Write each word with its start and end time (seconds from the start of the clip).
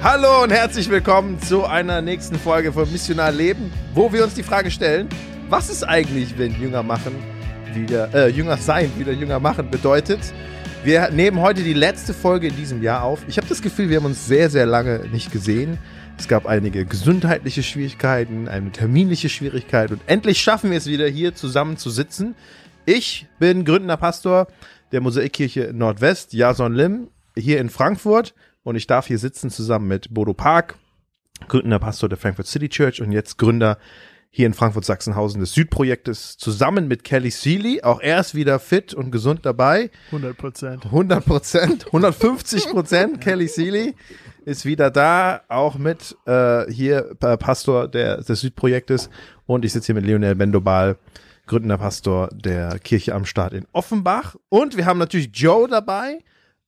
Hallo 0.00 0.44
und 0.44 0.50
herzlich 0.50 0.88
willkommen 0.88 1.40
zu 1.40 1.64
einer 1.64 2.00
nächsten 2.02 2.36
Folge 2.36 2.72
von 2.72 2.90
Missionar 2.92 3.32
Leben, 3.32 3.72
wo 3.94 4.12
wir 4.12 4.22
uns 4.22 4.34
die 4.34 4.44
Frage 4.44 4.70
stellen, 4.70 5.08
was 5.48 5.70
ist 5.70 5.82
eigentlich, 5.82 6.38
wenn 6.38 6.52
Jünger 6.60 6.84
machen 6.84 7.16
wieder, 7.74 8.14
äh, 8.14 8.28
Jünger 8.28 8.56
sein 8.58 8.92
wieder 8.96 9.10
Jünger 9.10 9.40
machen 9.40 9.70
bedeutet? 9.70 10.20
Wir 10.84 11.10
nehmen 11.10 11.40
heute 11.40 11.64
die 11.64 11.72
letzte 11.72 12.14
Folge 12.14 12.46
in 12.46 12.54
diesem 12.54 12.80
Jahr 12.80 13.02
auf. 13.02 13.24
Ich 13.26 13.38
habe 13.38 13.48
das 13.48 13.60
Gefühl, 13.60 13.90
wir 13.90 13.96
haben 13.96 14.04
uns 14.04 14.28
sehr, 14.28 14.50
sehr 14.50 14.66
lange 14.66 15.00
nicht 15.10 15.32
gesehen. 15.32 15.78
Es 16.16 16.28
gab 16.28 16.46
einige 16.46 16.84
gesundheitliche 16.84 17.64
Schwierigkeiten, 17.64 18.46
eine 18.46 18.70
terminliche 18.70 19.28
Schwierigkeit 19.28 19.90
und 19.90 20.00
endlich 20.06 20.40
schaffen 20.40 20.70
wir 20.70 20.78
es 20.78 20.86
wieder 20.86 21.08
hier 21.08 21.34
zusammen 21.34 21.76
zu 21.76 21.90
sitzen. 21.90 22.36
Ich 22.84 23.26
bin 23.40 23.64
gründender 23.64 23.96
Pastor 23.96 24.46
der 24.92 25.00
Mosaikkirche 25.00 25.72
Nordwest, 25.74 26.32
Jason 26.34 26.72
Lim, 26.72 27.08
hier 27.36 27.58
in 27.60 27.68
Frankfurt 27.68 28.32
und 28.66 28.74
ich 28.74 28.88
darf 28.88 29.06
hier 29.06 29.20
sitzen 29.20 29.48
zusammen 29.48 29.86
mit 29.86 30.12
Bodo 30.12 30.34
Park, 30.34 30.76
gründender 31.46 31.78
Pastor 31.78 32.08
der 32.08 32.18
Frankfurt 32.18 32.48
City 32.48 32.68
Church 32.68 33.00
und 33.00 33.12
jetzt 33.12 33.38
Gründer 33.38 33.78
hier 34.28 34.44
in 34.44 34.54
Frankfurt-Sachsenhausen 34.54 35.38
des 35.38 35.52
Südprojektes 35.52 36.36
zusammen 36.36 36.88
mit 36.88 37.04
Kelly 37.04 37.30
Seeley. 37.30 37.84
Auch 37.84 38.00
er 38.00 38.18
ist 38.18 38.34
wieder 38.34 38.58
fit 38.58 38.92
und 38.92 39.12
gesund 39.12 39.46
dabei. 39.46 39.90
100 40.06 40.36
Prozent. 40.36 40.84
100 40.84 41.24
Prozent, 41.24 41.86
150 41.86 42.64
Prozent. 42.70 43.20
Kelly 43.20 43.46
Seeley 43.46 43.94
ist 44.44 44.64
wieder 44.64 44.90
da, 44.90 45.42
auch 45.46 45.78
mit 45.78 46.16
äh, 46.26 46.68
hier 46.68 47.14
äh, 47.20 47.36
Pastor 47.36 47.86
der, 47.86 48.16
des 48.22 48.40
Südprojektes. 48.40 49.10
Und 49.46 49.64
ich 49.64 49.74
sitze 49.74 49.86
hier 49.86 49.94
mit 49.94 50.06
Lionel 50.06 50.34
Bendobal, 50.34 50.98
gründender 51.46 51.78
Pastor 51.78 52.30
der 52.34 52.80
Kirche 52.80 53.14
am 53.14 53.26
Start 53.26 53.52
in 53.52 53.68
Offenbach. 53.70 54.34
Und 54.48 54.76
wir 54.76 54.86
haben 54.86 54.98
natürlich 54.98 55.30
Joe 55.32 55.68
dabei 55.68 56.18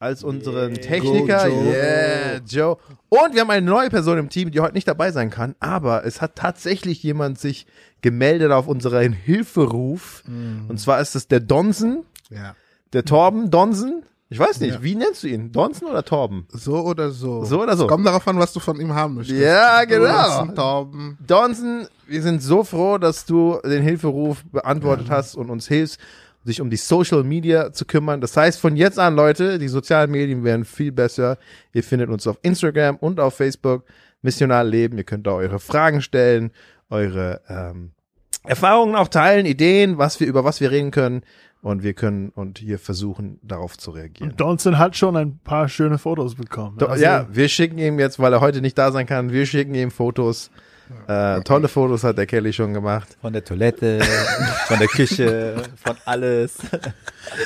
als 0.01 0.23
unseren 0.23 0.73
Yeah. 0.75 0.80
Techniker. 0.83 1.48
Go, 1.48 1.55
Joe. 1.57 1.75
Yeah, 1.75 2.41
Joe. 2.47 2.77
Und 3.09 3.34
wir 3.34 3.41
haben 3.41 3.51
eine 3.51 3.66
neue 3.66 3.91
Person 3.91 4.19
im 4.19 4.29
Team, 4.29 4.51
die 4.51 4.61
heute 4.61 4.74
nicht 4.74 4.87
dabei 4.87 5.10
sein 5.10 5.30
kann, 5.30 5.54
aber 5.60 6.04
es 6.04 6.21
hat 6.21 6.37
tatsächlich 6.37 7.02
jemand 7.02 7.38
sich 7.38 7.66
gemeldet 8.01 8.52
auf 8.52 8.69
unseren 8.69 9.13
Hilferuf. 9.13 10.23
Und 10.69 10.79
zwar 10.79 11.01
ist 11.01 11.16
es 11.16 11.26
der 11.29 11.41
Donsen, 11.41 12.04
Ja. 12.30 12.54
der 12.93 13.04
Torben 13.04 13.51
Donsen. 13.51 14.02
Ich 14.30 14.38
weiß 14.38 14.60
nicht, 14.60 14.74
Ja. 14.74 14.82
wie 14.82 14.95
nennst 14.95 15.23
du 15.23 15.26
ihn? 15.26 15.52
Donsen 15.52 15.88
oder 15.88 16.04
Torben? 16.04 16.46
So 16.51 16.76
oder 16.85 17.10
so. 17.10 17.45
So 17.46 17.63
oder 17.63 17.76
so. 17.79 17.87
Kommt 17.87 18.07
darauf 18.07 18.29
an, 18.29 18.38
was 18.38 18.52
du 18.52 18.60
von 18.60 18.79
ihm 18.79 18.95
haben 18.95 19.15
möchtest. 19.15 19.41
Ja, 19.41 19.85
genau. 19.85 20.04
Johnson, 20.38 20.54
Torben. 20.54 21.19
Donsen, 21.26 21.88
wir 22.07 22.21
sind 22.23 22.43
so 22.43 22.63
froh, 22.63 22.99
dass 22.99 23.24
du 23.24 23.59
den 23.65 23.82
Hilferuf 23.82 24.45
beantwortet 24.52 25.09
hast 25.10 25.35
und 25.35 25.49
uns 25.49 25.66
hilfst, 25.66 25.99
sich 26.45 26.61
um 26.61 26.71
die 26.71 26.77
Social 26.77 27.25
Media 27.25 27.73
zu 27.73 27.85
kümmern. 27.85 28.21
Das 28.21 28.37
heißt, 28.37 28.61
von 28.61 28.77
jetzt 28.77 28.99
an, 28.99 29.15
Leute, 29.15 29.59
die 29.59 29.69
sozialen 29.69 30.11
Medien 30.11 30.45
werden 30.45 30.65
viel 30.65 30.93
besser. 30.93 31.39
Ihr 31.73 31.85
findet 31.85 32.09
uns 32.09 32.27
auf 32.27 32.39
Instagram 32.43 32.97
und 32.97 33.21
auf 33.21 33.35
Facebook. 33.35 33.85
Missionar 34.23 34.65
Leben. 34.65 34.99
Ihr 34.99 35.05
könnt 35.05 35.27
da 35.27 35.33
eure 35.33 35.59
Fragen 35.59 36.03
stellen, 36.03 36.51
eure 36.91 37.41
ähm, 37.49 37.93
Erfahrungen 38.45 38.97
auch 38.97 39.09
teilen, 39.09 39.47
Ideen, 39.47 39.99
was 39.99 40.21
wir 40.21 40.27
über 40.27 40.45
was 40.45 40.61
wir 40.61 40.71
reden 40.71 40.91
können. 40.91 41.23
Und 41.61 41.83
wir 41.83 41.93
können 41.93 42.29
und 42.29 42.59
hier 42.59 42.79
versuchen, 42.79 43.41
darauf 43.43 43.77
zu 43.77 43.91
reagieren. 43.91 44.31
Und 44.31 44.41
Donson 44.41 44.79
hat 44.79 44.97
schon 44.97 45.16
ein 45.16 45.41
paar 45.41 45.69
schöne 45.69 45.99
Fotos 45.99 46.37
bekommen. 46.37 46.79
Do, 46.79 46.87
Also, 46.87 47.03
ja, 47.03 47.27
wir 47.33 47.49
schicken 47.49 47.79
ihm 47.79 47.99
jetzt, 47.99 48.21
weil 48.21 48.33
er 48.33 48.41
heute 48.41 48.61
nicht 48.61 48.79
da 48.79 48.93
sein 48.93 49.07
kann, 49.07 49.33
wir 49.33 49.45
schicken 49.45 49.75
ihm 49.75 49.91
Fotos. 49.91 50.53
Äh, 51.07 51.41
tolle 51.43 51.69
Fotos 51.69 52.05
hat 52.05 52.19
der 52.19 52.27
Kelly 52.27 52.53
schon 52.53 52.73
gemacht. 52.75 53.09
Von 53.21 53.33
der 53.33 53.45
Toilette, 53.45 54.01
von 54.67 54.79
der 54.79 54.89
Küche, 54.89 55.63
von 55.83 55.97
alles. 56.05 56.57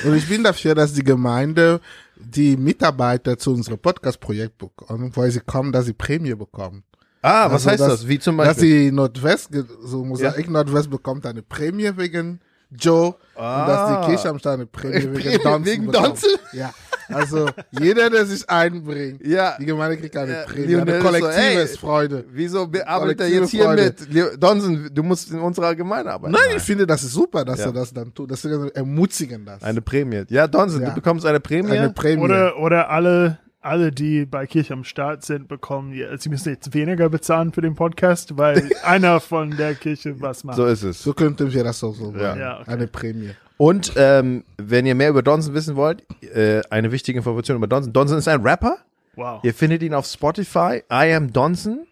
Und 0.05 0.15
ich 0.15 0.27
bin 0.27 0.43
dafür, 0.43 0.75
dass 0.75 0.93
die 0.93 1.03
Gemeinde 1.03 1.79
die 2.15 2.55
Mitarbeiter 2.57 3.37
zu 3.37 3.51
unserem 3.53 3.79
Podcast-Projekt 3.79 4.57
bekommen, 4.57 5.11
weil 5.15 5.29
sie 5.31 5.41
kommen, 5.41 5.71
dass 5.71 5.85
sie 5.85 5.93
Prämie 5.93 6.33
bekommen. 6.35 6.83
Ah, 7.21 7.45
was 7.45 7.65
Also, 7.67 7.69
heißt 7.71 7.81
dass- 7.81 7.89
das? 8.01 8.07
Wie 8.07 8.19
zum 8.19 8.37
Dass 8.37 8.47
Beispiel? 8.49 8.85
die 8.85 8.91
Nordwest, 8.91 9.49
so 9.83 10.03
Mosaik 10.03 10.49
Nordwest 10.49 10.89
bekommt 10.89 11.25
eine 11.25 11.41
Prämie 11.41 11.91
wegen 11.95 12.39
Joe 12.69 13.15
und 13.35 13.41
dass 13.43 14.01
die 14.01 14.07
Kirche 14.07 14.29
am 14.29 14.39
Start 14.39 14.55
eine 14.55 14.65
Prämie 14.65 14.93
wegen 15.23 15.41
Donson 15.43 15.65
wegen 15.65 15.85
bekommt. 15.87 16.07
Donson? 16.07 16.29
Ja, 16.53 16.73
also 17.09 17.49
jeder, 17.71 18.09
der 18.09 18.25
sich 18.25 18.49
einbringt, 18.49 19.25
Ja. 19.25 19.55
die 19.59 19.65
Gemeinde 19.65 19.97
kriegt 19.97 20.15
eine 20.17 20.31
Ja, 20.31 20.43
Prämie, 20.45 20.73
Lionel 20.73 20.95
eine 21.05 21.19
ist 21.19 21.19
so, 21.19 21.27
ey, 21.27 21.67
Freude. 21.77 22.25
Wieso 22.31 22.67
be- 22.67 22.87
arbeitet 22.87 23.21
er 23.21 23.25
Kollektive 23.27 23.41
jetzt 23.41 23.51
hier 23.51 23.63
Freude. 23.65 24.29
mit? 24.33 24.43
Donson, 24.43 24.89
du 24.93 25.03
musst 25.03 25.31
in 25.31 25.39
unserer 25.39 25.75
Gemeinde 25.75 26.11
arbeiten. 26.11 26.33
Nein, 26.33 26.57
ich 26.57 26.63
finde, 26.63 26.85
das 26.87 27.03
ist 27.03 27.13
super, 27.13 27.43
dass 27.45 27.59
Ja. 27.59 27.65
er 27.67 27.73
das 27.73 27.93
dann 27.93 28.13
tut. 28.13 28.29
Das 28.31 28.43
ermutigen 28.45 29.45
das. 29.45 29.63
Eine 29.63 29.81
Prämie. 29.81 30.23
Ja, 30.29 30.47
Donson, 30.47 30.81
Ja. 30.81 30.89
du 30.89 30.95
bekommst 30.95 31.25
eine 31.25 31.39
Prämie. 31.39 31.71
Eine 31.71 31.89
Prämie. 31.91 32.21
Oder, 32.23 32.57
oder 32.59 32.89
alle, 32.89 33.39
alle, 33.61 33.91
die 33.91 34.25
bei 34.25 34.45
Kirche 34.45 34.73
am 34.73 34.83
Start 34.83 35.23
sind, 35.23 35.47
bekommen, 35.47 35.93
ja, 35.93 36.17
sie 36.17 36.29
müssen 36.29 36.49
jetzt 36.49 36.73
weniger 36.73 37.09
bezahlen 37.09 37.53
für 37.53 37.61
den 37.61 37.75
Podcast, 37.75 38.37
weil 38.37 38.69
einer 38.83 39.19
von 39.21 39.55
der 39.55 39.75
Kirche 39.75 40.19
was 40.19 40.43
macht. 40.43 40.57
so 40.57 40.65
ist 40.65 40.83
es. 40.83 41.01
so 41.01 41.13
könnten 41.13 41.51
wir 41.53 41.63
das 41.63 41.81
auch 41.83 41.95
so 41.95 42.11
machen. 42.11 42.39
Ja, 42.39 42.59
okay. 42.59 42.71
Eine 42.71 42.87
Prämie. 42.87 43.29
Und 43.57 43.93
ähm, 43.95 44.43
wenn 44.57 44.85
ihr 44.85 44.95
mehr 44.95 45.09
über 45.09 45.21
Donson 45.21 45.53
wissen 45.53 45.75
wollt, 45.75 46.03
äh, 46.33 46.61
eine 46.69 46.91
wichtige 46.91 47.17
Information 47.19 47.57
über 47.57 47.67
Donson. 47.67 47.93
Donson 47.93 48.17
ist 48.17 48.27
ein 48.27 48.41
Rapper. 48.41 48.77
wow. 49.15 49.39
Ihr 49.43 49.53
findet 49.53 49.83
ihn 49.83 49.93
auf 49.93 50.05
Spotify. 50.05 50.83
I 50.91 51.13
am 51.13 51.31
Donson. 51.31 51.85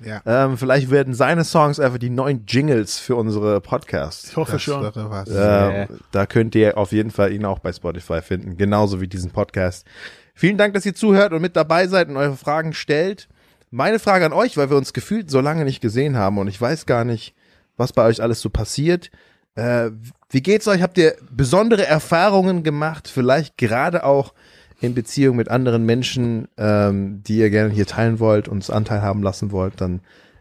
Ja. 0.00 0.22
Ähm, 0.24 0.56
vielleicht 0.56 0.90
werden 0.92 1.12
seine 1.12 1.42
Songs 1.42 1.80
einfach 1.80 1.98
die 1.98 2.08
neuen 2.10 2.44
Jingles 2.46 3.00
für 3.00 3.16
unsere 3.16 3.60
Podcasts. 3.60 4.30
Ich 4.30 4.36
hoffe 4.36 4.52
Das 4.52 4.62
schon. 4.62 4.82
wäre 4.82 5.10
was. 5.10 5.28
Ähm, 5.28 5.98
da 6.12 6.24
könnt 6.26 6.54
ihr 6.54 6.78
auf 6.78 6.92
jeden 6.92 7.10
Fall 7.10 7.32
ihn 7.32 7.44
auch 7.44 7.58
bei 7.58 7.72
Spotify 7.72 8.22
finden, 8.22 8.56
genauso 8.56 9.00
wie 9.00 9.08
diesen 9.08 9.32
Podcast. 9.32 9.84
Vielen 10.34 10.56
Dank, 10.56 10.72
dass 10.74 10.86
ihr 10.86 10.94
zuhört 10.94 11.32
und 11.32 11.42
mit 11.42 11.56
dabei 11.56 11.88
seid 11.88 12.08
und 12.08 12.16
eure 12.16 12.36
Fragen 12.36 12.74
stellt. 12.74 13.28
Meine 13.72 13.98
Frage 13.98 14.24
an 14.24 14.32
euch, 14.32 14.56
weil 14.56 14.70
wir 14.70 14.76
uns 14.76 14.92
gefühlt 14.92 15.32
so 15.32 15.40
lange 15.40 15.64
nicht 15.64 15.80
gesehen 15.80 16.16
haben 16.16 16.38
und 16.38 16.46
ich 16.46 16.60
weiß 16.60 16.86
gar 16.86 17.04
nicht, 17.04 17.34
was 17.76 17.92
bei 17.92 18.04
euch 18.04 18.22
alles 18.22 18.40
so 18.40 18.50
passiert. 18.50 19.10
Äh, 19.56 19.90
wie 20.30 20.42
geht's 20.42 20.68
euch? 20.68 20.82
Habt 20.82 20.98
ihr 20.98 21.16
besondere 21.30 21.86
Erfahrungen 21.86 22.62
gemacht? 22.62 23.08
Vielleicht 23.08 23.56
gerade 23.56 24.04
auch 24.04 24.34
in 24.80 24.94
Beziehung 24.94 25.36
mit 25.36 25.48
anderen 25.48 25.84
Menschen, 25.84 26.48
ähm, 26.56 27.22
die 27.24 27.38
ihr 27.38 27.50
gerne 27.50 27.70
hier 27.70 27.86
teilen 27.86 28.20
wollt, 28.20 28.48
uns 28.48 28.70
Anteil 28.70 29.02
haben 29.02 29.22
lassen 29.22 29.50
wollt, 29.50 29.80
dann 29.80 30.00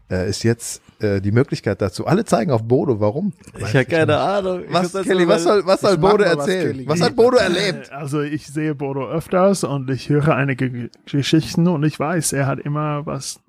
äh, 0.09 0.29
ist 0.29 0.43
jetzt 0.43 0.81
äh, 0.99 1.21
die 1.21 1.31
Möglichkeit 1.31 1.81
dazu. 1.81 2.05
Alle 2.05 2.25
zeigen 2.25 2.51
auf 2.51 2.63
Bodo. 2.63 2.99
Warum? 2.99 3.33
Ich 3.57 3.75
habe 3.75 3.85
keine 3.85 4.17
Ahnung. 4.17 4.63
Ich 4.65 4.73
Was, 4.73 4.93
Kelly, 4.93 5.27
was 5.27 5.43
soll, 5.43 5.65
was 5.65 5.81
soll 5.81 5.97
Bodo 5.97 6.23
was, 6.23 6.37
erzählen? 6.37 6.71
Kelly. 6.71 6.87
Was 6.87 7.01
hat 7.01 7.15
Bodo 7.15 7.37
erlebt? 7.37 7.91
Also 7.97 8.21
ich 8.21 8.47
sehe 8.47 8.75
Bodo 8.75 9.07
öfters 9.07 9.63
und 9.63 9.89
ich 9.89 10.09
höre 10.09 10.35
einige 10.35 10.89
Geschichten 11.05 11.67
und 11.67 11.83
ich 11.83 11.99
weiß, 11.99 12.33
er 12.33 12.45
hat 12.45 12.59
immer 12.59 13.05
was 13.05 13.39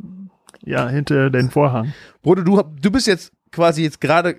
ja 0.65 0.88
hinter 0.88 1.31
den 1.31 1.50
Vorhang. 1.50 1.93
Bodo, 2.22 2.43
du, 2.43 2.62
du 2.62 2.91
bist 2.91 3.06
jetzt 3.06 3.32
quasi 3.53 3.82
jetzt 3.82 4.00
gerade, 4.00 4.37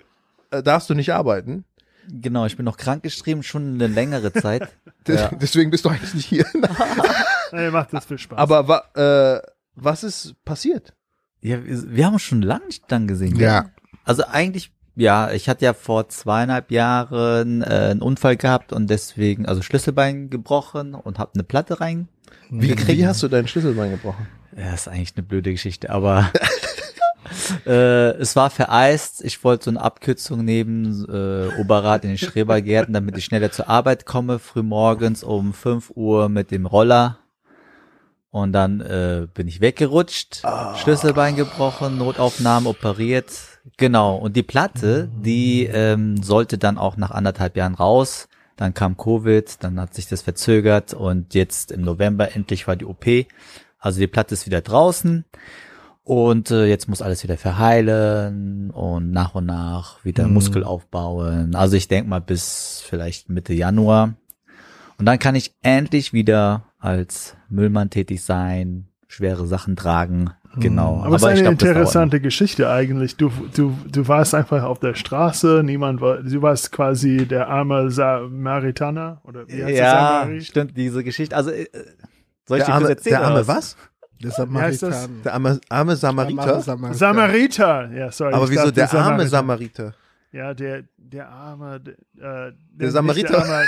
äh, 0.52 0.64
darfst 0.64 0.90
du 0.90 0.96
nicht 0.96 1.14
arbeiten. 1.14 1.64
Genau, 2.12 2.46
ich 2.46 2.56
bin 2.58 2.66
noch 2.66 2.78
krankgeschrieben, 2.78 3.44
schon 3.44 3.76
eine 3.76 3.88
längere 3.88 4.34
Zeit. 4.34 4.70
Ja. 5.08 5.32
Deswegen 5.42 5.72
bist 5.72 5.86
du 5.86 5.90
eigentlich 5.90 6.14
nicht 6.14 6.28
hier. 6.28 6.46
Er 7.52 7.72
macht 7.72 7.92
das 7.94 8.06
viel 8.06 8.20
Spaß. 8.20 8.38
Aber 8.38 8.68
wa, 8.68 8.84
äh, 9.38 9.42
was 9.74 10.04
ist 10.04 10.36
passiert? 10.46 10.94
Ja, 11.42 11.66
wir, 11.66 11.92
wir 11.92 12.06
haben 12.06 12.14
uns 12.14 12.22
schon 12.22 12.44
lange 12.44 12.68
nicht 12.68 12.84
dann 12.90 13.08
gesehen. 13.08 13.36
Ja. 13.38 13.62
gell? 13.62 13.72
Also 14.04 14.24
eigentlich, 14.28 14.72
ja, 14.96 15.32
ich 15.32 15.50
hatte 15.50 15.66
ja 15.66 15.74
vor 15.74 16.08
zweieinhalb 16.10 16.70
Jahren 16.70 17.64
äh, 17.64 17.66
einen 17.66 18.04
Unfall 18.04 18.38
gehabt 18.38 18.72
und 18.72 18.88
deswegen, 18.88 19.48
also 19.48 19.64
Schlüsselbein 19.64 20.30
gebrochen 20.30 20.94
und 20.94 21.18
habe 21.18 21.32
eine 21.34 21.44
Platte 21.44 21.80
rein. 21.82 22.08
Wie, 22.52 22.78
wie 22.88 23.08
hast 23.08 23.24
du 23.24 23.30
deinen 23.30 23.48
Schlüsselbein 23.48 23.90
gebrochen? 23.90 24.28
Ja, 24.56 24.74
ist 24.74 24.88
eigentlich 24.88 25.14
eine 25.16 25.26
blöde 25.26 25.52
Geschichte, 25.52 25.90
aber 25.90 26.32
äh, 27.66 28.12
es 28.18 28.36
war 28.36 28.50
vereist. 28.50 29.24
Ich 29.24 29.44
wollte 29.44 29.66
so 29.66 29.72
eine 29.72 29.82
Abkürzung 29.82 30.44
nehmen, 30.44 31.06
äh, 31.08 31.60
Oberrad 31.60 32.04
in 32.04 32.10
den 32.10 32.18
Schrebergärten, 32.18 32.94
damit 32.94 33.18
ich 33.18 33.26
schneller 33.26 33.52
zur 33.52 33.70
Arbeit 33.70 34.06
komme, 34.06 34.40
früh 34.40 34.64
morgens 34.64 35.24
um 35.24 35.54
5 35.54 35.92
Uhr 35.96 36.30
mit 36.30 36.52
dem 36.52 36.66
Roller. 36.66 37.20
Und 38.32 38.54
dann 38.54 38.80
äh, 38.82 39.28
bin 39.34 39.48
ich 39.48 39.60
weggerutscht, 39.60 40.44
Schlüsselbein 40.76 41.36
gebrochen, 41.36 41.98
Notaufnahme 41.98 42.70
operiert. 42.70 43.32
Genau. 43.78 44.18
Und 44.18 44.36
die 44.36 44.44
Platte, 44.44 45.10
die 45.24 45.66
ähm, 45.66 46.22
sollte 46.22 46.58
dann 46.60 46.78
auch 46.78 46.96
nach 46.96 47.12
anderthalb 47.12 47.58
Jahren 47.58 47.74
raus. 47.74 48.28
Dann 48.56 48.74
kam 48.74 48.98
Covid, 48.98 49.64
dann 49.64 49.80
hat 49.80 49.96
sich 49.96 50.08
das 50.08 50.22
verzögert 50.22 50.94
und 50.94 51.34
jetzt 51.34 51.72
im 51.72 51.82
November 51.82 52.36
endlich 52.36 52.68
war 52.68 52.76
die 52.76 52.86
OP. 52.86 53.06
Also 53.80 54.00
die 54.00 54.08
Platte 54.08 54.34
ist 54.34 54.46
wieder 54.46 54.62
draußen 54.62 55.26
und 56.10 56.50
äh, 56.50 56.66
jetzt 56.66 56.88
muss 56.90 57.04
alles 57.04 57.22
wieder 57.22 57.38
verheilen 57.38 58.72
und 58.72 59.12
nach 59.12 59.36
und 59.36 59.46
nach 59.46 60.04
wieder 60.04 60.28
Muskel 60.28 60.64
aufbauen. 60.64 61.54
Also 61.54 61.76
ich 61.76 61.88
denke 61.88 62.10
mal 62.10 62.20
bis 62.20 62.84
vielleicht 62.84 63.30
Mitte 63.30 63.54
Januar. 63.54 64.16
Und 64.98 65.06
dann 65.06 65.20
kann 65.20 65.36
ich 65.36 65.54
endlich 65.62 66.12
wieder 66.12 66.64
als 66.80 67.38
Müllmann 67.48 67.92
tätig 67.92 68.24
sein, 68.24 68.88
schwere 69.08 69.46
Sachen 69.46 69.76
tragen. 69.76 70.32
Genau. 70.56 71.04
Aber 71.04 71.16
es 71.16 71.22
ist 71.22 71.28
eine 71.28 71.42
glaub, 71.42 71.60
das 71.60 71.70
interessante 71.70 72.20
Geschichte 72.20 72.72
eigentlich. 72.72 73.16
Du, 73.16 73.32
du, 73.56 73.78
du 73.88 74.08
warst 74.08 74.34
einfach 74.34 74.64
auf 74.64 74.80
der 74.80 74.96
Straße, 74.96 75.62
niemand 75.64 76.02
war, 76.02 76.24
du 76.24 76.42
warst 76.42 76.72
quasi 76.72 77.28
der 77.28 77.50
arme 77.50 77.92
Samaritaner 77.92 79.22
oder 79.26 79.48
wie 79.48 79.64
heißt 79.64 79.78
das? 79.78 79.78
Ja, 79.78 80.28
stimmt, 80.42 80.76
diese 80.76 81.04
Geschichte. 81.04 81.36
Also, 81.36 81.52
äh, 81.52 81.68
soll 82.48 82.58
Der 82.58 82.58
ich 82.58 82.66
dir 82.66 82.74
arme, 82.74 82.86
kurz 82.88 82.98
erzählen? 82.98 83.20
der 83.20 83.28
arme 83.28 83.48
was? 83.48 83.78
Der? 84.22 84.32
Samaritaner. 84.32 85.08
Der 85.24 85.34
arme, 85.34 85.60
arme 85.70 85.96
Samariter. 85.96 86.62
Samariter. 86.62 86.98
Samariter. 86.98 87.90
Ja, 87.94 88.12
sorry. 88.12 88.34
Aber 88.34 88.50
wieso 88.50 88.72
der 88.72 88.94
arme 88.94 89.28
Samariter. 89.28 89.84
Samariter? 89.84 89.94
Ja, 90.32 90.54
der, 90.54 90.84
der 90.98 91.28
arme, 91.30 91.80
der, 91.80 92.48
äh, 92.48 92.52
Der 92.74 92.92
Samariter. 92.92 93.30
nicht 93.30 93.48
der 93.48 93.56
arme- 93.56 93.66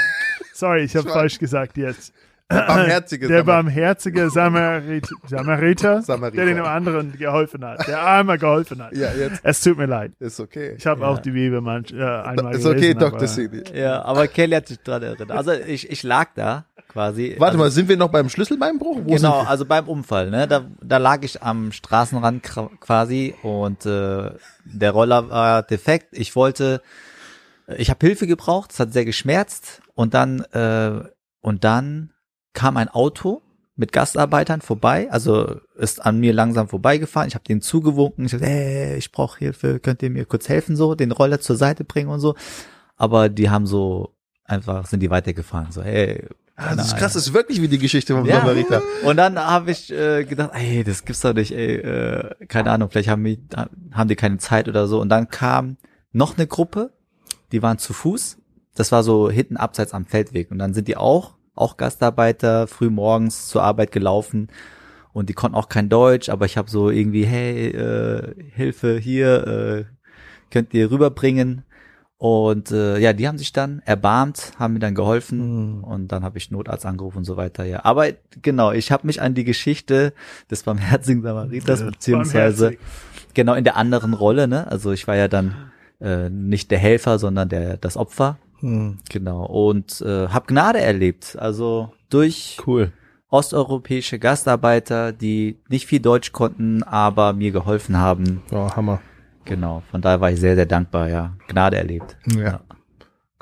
sorry, 0.54 0.84
ich 0.84 0.96
habe 0.98 1.10
falsch 1.10 1.40
gesagt 1.40 1.78
jetzt. 1.78 2.14
Der 2.52 2.64
barmherzige 2.68 3.28
Der 3.30 3.46
Samariter. 3.46 3.64
barmherzige 3.64 4.30
Samarit 4.30 5.08
Samariter, 5.26 6.02
Samariter. 6.02 6.46
der 6.46 6.54
dem 6.56 6.66
anderen 6.66 7.18
geholfen 7.18 7.64
hat. 7.64 7.88
Der 7.88 8.02
arme 8.02 8.38
geholfen 8.38 8.84
hat. 8.84 8.94
Ja, 8.94 9.10
jetzt 9.14 9.40
Es 9.44 9.62
tut 9.62 9.78
mir 9.78 9.86
leid. 9.86 10.12
ist 10.20 10.38
okay. 10.42 10.76
Ich 10.78 10.86
habe 10.86 11.08
auch 11.08 11.20
die 11.20 11.32
Bibel 11.32 11.62
manch, 11.62 11.94
äh, 11.94 12.04
einmal 12.04 12.54
Ist 12.54 12.66
okay, 12.66 12.76
gelesen. 12.94 13.00
Dr. 13.00 13.18
aber- 13.20 13.28
Seeley. 13.28 13.64
Ja, 13.74 14.02
aber 14.04 14.28
Kelly 14.28 14.56
hat 14.58 14.68
sich 14.68 14.80
dran 14.82 15.02
erinnert. 15.02 15.32
Also 15.32 15.54
ich, 15.54 15.90
ich 15.90 16.04
lag 16.04 16.28
da 16.36 16.66
quasi. 16.92 17.36
Warte 17.38 17.54
also, 17.54 17.58
mal, 17.58 17.72
sind 17.72 17.90
wir 17.90 17.98
noch 17.98 18.10
beim 18.10 18.30
Schlüsselbeinbruch? 18.30 19.00
Wo 19.04 19.16
Genau, 19.16 19.40
also 19.40 19.66
beim 19.66 19.88
Unfall, 19.88 20.30
ne? 20.30 20.48
Da, 20.48 20.66
da 20.82 20.98
lag 20.98 21.24
ich 21.24 21.42
am 21.42 21.72
Straßenrand 21.72 22.44
quasi 22.80 23.34
und 23.42 23.86
äh, 23.86 24.32
der 24.66 24.92
Roller 24.92 25.30
war 25.30 25.64
defekt. 25.64 26.10
Ich 26.12 26.36
wollte, 26.36 26.82
ich 27.78 27.90
habe 27.90 28.06
Hilfe 28.06 28.28
gebraucht, 28.28 28.72
es 28.74 28.80
hat 28.80 28.94
sehr 28.94 29.06
geschmerzt 29.06 29.82
und 29.96 30.14
dann 30.14 30.42
äh, 30.52 31.04
und 31.40 31.64
dann 31.64 32.12
kam 32.54 32.78
ein 32.78 32.90
Auto 32.90 33.42
mit 33.76 33.94
Gastarbeitern 33.94 34.62
vorbei, 34.62 35.10
also 35.10 35.60
ist 35.76 36.06
an 36.06 36.20
mir 36.20 36.34
langsam 36.34 36.68
vorbeigefahren. 36.68 37.30
Ich 37.30 37.36
habe 37.36 37.46
denen 37.46 37.62
zugewunken, 37.62 38.26
ich 38.26 38.34
hab, 38.34 38.42
hey, 38.42 38.98
ich 38.98 39.12
brauche 39.12 39.40
Hilfe, 39.40 39.80
könnt 39.80 40.04
ihr 40.04 40.10
mir 40.10 40.26
kurz 40.26 40.50
helfen, 40.50 40.76
so 40.76 40.94
den 40.94 41.12
Roller 41.12 41.40
zur 41.40 41.56
Seite 41.56 41.84
bringen 41.84 42.10
und 42.10 42.20
so. 42.20 42.36
Aber 42.98 43.30
die 43.30 43.50
haben 43.50 43.66
so 43.66 44.14
einfach 44.44 44.86
sind 44.86 45.00
die 45.00 45.10
weitergefahren, 45.10 45.72
so 45.72 45.82
hey. 45.82 46.28
Ah, 46.56 46.76
das 46.76 46.88
ist 46.88 46.98
krass, 46.98 47.14
das 47.14 47.28
ist 47.28 47.34
wirklich 47.34 47.62
wie 47.62 47.68
die 47.68 47.80
Geschichte 47.80 48.16
vom 48.16 48.26
Ja. 48.26 48.44
Und 49.04 49.18
dann 49.18 49.40
habe 49.40 49.72
ich 49.72 49.92
äh, 49.92 50.24
gedacht, 50.26 50.52
ey, 50.54 50.84
das 50.84 51.06
gibt's 51.06 51.22
doch 51.22 51.34
nicht, 51.34 51.52
ey, 51.52 51.76
äh, 51.76 52.46
keine 52.48 52.72
Ahnung, 52.72 52.90
vielleicht 52.90 53.10
haben, 53.10 53.24
die, 53.24 53.40
haben 53.94 54.08
die 54.08 54.16
keine 54.16 54.38
Zeit 54.38 54.68
oder 54.68 54.88
so. 54.88 55.00
Und 55.02 55.10
dann 55.10 55.30
kam 55.30 55.78
noch 56.12 56.38
eine 56.38 56.48
Gruppe, 56.48 56.92
die 57.52 57.62
waren 57.64 57.78
zu 57.78 57.94
Fuß. 57.94 58.38
Das 58.76 58.92
war 58.92 59.04
so 59.04 59.30
hinten 59.30 59.58
abseits 59.58 59.94
am 59.94 60.06
Feldweg. 60.06 60.52
Und 60.52 60.60
dann 60.60 60.74
sind 60.74 60.88
die 60.88 60.98
auch, 60.98 61.36
auch 61.56 61.78
Gastarbeiter, 61.78 62.68
früh 62.68 62.90
morgens 62.90 63.48
zur 63.48 63.64
Arbeit 63.64 63.92
gelaufen. 63.92 64.50
Und 65.14 65.30
die 65.30 65.34
konnten 65.34 65.58
auch 65.58 65.68
kein 65.68 65.90
Deutsch, 65.90 66.30
aber 66.30 66.46
ich 66.46 66.58
habe 66.58 66.70
so 66.70 66.90
irgendwie, 66.90 67.26
hey, 67.26 67.68
äh, 67.70 68.36
Hilfe 68.54 68.98
hier, 68.98 69.48
äh, 69.48 69.86
könnt 70.52 70.74
ihr 70.74 70.92
rüberbringen. 70.92 71.64
Und 72.22 72.70
äh, 72.70 73.00
ja, 73.00 73.14
die 73.14 73.28
haben 73.28 73.40
sich 73.40 73.52
dann 73.52 73.82
erbarmt, 73.84 74.52
haben 74.60 74.74
mir 74.74 74.80
dann 74.80 74.94
geholfen 74.94 75.78
Mhm. 75.80 75.84
und 75.84 76.08
dann 76.12 76.24
habe 76.24 76.38
ich 76.38 76.52
Notarzt 76.52 76.86
angerufen 76.86 77.18
und 77.18 77.24
so 77.24 77.36
weiter. 77.36 77.64
Ja, 77.66 77.84
aber 77.84 78.10
genau, 78.44 78.72
ich 78.74 78.92
habe 78.92 79.08
mich 79.08 79.24
an 79.24 79.34
die 79.34 79.44
Geschichte 79.44 80.14
des 80.52 80.62
barmherzigen 80.62 81.24
Samariters 81.24 81.80
Ja, 81.80 81.86
beziehungsweise 81.88 82.66
barmherzig. 82.66 83.34
genau 83.34 83.56
in 83.56 83.64
der 83.64 83.76
anderen 83.76 84.14
Rolle. 84.14 84.48
Ne, 84.48 84.68
also 84.70 84.92
ich 84.92 85.08
war 85.08 85.16
ja 85.16 85.28
dann 85.28 85.56
äh, 86.00 86.30
nicht 86.30 86.70
der 86.70 86.78
Helfer, 86.78 87.18
sondern 87.18 87.50
der 87.50 87.78
das 87.78 87.98
Opfer. 87.98 88.38
Hm, 88.60 89.00
Genau 89.10 89.44
und 89.48 90.00
äh, 90.02 90.28
habe 90.28 90.46
Gnade 90.46 90.80
erlebt. 90.80 91.36
Also 91.40 91.92
durch 92.12 92.60
Cool. 92.68 92.92
osteuropäische 93.32 94.20
Gastarbeiter, 94.20 95.12
die 95.12 95.58
nicht 95.70 95.88
viel 95.88 96.00
Deutsch 96.00 96.32
konnten, 96.34 96.84
aber 96.84 97.34
mir 97.34 97.50
geholfen 97.52 97.98
haben. 97.98 98.44
Oh, 98.52 98.70
Hammer. 98.76 99.02
Genau, 99.46 99.84
von 99.92 100.02
daher 100.02 100.22
war 100.22 100.32
ich 100.32 100.40
sehr, 100.40 100.56
sehr 100.56 100.66
dankbar, 100.66 101.10
ja. 101.10 101.36
Gnade 101.48 101.78
erlebt. 101.78 102.18
Ja. 102.36 102.62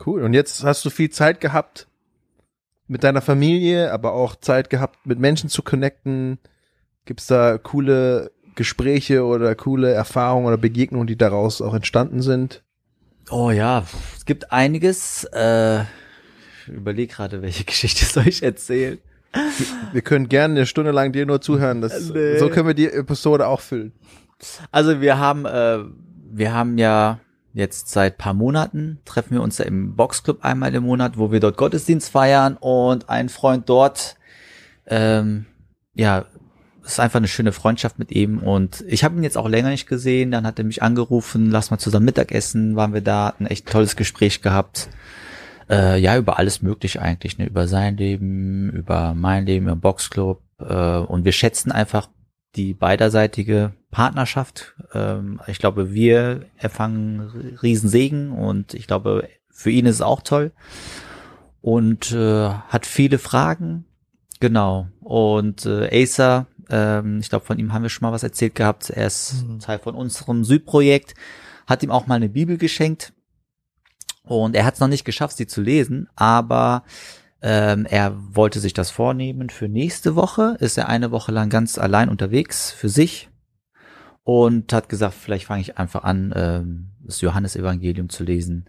Cool. 0.06 0.24
Und 0.24 0.34
jetzt 0.34 0.64
hast 0.64 0.86
du 0.86 0.90
viel 0.90 1.10
Zeit 1.10 1.42
gehabt 1.42 1.88
mit 2.88 3.04
deiner 3.04 3.22
Familie, 3.22 3.92
aber 3.92 4.14
auch 4.14 4.36
Zeit 4.36 4.70
gehabt, 4.70 5.06
mit 5.06 5.20
Menschen 5.20 5.50
zu 5.50 5.62
connecten. 5.62 6.40
Gibt's 7.06 7.28
da 7.28 7.58
coole 7.58 8.32
Gespräche 8.56 9.24
oder 9.24 9.56
coole 9.56 9.92
Erfahrungen 9.92 10.48
oder 10.48 10.58
Begegnungen, 10.58 11.08
die 11.08 11.18
daraus 11.18 11.62
auch 11.62 11.74
entstanden 11.74 12.22
sind? 12.22 12.64
Oh 13.30 13.52
ja, 13.52 13.86
es 14.18 14.26
gibt 14.26 14.52
einiges. 14.52 15.24
Äh, 15.34 15.82
ich 15.82 16.68
überlege 16.68 17.14
gerade, 17.14 17.42
welche 17.42 17.64
Geschichte 17.66 18.06
soll 18.06 18.28
ich 18.28 18.42
erzählen. 18.42 18.98
Wir 19.92 20.02
können 20.02 20.28
gerne 20.28 20.56
eine 20.56 20.66
Stunde 20.66 20.92
lang 20.92 21.12
dir 21.12 21.26
nur 21.26 21.40
zuhören. 21.40 21.82
Das, 21.82 22.10
Nee. 22.10 22.40
So 22.40 22.50
können 22.50 22.68
wir 22.68 22.74
die 22.74 22.88
Episode 22.92 23.48
auch 23.48 23.62
füllen. 23.62 23.92
Also 24.72 25.02
wir 25.02 25.18
haben, 25.18 25.46
äh, 25.46 25.80
wir 26.32 26.54
haben 26.54 26.78
ja 26.78 27.20
jetzt 27.54 27.90
seit 27.90 28.18
paar 28.18 28.34
Monaten 28.34 29.00
treffen 29.06 29.32
wir 29.32 29.42
uns 29.42 29.58
ja 29.58 29.66
im 29.66 29.96
Boxclub 29.96 30.44
einmal 30.44 30.74
im 30.76 30.84
Monat, 30.84 31.18
wo 31.18 31.32
wir 31.32 31.40
dort 31.40 31.58
Gottesdienst 31.58 32.12
feiern 32.12 32.58
und 32.58 33.10
ein 33.10 33.30
Freund 33.30 33.68
dort, 33.70 34.16
ähm, 34.88 35.46
ja, 35.94 36.26
ist 36.84 37.00
einfach 37.00 37.18
eine 37.18 37.28
schöne 37.28 37.52
Freundschaft 37.52 38.00
mit 38.00 38.12
ihm 38.12 38.40
und 38.40 38.84
ich 38.88 39.04
habe 39.04 39.16
ihn 39.16 39.24
jetzt 39.24 39.38
auch 39.38 39.48
länger 39.48 39.70
nicht 39.70 39.88
gesehen. 39.88 40.32
Dann 40.32 40.46
hat 40.46 40.58
er 40.58 40.66
mich 40.66 40.82
angerufen, 40.82 41.52
lass 41.52 41.70
mal 41.70 41.78
zusammen 41.78 42.06
Mittagessen, 42.06 42.76
waren 42.76 42.94
wir 42.94 43.02
da, 43.02 43.28
hatten 43.28 43.46
echt 43.46 43.68
tolles 43.68 43.96
Gespräch 43.96 44.42
gehabt. 44.42 44.90
Äh, 45.70 46.00
ja, 46.00 46.18
über 46.18 46.40
alles 46.40 46.64
Mögliche 46.64 47.02
eigentlich, 47.02 47.38
ne? 47.38 47.46
über 47.46 47.68
sein 47.68 47.96
Leben, 47.98 48.72
über 48.72 49.14
mein 49.14 49.46
Leben 49.46 49.68
im 49.68 49.80
Boxclub 49.80 50.42
äh, 50.60 50.98
und 50.98 51.26
wir 51.26 51.32
schätzen 51.32 51.72
einfach 51.72 52.10
die 52.56 52.74
beiderseitige 52.74 53.74
Partnerschaft. 53.92 54.76
Ähm, 54.94 55.40
ich 55.48 55.60
glaube, 55.60 55.94
wir 55.94 56.46
erfangen 56.58 57.58
Riesensegen 57.62 58.32
und 58.32 58.74
ich 58.74 58.88
glaube, 58.88 59.28
für 59.50 59.72
ihn 59.72 59.86
ist 59.86 59.96
es 59.96 60.02
auch 60.02 60.22
toll 60.22 60.52
und 61.62 62.12
äh, 62.12 62.50
hat 62.50 62.86
viele 62.86 63.20
Fragen. 63.20 63.86
Genau. 64.40 64.88
Und 65.02 65.66
äh, 65.66 66.04
Acer, 66.04 66.48
ähm, 66.70 67.20
ich 67.20 67.30
glaube, 67.30 67.46
von 67.46 67.60
ihm 67.60 67.74
haben 67.74 67.84
wir 67.84 67.90
schon 67.90 68.06
mal 68.08 68.14
was 68.14 68.24
erzählt 68.24 68.56
gehabt. 68.56 68.90
Er 68.90 69.08
ist 69.08 69.46
Teil 69.62 69.80
von 69.80 69.96
unserem 69.96 70.44
Südprojekt, 70.44 71.16
hat 71.68 71.84
ihm 71.84 71.92
auch 71.92 72.08
mal 72.08 72.16
eine 72.16 72.30
Bibel 72.30 72.58
geschenkt. 72.58 73.14
Und 74.24 74.56
er 74.56 74.66
hat 74.66 74.76
es 74.76 74.80
noch 74.80 74.88
nicht 74.88 75.06
geschafft, 75.06 75.38
sie 75.38 75.48
zu 75.48 75.62
lesen, 75.62 76.08
aber 76.16 76.84
ähm, 77.42 77.88
er 77.90 78.16
wollte 78.16 78.60
sich 78.60 78.74
das 78.74 78.92
vornehmen. 78.92 79.50
Für 79.50 79.68
nächste 79.68 80.16
Woche 80.16 80.56
ist 80.60 80.78
er 80.78 80.88
eine 80.88 81.10
Woche 81.10 81.32
lang 81.32 81.50
ganz 81.50 81.80
allein 81.80 82.10
unterwegs 82.10 82.72
für 82.72 82.90
sich 82.90 83.29
und 84.30 84.72
hat 84.74 84.90
gesagt, 84.90 85.16
vielleicht 85.16 85.48
fange 85.48 85.62
ich 85.62 85.80
einfach 85.80 86.04
an, 86.04 86.32
ähm, 86.36 86.90
das 87.04 87.20
Johannesevangelium 87.22 88.10
zu 88.10 88.24
lesen. 88.24 88.66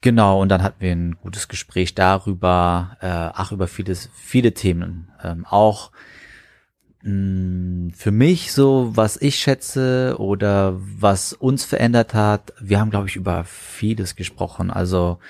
Genau, 0.00 0.42
und 0.42 0.48
dann 0.48 0.64
hatten 0.64 0.80
wir 0.80 0.90
ein 0.90 1.16
gutes 1.22 1.46
Gespräch 1.46 1.94
darüber, 1.94 2.96
äh, 3.00 3.06
ach, 3.06 3.52
über 3.52 3.68
vieles, 3.68 4.10
viele 4.14 4.52
Themen. 4.52 5.12
Ähm, 5.22 5.46
auch 5.48 5.92
mh, 7.02 7.92
für 7.94 8.10
mich 8.10 8.52
so, 8.52 8.90
was 8.96 9.16
ich 9.16 9.36
schätze 9.36 10.16
oder 10.18 10.76
was 10.76 11.34
uns 11.34 11.64
verändert 11.64 12.12
hat. 12.12 12.52
Wir 12.60 12.80
haben, 12.80 12.90
glaube 12.90 13.06
ich, 13.06 13.14
über 13.14 13.44
vieles 13.44 14.16
gesprochen. 14.16 14.72
Also 14.72 15.20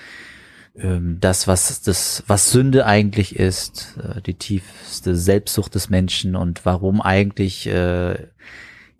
ähm, 0.74 1.18
das, 1.20 1.48
was 1.48 1.82
das, 1.82 2.24
was 2.28 2.50
Sünde 2.50 2.86
eigentlich 2.86 3.36
ist, 3.36 3.98
äh, 4.02 4.22
die 4.22 4.38
tiefste 4.38 5.16
Selbstsucht 5.16 5.74
des 5.74 5.90
Menschen 5.90 6.34
und 6.34 6.64
warum 6.64 7.02
eigentlich 7.02 7.66
äh, 7.66 8.28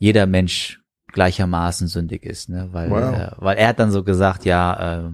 jeder 0.01 0.27
Mensch 0.27 0.81
gleichermaßen 1.13 1.87
sündig 1.87 2.25
ist, 2.25 2.49
ne? 2.49 2.69
Weil, 2.73 2.91
Wow. 2.91 3.15
äh, 3.15 3.31
weil 3.37 3.57
er 3.59 3.69
hat 3.69 3.79
dann 3.79 3.91
so 3.93 4.03
gesagt, 4.03 4.45
ja, 4.45 5.11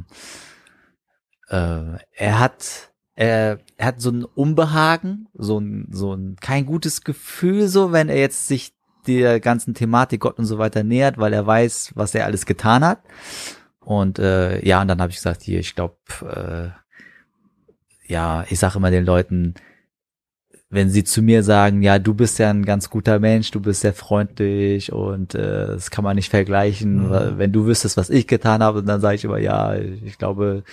äh, 1.50 1.54
äh, 1.56 1.98
er 2.12 2.38
hat 2.38 2.92
er, 3.14 3.60
er 3.78 3.86
hat 3.86 4.00
so 4.00 4.10
ein 4.10 4.24
Unbehagen, 4.24 5.26
so 5.32 5.58
ein, 5.58 5.88
so 5.90 6.12
ein 6.14 6.36
kein 6.38 6.66
gutes 6.66 7.02
Gefühl, 7.02 7.66
so 7.66 7.90
wenn 7.90 8.08
er 8.10 8.18
jetzt 8.18 8.46
sich 8.46 8.74
der 9.06 9.40
ganzen 9.40 9.72
Thematik 9.72 10.20
Gott 10.20 10.38
und 10.38 10.44
so 10.44 10.58
weiter 10.58 10.84
nähert, 10.84 11.16
weil 11.16 11.32
er 11.32 11.46
weiß, 11.46 11.92
was 11.94 12.14
er 12.14 12.26
alles 12.26 12.44
getan 12.44 12.84
hat. 12.84 13.00
Und 13.80 14.18
äh, 14.18 14.62
ja, 14.66 14.82
und 14.82 14.88
dann 14.88 15.00
habe 15.00 15.10
ich 15.10 15.16
gesagt, 15.16 15.42
hier, 15.42 15.60
ich 15.60 15.74
glaube, 15.74 15.96
äh, 16.22 18.12
ja, 18.12 18.44
ich 18.50 18.58
sage 18.58 18.76
immer 18.76 18.90
den 18.90 19.06
Leuten, 19.06 19.54
wenn 20.68 20.90
sie 20.90 21.04
zu 21.04 21.22
mir 21.22 21.42
sagen, 21.44 21.82
ja, 21.82 21.98
du 21.98 22.12
bist 22.12 22.38
ja 22.38 22.50
ein 22.50 22.64
ganz 22.64 22.90
guter 22.90 23.20
Mensch, 23.20 23.50
du 23.52 23.60
bist 23.60 23.82
sehr 23.82 23.92
freundlich 23.92 24.92
und 24.92 25.34
äh, 25.34 25.66
das 25.68 25.90
kann 25.90 26.02
man 26.02 26.16
nicht 26.16 26.30
vergleichen. 26.30 27.08
weil 27.08 27.38
Wenn 27.38 27.52
du 27.52 27.66
wüsstest, 27.66 27.96
was 27.96 28.10
ich 28.10 28.26
getan 28.26 28.62
habe, 28.62 28.82
dann 28.82 29.00
sage 29.00 29.14
ich 29.14 29.24
immer, 29.24 29.38
ja, 29.38 29.76
ich 29.76 30.18
glaube, 30.18 30.64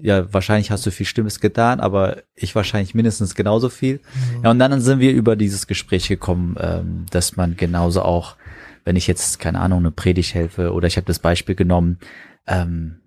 ja, 0.00 0.32
wahrscheinlich 0.32 0.70
hast 0.70 0.86
du 0.86 0.90
viel 0.90 1.06
Stimmes 1.06 1.40
getan, 1.40 1.80
aber 1.80 2.22
ich 2.34 2.54
wahrscheinlich 2.54 2.94
mindestens 2.94 3.34
genauso 3.34 3.68
viel. 3.68 4.00
Ja, 4.42 4.50
und 4.50 4.58
dann 4.58 4.80
sind 4.80 5.00
wir 5.00 5.12
über 5.12 5.36
dieses 5.36 5.66
Gespräch 5.66 6.08
gekommen, 6.08 6.56
ähm, 6.58 7.06
dass 7.10 7.36
man 7.36 7.56
genauso 7.56 8.02
auch, 8.02 8.36
wenn 8.84 8.96
ich 8.96 9.06
jetzt, 9.06 9.38
keine 9.38 9.60
Ahnung, 9.60 9.80
eine 9.80 9.90
Predigt 9.90 10.34
helfe 10.34 10.72
oder 10.72 10.86
ich 10.86 10.96
habe 10.96 11.06
das 11.06 11.18
Beispiel 11.18 11.54
genommen, 11.54 11.98
ähm, 12.46 12.99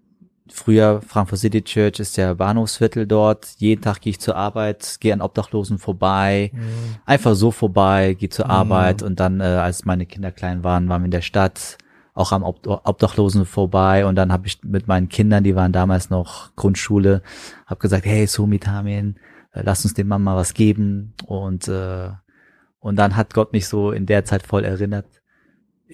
früher 0.49 1.01
Frankfurt 1.01 1.39
City 1.39 1.61
Church 1.61 1.99
ist 1.99 2.17
der 2.17 2.35
Bahnhofsviertel 2.35 3.07
dort, 3.07 3.47
jeden 3.57 3.81
Tag 3.81 4.01
gehe 4.01 4.11
ich 4.11 4.19
zur 4.19 4.35
Arbeit, 4.35 4.97
gehe 4.99 5.13
an 5.13 5.21
Obdachlosen 5.21 5.77
vorbei, 5.79 6.51
einfach 7.05 7.35
so 7.35 7.51
vorbei, 7.51 8.13
gehe 8.13 8.29
zur 8.29 8.49
Arbeit. 8.49 9.01
Und 9.01 9.19
dann, 9.19 9.39
äh, 9.39 9.43
als 9.43 9.85
meine 9.85 10.05
Kinder 10.05 10.31
klein 10.31 10.63
waren, 10.63 10.89
waren 10.89 11.01
wir 11.01 11.05
in 11.05 11.11
der 11.11 11.21
Stadt, 11.21 11.77
auch 12.13 12.31
am 12.31 12.43
Ob 12.43 12.67
Obdachlosen 12.67 13.45
vorbei. 13.45 14.05
Und 14.05 14.15
dann 14.15 14.31
habe 14.31 14.47
ich 14.47 14.63
mit 14.63 14.87
meinen 14.87 15.09
Kindern, 15.09 15.43
die 15.43 15.55
waren 15.55 15.71
damals 15.71 16.09
noch 16.09 16.55
Grundschule, 16.55 17.21
habe 17.65 17.79
gesagt, 17.79 18.05
hey 18.05 18.27
Sumitamin, 18.27 19.15
äh, 19.53 19.63
lass 19.63 19.83
uns 19.85 19.93
dem 19.93 20.07
Mama 20.07 20.35
was 20.35 20.53
geben. 20.53 21.13
Und 21.25 21.67
äh, 21.67 22.09
Und 22.79 22.97
dann 22.97 23.15
hat 23.15 23.33
Gott 23.33 23.53
mich 23.53 23.67
so 23.67 23.93
in 23.93 24.05
der 24.05 24.25
Zeit 24.25 24.43
voll 24.43 24.65
erinnert. 24.65 25.05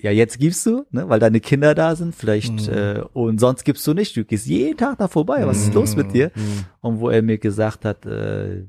Ja, 0.01 0.11
jetzt 0.11 0.39
gibst 0.39 0.65
du, 0.65 0.85
ne, 0.91 1.09
weil 1.09 1.19
deine 1.19 1.39
Kinder 1.39 1.75
da 1.75 1.95
sind, 1.95 2.15
vielleicht, 2.15 2.67
Mhm. 2.67 2.73
äh, 2.73 3.01
und 3.13 3.39
sonst 3.39 3.63
gibst 3.65 3.85
du 3.85 3.93
nicht. 3.93 4.15
Du 4.15 4.23
gehst 4.23 4.45
jeden 4.47 4.77
Tag 4.77 4.97
da 4.97 5.07
vorbei. 5.07 5.45
Was 5.45 5.57
ist 5.63 5.73
los 5.73 5.95
mit 5.95 6.13
dir? 6.13 6.31
Mhm. 6.35 6.65
Und 6.81 6.99
wo 6.99 7.09
er 7.09 7.21
mir 7.21 7.37
gesagt 7.37 7.83
hat, 7.85 8.05
äh, 8.05 8.65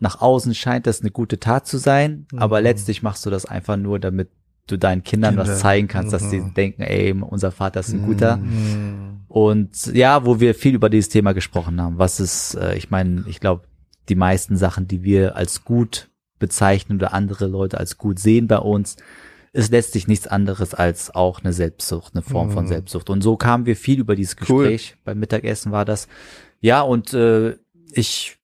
nach 0.00 0.20
außen 0.20 0.54
scheint 0.54 0.86
das 0.86 1.00
eine 1.00 1.10
gute 1.10 1.40
Tat 1.40 1.66
zu 1.66 1.76
sein, 1.78 2.26
aber 2.36 2.60
letztlich 2.60 3.02
machst 3.02 3.26
du 3.26 3.30
das 3.30 3.46
einfach 3.46 3.76
nur, 3.76 3.98
damit 3.98 4.28
du 4.68 4.76
deinen 4.76 5.02
Kindern 5.02 5.34
Kinder. 5.36 5.50
was 5.50 5.60
zeigen 5.60 5.88
kannst, 5.88 6.12
dass 6.12 6.30
sie 6.30 6.40
Mhm. 6.40 6.54
denken, 6.54 6.82
ey, 6.82 7.12
unser 7.12 7.50
Vater 7.50 7.80
ist 7.80 7.92
ein 7.92 8.02
guter. 8.02 8.36
Mhm. 8.36 9.20
Und 9.28 9.86
ja, 9.94 10.24
wo 10.24 10.40
wir 10.40 10.54
viel 10.54 10.74
über 10.74 10.88
dieses 10.90 11.08
Thema 11.08 11.32
gesprochen 11.32 11.80
haben, 11.80 11.98
was 11.98 12.20
ist, 12.20 12.54
äh, 12.54 12.76
ich 12.76 12.90
meine, 12.90 13.24
ich 13.26 13.40
glaube, 13.40 13.64
die 14.08 14.14
meisten 14.14 14.56
Sachen, 14.56 14.86
die 14.86 15.02
wir 15.02 15.36
als 15.36 15.64
gut 15.64 16.08
bezeichnen 16.38 16.98
oder 16.98 17.12
andere 17.14 17.46
Leute 17.46 17.78
als 17.78 17.98
gut 17.98 18.18
sehen 18.18 18.46
bei 18.46 18.58
uns, 18.58 18.96
ist 19.58 19.72
letztlich 19.72 20.06
nichts 20.06 20.28
anderes 20.28 20.72
als 20.72 21.12
auch 21.14 21.40
eine 21.40 21.52
Selbstsucht, 21.52 22.14
eine 22.14 22.22
Form 22.22 22.52
von 22.52 22.64
Mhm. 22.64 22.68
Selbstsucht. 22.68 23.10
Und 23.10 23.22
so 23.22 23.36
kamen 23.36 23.66
wir 23.66 23.74
viel 23.76 23.98
über 23.98 24.14
dieses 24.14 24.36
Cool. 24.48 24.68
Gespräch. 24.70 24.96
Beim 25.04 25.18
Mittagessen 25.18 25.72
war 25.72 25.84
das. 25.84 26.06
Ja, 26.60 26.80
und 26.82 27.12
äh, 27.12 27.56
ich 27.92 28.36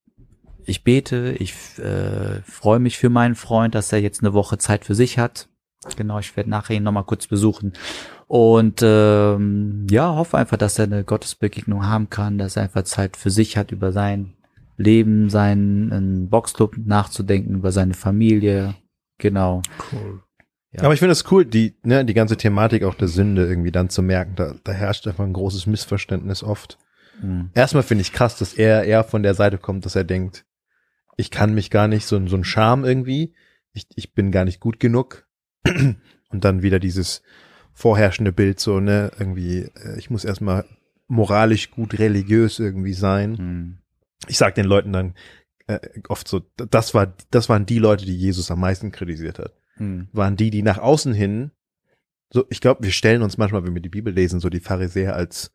ich 0.66 0.82
bete, 0.82 1.36
ich 1.38 1.52
äh, 1.78 2.40
freue 2.42 2.78
mich 2.80 2.96
für 2.98 3.10
meinen 3.10 3.34
Freund, 3.34 3.74
dass 3.74 3.92
er 3.92 4.00
jetzt 4.00 4.22
eine 4.22 4.32
Woche 4.32 4.58
Zeit 4.58 4.84
für 4.84 4.94
sich 4.94 5.18
hat. 5.18 5.48
Genau, 5.96 6.18
ich 6.18 6.34
werde 6.36 6.48
nachher 6.50 6.74
ihn 6.76 6.82
nochmal 6.82 7.04
kurz 7.04 7.26
besuchen. 7.26 7.74
Und 8.26 8.80
ähm, 8.82 9.86
ja, 9.90 10.16
hoffe 10.16 10.38
einfach, 10.38 10.56
dass 10.56 10.78
er 10.78 10.86
eine 10.86 11.04
Gottesbegegnung 11.04 11.86
haben 11.86 12.08
kann, 12.10 12.38
dass 12.38 12.56
er 12.56 12.62
einfach 12.64 12.84
Zeit 12.84 13.16
für 13.18 13.30
sich 13.30 13.56
hat, 13.58 13.70
über 13.70 13.92
sein 13.92 14.32
Leben, 14.78 15.28
seinen 15.30 16.28
Boxclub 16.30 16.76
nachzudenken, 16.78 17.54
über 17.56 17.70
seine 17.70 17.94
Familie. 17.94 18.74
Genau. 19.18 19.60
Cool. 19.92 20.23
Ja. 20.74 20.82
Aber 20.82 20.94
ich 20.94 20.98
finde 20.98 21.12
es 21.12 21.30
cool, 21.30 21.44
die, 21.44 21.76
ne, 21.84 22.04
die 22.04 22.14
ganze 22.14 22.36
Thematik 22.36 22.82
auch 22.82 22.94
der 22.94 23.06
Sünde 23.06 23.46
irgendwie 23.46 23.70
dann 23.70 23.90
zu 23.90 24.02
merken. 24.02 24.34
Da, 24.34 24.54
da 24.64 24.72
herrscht 24.72 25.06
einfach 25.06 25.24
ein 25.24 25.32
großes 25.32 25.66
Missverständnis 25.66 26.42
oft. 26.42 26.78
Mhm. 27.22 27.50
Erstmal 27.54 27.84
finde 27.84 28.02
ich 28.02 28.12
krass, 28.12 28.36
dass 28.36 28.54
er 28.54 28.82
eher 28.82 29.04
von 29.04 29.22
der 29.22 29.34
Seite 29.34 29.58
kommt, 29.58 29.84
dass 29.84 29.94
er 29.94 30.02
denkt, 30.02 30.44
ich 31.16 31.30
kann 31.30 31.54
mich 31.54 31.70
gar 31.70 31.86
nicht, 31.86 32.06
so, 32.06 32.26
so 32.26 32.36
ein 32.36 32.42
Charme 32.42 32.84
irgendwie. 32.84 33.34
Ich, 33.72 33.86
ich 33.94 34.14
bin 34.14 34.32
gar 34.32 34.44
nicht 34.44 34.58
gut 34.58 34.80
genug. 34.80 35.28
Und 35.64 36.44
dann 36.44 36.62
wieder 36.62 36.80
dieses 36.80 37.22
vorherrschende 37.72 38.32
Bild, 38.32 38.58
so, 38.58 38.80
ne, 38.80 39.12
irgendwie, 39.16 39.70
äh, 39.76 39.96
ich 39.96 40.10
muss 40.10 40.24
erstmal 40.24 40.64
moralisch 41.06 41.70
gut 41.70 42.00
religiös 42.00 42.58
irgendwie 42.58 42.94
sein. 42.94 43.30
Mhm. 43.30 43.78
Ich 44.26 44.38
sag 44.38 44.56
den 44.56 44.66
Leuten 44.66 44.92
dann 44.92 45.14
äh, 45.68 45.78
oft 46.08 46.26
so, 46.26 46.40
das 46.56 46.94
war, 46.94 47.14
das 47.30 47.48
waren 47.48 47.64
die 47.64 47.78
Leute, 47.78 48.04
die 48.04 48.16
Jesus 48.16 48.50
am 48.50 48.58
meisten 48.58 48.90
kritisiert 48.90 49.38
hat 49.38 49.52
Mhm. 49.76 50.08
waren 50.12 50.36
die, 50.36 50.50
die 50.50 50.62
nach 50.62 50.78
außen 50.78 51.12
hin, 51.14 51.50
so, 52.34 52.44
ich 52.50 52.60
glaube, 52.60 52.82
wir 52.82 52.90
stellen 52.90 53.22
uns 53.22 53.38
manchmal, 53.38 53.64
wenn 53.64 53.74
wir 53.74 53.80
die 53.80 53.88
Bibel 53.88 54.12
lesen, 54.12 54.40
so 54.40 54.48
die 54.48 54.60
Pharisäer 54.60 55.14
als 55.14 55.52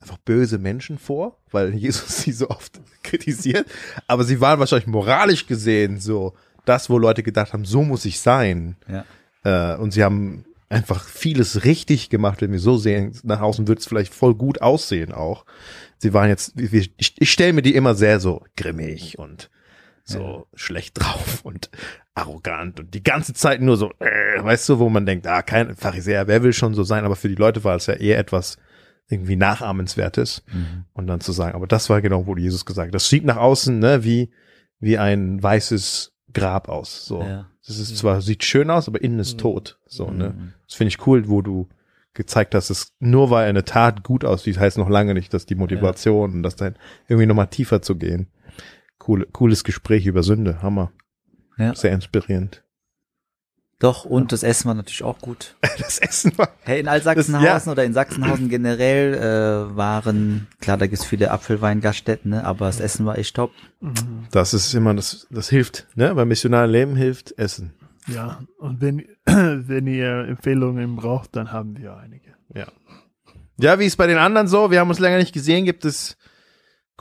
einfach 0.00 0.18
böse 0.18 0.58
Menschen 0.58 0.98
vor, 0.98 1.38
weil 1.50 1.74
Jesus 1.74 2.22
sie 2.22 2.32
so 2.32 2.50
oft 2.50 2.80
kritisiert. 3.02 3.66
Aber 4.08 4.24
sie 4.24 4.40
waren 4.40 4.58
wahrscheinlich 4.58 4.88
moralisch 4.88 5.46
gesehen 5.46 6.00
so 6.00 6.34
das, 6.64 6.90
wo 6.90 6.98
Leute 6.98 7.22
gedacht 7.22 7.52
haben, 7.52 7.64
so 7.64 7.82
muss 7.82 8.04
ich 8.04 8.20
sein. 8.20 8.76
Ja. 8.88 9.74
Äh, 9.74 9.78
und 9.78 9.92
sie 9.92 10.02
haben 10.02 10.44
einfach 10.68 11.04
vieles 11.04 11.64
richtig 11.64 12.08
gemacht, 12.08 12.40
wenn 12.40 12.50
wir 12.52 12.58
so 12.58 12.78
sehen. 12.78 13.16
Nach 13.22 13.40
außen 13.40 13.68
wird 13.68 13.78
es 13.78 13.86
vielleicht 13.86 14.12
voll 14.12 14.34
gut 14.34 14.60
aussehen 14.60 15.12
auch. 15.12 15.44
Sie 15.98 16.12
waren 16.12 16.28
jetzt, 16.28 16.58
ich, 16.58 16.94
ich 16.96 17.30
stelle 17.30 17.52
mir 17.52 17.62
die 17.62 17.74
immer 17.74 17.94
sehr 17.94 18.18
so 18.18 18.42
grimmig 18.56 19.18
und 19.18 19.50
so 20.04 20.46
schlecht 20.54 21.00
drauf 21.00 21.40
und 21.44 21.70
arrogant 22.14 22.80
und 22.80 22.94
die 22.94 23.02
ganze 23.02 23.34
Zeit 23.34 23.60
nur 23.60 23.76
so, 23.76 23.90
äh, 24.00 24.42
weißt 24.42 24.68
du, 24.68 24.78
wo 24.78 24.88
man 24.88 25.06
denkt, 25.06 25.26
ah, 25.26 25.42
kein 25.42 25.74
Pharisäer, 25.76 26.26
wer 26.26 26.42
will 26.42 26.52
schon 26.52 26.74
so 26.74 26.82
sein, 26.82 27.04
aber 27.04 27.16
für 27.16 27.28
die 27.28 27.34
Leute 27.36 27.64
war 27.64 27.76
es 27.76 27.86
ja 27.86 27.94
eher 27.94 28.18
etwas 28.18 28.58
irgendwie 29.08 29.36
Nachahmenswertes 29.36 30.42
Mhm. 30.52 30.84
und 30.92 31.06
dann 31.06 31.20
zu 31.20 31.32
sagen, 31.32 31.54
aber 31.54 31.66
das 31.66 31.90
war 31.90 32.00
genau, 32.00 32.26
wo 32.26 32.36
Jesus 32.36 32.64
gesagt 32.64 32.88
hat. 32.88 32.94
Das 32.94 33.08
sieht 33.08 33.24
nach 33.24 33.36
außen, 33.36 33.78
ne, 33.78 34.04
wie, 34.04 34.30
wie 34.80 34.98
ein 34.98 35.42
weißes 35.42 36.12
Grab 36.32 36.68
aus, 36.68 37.06
so. 37.06 37.22
Ja. 37.22 37.48
Das 37.66 37.78
ist 37.78 37.96
zwar, 37.96 38.20
sieht 38.22 38.44
schön 38.44 38.70
aus, 38.70 38.88
aber 38.88 39.02
innen 39.02 39.20
ist 39.20 39.38
tot, 39.38 39.78
so, 39.86 40.10
ne. 40.10 40.30
Mhm. 40.30 40.52
Das 40.66 40.76
finde 40.76 40.88
ich 40.88 41.06
cool, 41.06 41.28
wo 41.28 41.42
du 41.42 41.68
gezeigt 42.14 42.54
hast, 42.54 42.68
dass 42.70 42.92
nur 43.00 43.30
weil 43.30 43.48
eine 43.48 43.64
Tat 43.64 44.02
gut 44.02 44.24
aussieht, 44.24 44.58
heißt 44.58 44.76
noch 44.78 44.88
lange 44.90 45.14
nicht, 45.14 45.32
dass 45.32 45.46
die 45.46 45.54
Motivation 45.54 46.32
und 46.32 46.42
das 46.42 46.56
dann 46.56 46.76
irgendwie 47.08 47.26
nochmal 47.26 47.46
tiefer 47.48 47.80
zu 47.82 47.96
gehen. 47.96 48.28
Cool, 49.06 49.26
cooles 49.32 49.64
Gespräch 49.64 50.06
über 50.06 50.22
Sünde, 50.22 50.62
Hammer. 50.62 50.92
Ja. 51.58 51.74
Sehr 51.74 51.92
inspirierend. 51.92 52.62
Doch, 53.78 54.04
und 54.04 54.30
das 54.30 54.44
Essen 54.44 54.68
war 54.68 54.74
natürlich 54.74 55.02
auch 55.02 55.18
gut. 55.18 55.56
Das 55.78 55.98
Essen 55.98 56.36
war. 56.38 56.50
Hey, 56.62 56.78
in 56.80 56.86
Altsachsenhausen 56.86 57.46
Das- 57.48 57.66
oder 57.68 57.84
in 57.84 57.92
Sachsenhausen 57.94 58.48
generell 58.48 59.14
äh, 59.14 59.76
waren, 59.76 60.46
klar, 60.60 60.76
da 60.78 60.86
gibt's 60.86 61.04
viele 61.04 61.30
Apfelweingaststätten, 61.32 62.30
ne, 62.30 62.44
aber 62.44 62.66
das 62.66 62.78
Essen 62.78 63.04
war 63.06 63.18
echt 63.18 63.34
top. 63.34 63.50
Das 64.30 64.54
ist 64.54 64.72
immer, 64.74 64.94
das, 64.94 65.26
das 65.30 65.48
hilft, 65.48 65.88
ne? 65.96 66.14
Beim 66.14 66.28
missionaren 66.28 66.70
Leben 66.70 66.94
hilft 66.94 67.36
Essen. 67.38 67.72
Ja, 68.06 68.40
und 68.58 68.80
wenn, 68.80 69.04
wenn 69.26 69.86
ihr 69.88 70.26
Empfehlungen 70.28 70.94
braucht, 70.96 71.34
dann 71.34 71.50
haben 71.50 71.76
wir 71.76 71.96
einige. 71.96 72.34
Ja. 72.54 72.66
Ja, 73.58 73.78
wie 73.78 73.86
ist 73.86 73.96
bei 73.96 74.06
den 74.06 74.18
anderen 74.18 74.46
so? 74.48 74.70
Wir 74.70 74.80
haben 74.80 74.90
uns 74.90 74.98
länger 74.98 75.18
nicht 75.18 75.32
gesehen. 75.32 75.64
Gibt 75.64 75.84
es 75.84 76.16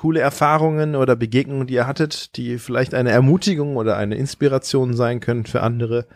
coole 0.02 0.20
Erfahrungen 0.20 0.96
oder 0.96 1.16
Begegnungen, 1.16 1.68
die 1.68 1.76
ihr 1.76 1.86
hattet, 1.86 2.36
die 2.36 2.58
vielleicht 2.58 2.96
eine 2.96 3.12
Ermutigung 3.12 3.78
oder 3.78 3.98
eine 3.98 4.16
Inspiration 4.16 4.96
sein 4.96 5.20
können 5.20 5.46
für 5.46 5.62
andere? 5.62 6.08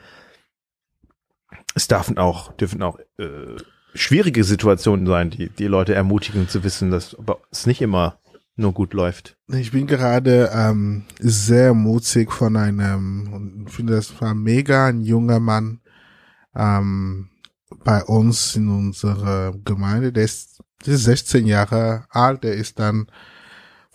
Es 1.76 1.88
dürfen 1.88 2.18
auch, 2.18 2.52
dürfen 2.54 2.82
auch 2.82 2.98
äh, 3.20 3.58
schwierige 3.94 4.44
Situationen 4.44 5.06
sein, 5.06 5.30
die 5.30 5.50
die 5.50 5.68
Leute 5.68 5.94
ermutigen 5.94 6.50
zu 6.50 6.64
wissen, 6.64 6.90
dass 6.90 7.16
es 7.52 7.68
nicht 7.68 7.80
immer 7.80 8.18
nur 8.56 8.74
gut 8.74 8.96
läuft. 8.96 9.38
Ich 9.50 9.72
bin 9.72 9.86
gerade 9.86 10.50
ähm, 10.52 11.06
sehr 11.20 11.76
mutig 11.76 12.32
von 12.32 12.58
einem, 12.58 13.32
und 13.32 13.70
finde, 13.70 13.94
das 13.94 14.20
war 14.20 14.34
mega, 14.34 14.88
ein 14.88 15.02
junger 15.02 15.40
Mann 15.40 15.80
ähm, 16.56 17.30
bei 17.84 18.04
uns 18.04 18.56
in 18.56 18.68
unserer 18.68 19.54
Gemeinde. 19.64 20.12
Der 20.12 20.24
ist, 20.24 20.64
der 20.88 20.96
ist 20.96 21.04
16 21.04 21.46
Jahre 21.46 22.08
alt, 22.10 22.44
der 22.44 22.56
ist 22.56 22.80
dann 22.80 23.06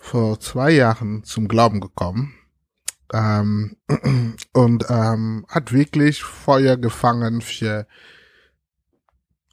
vor 0.01 0.39
zwei 0.39 0.71
Jahren 0.71 1.23
zum 1.23 1.47
Glauben 1.47 1.79
gekommen 1.79 2.33
ähm, 3.13 3.77
und 4.53 4.85
ähm, 4.89 5.45
hat 5.47 5.71
wirklich 5.71 6.23
Feuer 6.23 6.75
gefangen 6.75 7.41
für 7.41 7.85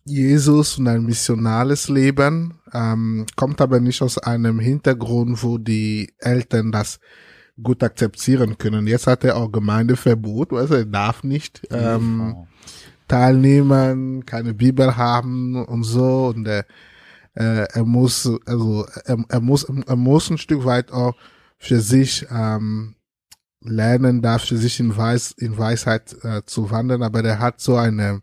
Jesus 0.04 0.78
und 0.78 0.88
ein 0.88 1.04
missionales 1.04 1.88
Leben, 1.88 2.60
ähm, 2.72 3.26
kommt 3.36 3.60
aber 3.60 3.78
nicht 3.78 4.00
aus 4.00 4.16
einem 4.16 4.58
Hintergrund, 4.58 5.42
wo 5.42 5.58
die 5.58 6.14
Eltern 6.18 6.72
das 6.72 6.98
gut 7.62 7.82
akzeptieren 7.82 8.56
können. 8.56 8.86
Jetzt 8.86 9.06
hat 9.06 9.22
er 9.24 9.36
auch 9.36 9.52
Gemeindeverbot, 9.52 10.54
also 10.54 10.76
er 10.76 10.86
darf 10.86 11.24
nicht 11.24 11.60
ähm, 11.70 12.34
Oh. 12.34 12.46
teilnehmen, 13.06 14.24
keine 14.24 14.54
Bibel 14.54 14.96
haben 14.96 15.62
und 15.66 15.82
so 15.82 16.28
und 16.28 16.46
er, 16.48 16.60
äh, 16.60 16.64
er 17.44 17.84
muss 17.84 18.30
also 18.46 18.86
er, 19.04 19.24
er 19.28 19.40
muss 19.40 19.64
er 19.64 19.96
muss 19.96 20.30
ein 20.30 20.38
Stück 20.38 20.64
weit 20.64 20.92
auch 20.92 21.14
für 21.58 21.80
sich 21.80 22.26
ähm, 22.30 22.94
lernen, 23.60 24.22
darf 24.22 24.44
für 24.44 24.56
sich 24.56 24.80
in, 24.80 24.96
Weis, 24.96 25.32
in 25.32 25.58
Weisheit 25.58 26.16
äh, 26.22 26.42
zu 26.44 26.70
wandeln, 26.70 27.02
aber 27.02 27.22
der 27.22 27.38
hat 27.38 27.60
so 27.60 27.76
eine 27.76 28.22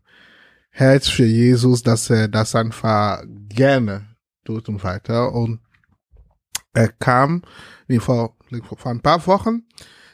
Herz 0.69 1.07
für 1.07 1.25
Jesus, 1.25 1.83
dass 1.83 2.09
er 2.09 2.27
das 2.27 2.55
einfach 2.55 3.23
gerne 3.49 4.15
tut 4.43 4.69
und 4.69 4.83
weiter. 4.83 5.33
Und 5.33 5.59
er 6.73 6.89
kam 6.89 7.43
vor, 7.99 8.35
vor 8.77 8.91
ein 8.91 9.01
paar 9.01 9.25
Wochen 9.27 9.63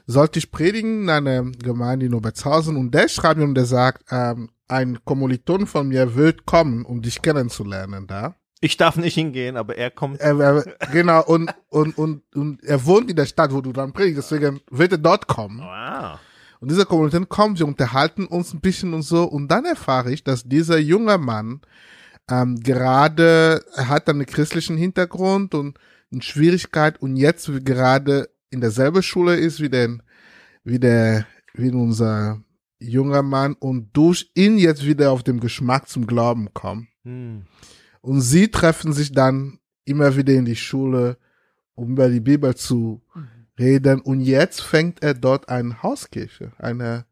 sollte 0.05 0.39
ich 0.39 0.51
predigen 0.51 1.03
in 1.03 1.09
einer 1.09 1.43
Gemeinde 1.43 2.05
in 2.05 2.13
Obertshausen 2.13 2.75
und 2.75 2.93
der 2.93 3.07
schreibt 3.07 3.37
mir 3.37 3.45
und 3.45 3.55
der 3.55 3.65
sagt, 3.65 4.03
ähm, 4.11 4.49
ein 4.67 5.03
Kommiliton 5.05 5.67
von 5.67 5.87
mir 5.87 6.15
wird 6.15 6.45
kommen, 6.45 6.85
um 6.85 7.01
dich 7.01 7.21
kennenzulernen 7.21 8.07
da. 8.07 8.35
Ich 8.63 8.77
darf 8.77 8.95
nicht 8.95 9.15
hingehen, 9.15 9.57
aber 9.57 9.75
er 9.75 9.89
kommt. 9.89 10.21
Er, 10.21 10.39
er, 10.39 10.63
genau, 10.91 11.23
und, 11.25 11.51
und, 11.69 11.97
und, 11.97 12.21
und 12.35 12.63
er 12.63 12.85
wohnt 12.85 13.09
in 13.09 13.15
der 13.15 13.25
Stadt, 13.25 13.51
wo 13.51 13.59
du 13.59 13.73
dann 13.73 13.91
predigst, 13.91 14.31
deswegen 14.31 14.61
wird 14.69 14.91
er 14.91 14.99
dort 14.99 15.27
kommen. 15.27 15.59
Wow. 15.59 16.19
Und 16.59 16.69
dieser 16.69 16.85
Kommiliton 16.85 17.27
kommt, 17.27 17.57
wir 17.57 17.65
unterhalten 17.65 18.27
uns 18.27 18.53
ein 18.53 18.61
bisschen 18.61 18.93
und 18.93 19.01
so. 19.01 19.23
Und 19.23 19.47
dann 19.47 19.65
erfahre 19.65 20.11
ich, 20.11 20.23
dass 20.23 20.43
dieser 20.43 20.77
junge 20.77 21.17
Mann 21.17 21.61
ähm, 22.29 22.59
gerade, 22.59 23.65
er 23.73 23.87
hat 23.87 24.07
einen 24.07 24.27
christlichen 24.27 24.77
Hintergrund 24.77 25.55
und 25.55 25.79
eine 26.11 26.21
Schwierigkeit 26.21 27.01
und 27.01 27.15
jetzt 27.15 27.49
gerade 27.65 28.29
in 28.51 28.61
derselben 28.61 29.01
Schule 29.01 29.37
ist 29.37 29.59
wie 29.59 29.69
der, 29.69 29.97
wie 30.63 30.77
der, 30.77 31.25
wie 31.55 31.71
unser 31.71 32.41
junger 32.77 33.23
Mann 33.23 33.53
und 33.53 33.89
durch 33.97 34.29
ihn 34.35 34.59
jetzt 34.59 34.85
wieder 34.85 35.11
auf 35.11 35.23
dem 35.23 35.39
Geschmack 35.39 35.89
zum 35.89 36.05
Glauben 36.05 36.53
kommt. 36.53 36.87
Hm. 37.03 37.45
Und 38.01 38.21
sie 38.21 38.49
treffen 38.49 38.93
sich 38.93 39.11
dann 39.11 39.59
immer 39.85 40.15
wieder 40.15 40.33
in 40.33 40.45
die 40.45 40.55
Schule, 40.55 41.17
um 41.75 41.91
über 41.91 42.09
die 42.09 42.19
Bibel 42.19 42.55
zu 42.55 43.01
reden. 43.59 44.01
Und 44.01 44.21
jetzt 44.21 44.61
fängt 44.61 45.03
er 45.03 45.13
dort 45.13 45.49
eine 45.49 45.81
Hauskirche, 45.83 46.51
eine 46.57 47.05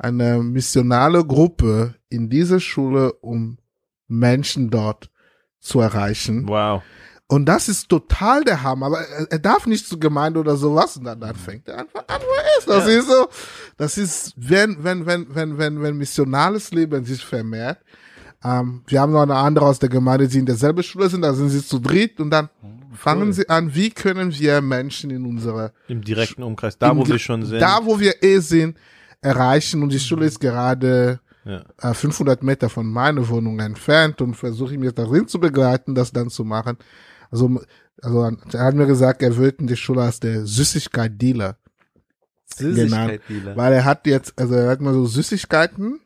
eine 0.00 0.42
missionale 0.44 1.24
Gruppe 1.24 1.96
in 2.08 2.30
diese 2.30 2.60
Schule, 2.60 3.12
um 3.14 3.58
Menschen 4.06 4.70
dort 4.70 5.10
zu 5.58 5.80
erreichen. 5.80 6.46
Wow. 6.46 6.82
Und 7.26 7.46
das 7.46 7.68
ist 7.68 7.88
total 7.88 8.44
der 8.44 8.62
Hammer. 8.62 8.86
Aber 8.86 9.00
er, 9.00 9.38
darf 9.40 9.66
nicht 9.66 9.86
zur 9.88 9.98
Gemeinde 10.00 10.38
oder 10.40 10.56
sowas. 10.56 10.96
Und 10.96 11.04
dann, 11.04 11.20
dann 11.20 11.34
fängt 11.34 11.68
er 11.68 11.78
einfach 11.80 12.04
an, 12.06 12.20
wo 12.22 12.32
er 12.40 12.58
ist. 12.58 12.68
Das 12.68 12.86
Ja. 12.86 12.98
ist 13.00 13.08
so. 13.08 13.28
Das 13.76 13.98
ist, 13.98 14.34
wenn, 14.36 14.82
wenn, 14.84 15.04
wenn, 15.04 15.34
wenn, 15.34 15.58
wenn, 15.58 15.82
wenn 15.82 15.96
missionales 15.98 16.70
Leben 16.70 17.04
sich 17.04 17.24
vermehrt. 17.24 17.78
Ähm, 18.44 18.82
wir 18.86 19.00
haben 19.00 19.12
noch 19.12 19.22
eine 19.22 19.34
andere 19.34 19.66
aus 19.66 19.78
der 19.78 19.88
Gemeinde, 19.88 20.28
die 20.28 20.38
in 20.38 20.46
derselben 20.46 20.82
Schule 20.82 21.08
sind. 21.08 21.22
Da 21.22 21.32
sind 21.34 21.48
sie 21.48 21.64
zu 21.64 21.78
dritt. 21.78 22.20
Und 22.20 22.30
dann 22.30 22.48
fangen 22.94 23.32
sie 23.32 23.48
an, 23.48 23.74
wie 23.74 23.90
können 23.90 24.32
wir 24.32 24.60
Menschen 24.60 25.10
in 25.10 25.26
unserer 25.26 25.72
Im 25.88 26.02
direkten 26.02 26.42
Umkreis, 26.42 26.78
da 26.78 26.96
wo 26.96 27.06
wir 27.06 27.18
schon 27.18 27.44
sind. 27.44 27.60
Da, 27.60 27.80
wo 27.84 27.98
wir 27.98 28.22
eh 28.22 28.38
sind, 28.38 28.76
erreichen. 29.20 29.82
Und 29.82 29.92
die 29.92 29.98
Schule 29.98 30.26
ist 30.26 30.40
gerade 30.40 31.20
ja. 31.44 31.64
äh, 31.80 31.94
500 31.94 32.42
Meter 32.42 32.68
von 32.68 32.86
meiner 32.86 33.28
Wohnung 33.28 33.58
entfernt 33.58 34.20
und 34.20 34.34
versuche 34.34 34.74
ich 34.74 34.78
mir 34.78 34.92
darin 34.92 35.26
zu 35.26 35.40
begleiten, 35.40 35.94
das 35.94 36.12
dann 36.12 36.30
zu 36.30 36.44
machen. 36.44 36.76
Also, 37.30 37.60
also 38.00 38.30
er 38.52 38.64
hat 38.64 38.74
mir 38.74 38.86
gesagt, 38.86 39.22
er 39.22 39.36
wird 39.36 39.60
in 39.60 39.66
die 39.66 39.76
Schule 39.76 40.02
als 40.02 40.20
der 40.20 40.46
Süßigkeit-Dealer, 40.46 41.56
Süßigkeit-Dealer. 42.54 43.56
weil 43.56 43.72
er 43.72 43.84
hat 43.84 44.06
jetzt, 44.06 44.38
also 44.38 44.54
er 44.54 44.70
hat 44.70 44.80
mal 44.80 44.94
so 44.94 45.06
Süßigkeiten, 45.06 46.00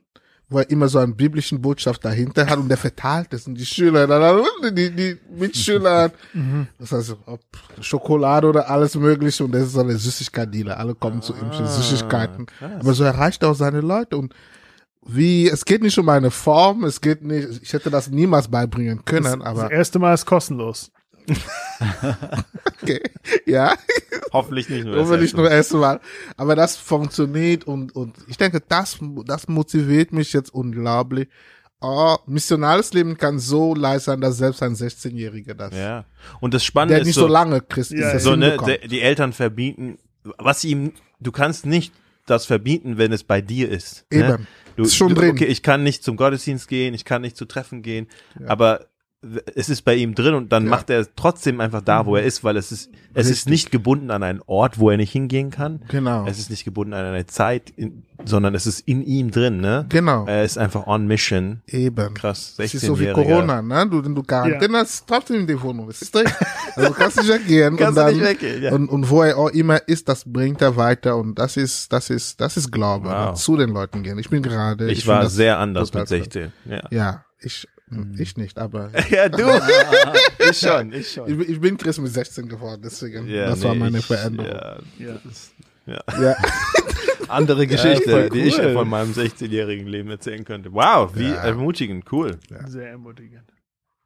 wo 0.52 0.58
er 0.58 0.70
immer 0.70 0.88
so 0.88 0.98
einen 0.98 1.16
biblischen 1.16 1.60
Botschaft 1.62 2.04
dahinter 2.04 2.46
hat 2.46 2.58
und 2.58 2.68
der 2.68 2.76
verteilt 2.76 3.32
es 3.32 3.46
und 3.46 3.54
die 3.56 3.66
Schüler, 3.66 4.06
dann 4.06 4.42
die, 4.74 4.90
die 4.94 5.18
Mitschüler, 5.36 6.10
das 6.78 6.92
heißt, 6.92 7.16
ob 7.26 7.40
Schokolade 7.80 8.46
oder 8.48 8.70
alles 8.70 8.94
mögliche 8.94 9.44
und 9.44 9.52
das 9.52 9.62
ist 9.64 9.72
so 9.72 9.80
eine 9.80 9.96
Süßigkeit-Dealer. 9.96 10.78
Alle 10.78 10.94
kommen 10.94 11.22
zu 11.22 11.32
ihm 11.34 11.50
für 11.52 11.62
Ah, 11.64 11.66
Süßigkeiten. 11.66 12.46
krass. 12.46 12.70
Aber 12.80 12.94
so 12.94 13.04
erreicht 13.04 13.42
er 13.42 13.50
auch 13.50 13.54
seine 13.56 13.80
Leute 13.80 14.16
und 14.16 14.34
wie, 15.04 15.48
es 15.48 15.64
geht 15.64 15.82
nicht 15.82 15.98
um 15.98 16.08
eine 16.08 16.30
Form, 16.30 16.84
es 16.84 17.00
geht 17.00 17.22
nicht, 17.24 17.60
ich 17.62 17.72
hätte 17.72 17.90
das 17.90 18.08
niemals 18.08 18.46
beibringen 18.48 19.04
können, 19.04 19.24
Das 19.24 19.40
aber 19.40 19.70
erste 19.70 19.98
Mal 19.98 20.14
ist 20.14 20.26
kostenlos. 20.26 20.92
okay, 22.82 23.00
ja, 23.46 23.76
Hoffentlich 24.32 24.68
nicht 24.68 24.84
nur. 24.84 24.94
das 24.96 25.04
hoffentlich 25.04 25.30
erste 25.30 25.36
nur 25.36 25.50
erstmal. 25.50 26.00
Aber 26.36 26.54
das 26.56 26.76
funktioniert 26.76 27.64
und, 27.64 27.94
und 27.94 28.16
ich 28.28 28.36
denke, 28.38 28.60
das, 28.66 28.98
das 29.26 29.48
motiviert 29.48 30.12
mich 30.12 30.32
jetzt 30.32 30.52
unglaublich. 30.54 31.28
Oh, 31.80 32.16
missionales 32.26 32.92
Leben 32.92 33.18
kann 33.18 33.40
so 33.40 33.74
leicht 33.74 34.04
sein, 34.04 34.20
dass 34.20 34.36
selbst 34.36 34.62
ein 34.62 34.74
16-Jähriger 34.74 35.54
das, 35.54 35.74
Ja. 35.74 36.04
Und 36.40 36.54
das 36.54 36.64
Spannende 36.64 36.94
der 36.94 37.00
ist 37.02 37.06
nicht 37.08 37.14
so, 37.16 37.22
so 37.22 37.26
lange 37.26 37.60
Christ 37.60 37.92
ist, 37.92 38.00
Ja, 38.00 38.12
das 38.12 38.22
so 38.22 38.36
ne, 38.36 38.56
der, 38.64 38.78
die 38.86 39.00
Eltern 39.00 39.32
verbieten, 39.32 39.98
was 40.38 40.62
ihm, 40.62 40.92
du 41.18 41.32
kannst 41.32 41.66
nicht 41.66 41.92
das 42.26 42.46
verbieten, 42.46 42.98
wenn 42.98 43.12
es 43.12 43.24
bei 43.24 43.40
dir 43.40 43.68
ist. 43.68 44.06
Ne? 44.12 44.34
Eben. 44.34 44.46
Du, 44.76 44.84
Ist 44.84 44.94
schon 44.96 45.08
du, 45.08 45.16
drin. 45.16 45.30
Okay, 45.32 45.46
ich 45.46 45.62
kann 45.64 45.82
nicht 45.82 46.04
zum 46.04 46.16
Gottesdienst 46.16 46.68
gehen, 46.68 46.94
ich 46.94 47.04
kann 47.04 47.20
nicht 47.22 47.36
zu 47.36 47.44
Treffen 47.46 47.82
gehen, 47.82 48.06
aber 48.46 48.78
w- 48.80 48.84
es 49.54 49.68
ist 49.68 49.82
bei 49.82 49.94
ihm 49.94 50.14
drin 50.14 50.34
und 50.34 50.50
dann 50.52 50.64
Ja. 50.64 50.66
Mhm. 50.66 50.70
macht 50.70 50.90
er 50.90 51.06
trotzdem 51.14 51.60
einfach 51.60 51.80
da, 51.80 52.06
wo 52.06 52.16
er 52.16 52.24
ist, 52.24 52.42
weil 52.42 52.56
es 52.56 52.72
ist, 52.72 52.90
es 53.14 53.26
ist 53.26 53.30
Richtig. 53.30 53.50
nicht 53.50 53.70
gebunden 53.70 54.10
an 54.10 54.22
einen 54.22 54.40
Ort, 54.46 54.78
wo 54.80 54.90
er 54.90 54.96
nicht 54.96 55.12
hingehen 55.12 55.50
kann. 55.50 55.80
Genau. 55.88 56.26
Es 56.26 56.38
ist 56.38 56.50
nicht 56.50 56.64
gebunden 56.64 56.92
an 56.94 57.04
eine 57.04 57.26
Zeit, 57.26 57.70
in, 57.76 58.02
sondern 58.24 58.54
es 58.54 58.66
ist 58.66 58.80
in 58.80 59.02
ihm 59.02 59.30
drin, 59.30 59.60
ne? 59.60 59.86
Genau. 59.90 60.26
Er 60.26 60.42
ist 60.44 60.58
einfach 60.58 60.86
on 60.86 61.06
mission. 61.06 61.62
Eben. 61.66 62.14
Krass, 62.14 62.54
Es 62.58 62.74
ist 62.74 62.84
so 62.84 62.98
wie 62.98 63.04
16-Jähriger. 63.08 63.12
Corona, 63.12 63.62
ne? 63.62 63.88
Du, 63.88 64.04
wenn 64.04 64.14
du 64.14 64.22
Quarantäne 64.22 64.78
hast, 64.78 65.06
trotzdem 65.06 65.40
in 65.40 65.46
die 65.46 65.60
Wohnung. 65.60 65.88
Ist 65.90 66.12
drin. 66.14 66.26
Also 66.74 66.88
du 66.88 66.94
kannst 66.94 67.16
nicht 67.18 67.28
weggehen. 67.28 67.76
Kannst 67.76 67.90
und 67.98 68.04
dann, 68.04 68.14
nicht 68.14 68.24
weggehen, 68.24 68.62
ja. 68.62 68.72
und, 68.72 68.88
und 68.88 69.08
wo 69.10 69.22
er 69.22 69.36
auch 69.38 69.50
immer 69.50 69.86
ist, 69.88 70.08
das 70.08 70.24
bringt 70.24 70.60
er 70.62 70.76
weiter 70.76 71.16
und 71.16 71.38
das 71.38 71.56
ist, 71.56 71.92
das 71.92 72.10
ist, 72.10 72.40
das 72.40 72.56
ist 72.56 72.72
Glaube. 72.72 73.08
Wow. 73.08 73.34
Zu 73.34 73.56
den 73.56 73.70
Leuten 73.70 74.02
gehen. 74.02 74.18
Ich 74.18 74.30
bin 74.30 74.42
gerade. 74.42 74.90
Ich, 74.90 75.00
find 75.04 75.08
war 75.08 75.28
sehr 75.28 75.58
anders 75.58 75.92
mit 75.94 76.08
16. 76.08 76.52
Ja. 76.64 76.82
Ja, 76.90 77.24
ich, 77.40 77.68
ich 78.18 78.36
nicht, 78.36 78.58
aber 78.58 78.90
Ja, 79.10 79.28
du. 79.28 79.42
ich 80.50 80.58
schon, 80.58 80.92
ich 80.92 81.12
schon. 81.12 81.28
ich, 81.30 81.36
bin- 81.38 81.50
ich 81.52 81.60
bin 81.60 81.76
Chris 81.76 81.98
mit 81.98 82.12
16 82.12 82.48
geworden, 82.48 82.82
deswegen. 82.84 83.26
Ja, 83.28 83.46
das 83.46 83.62
war 83.64 83.74
nee, 83.74 83.80
meine 83.80 83.98
ich- 83.98 84.06
Veränderung. 84.06 84.50
Ja, 84.50 84.76
Ja. 85.86 86.00
Ja. 86.20 86.36
andere 87.28 87.66
Geschichte, 87.66 88.08
voll 88.10 88.30
die 88.30 88.40
ich 88.42 88.58
cool. 88.58 88.72
von 88.74 88.88
meinem 88.88 89.12
16-jährigen 89.12 89.86
Leben 89.86 90.10
erzählen 90.10 90.44
könnte. 90.44 90.72
Wow, 90.72 91.12
wie 91.16 91.30
Ja. 91.30 91.42
ermutigend, 91.44 92.10
cool. 92.12 92.38
Sehr 92.66 92.90
ermutigend. 92.90 93.44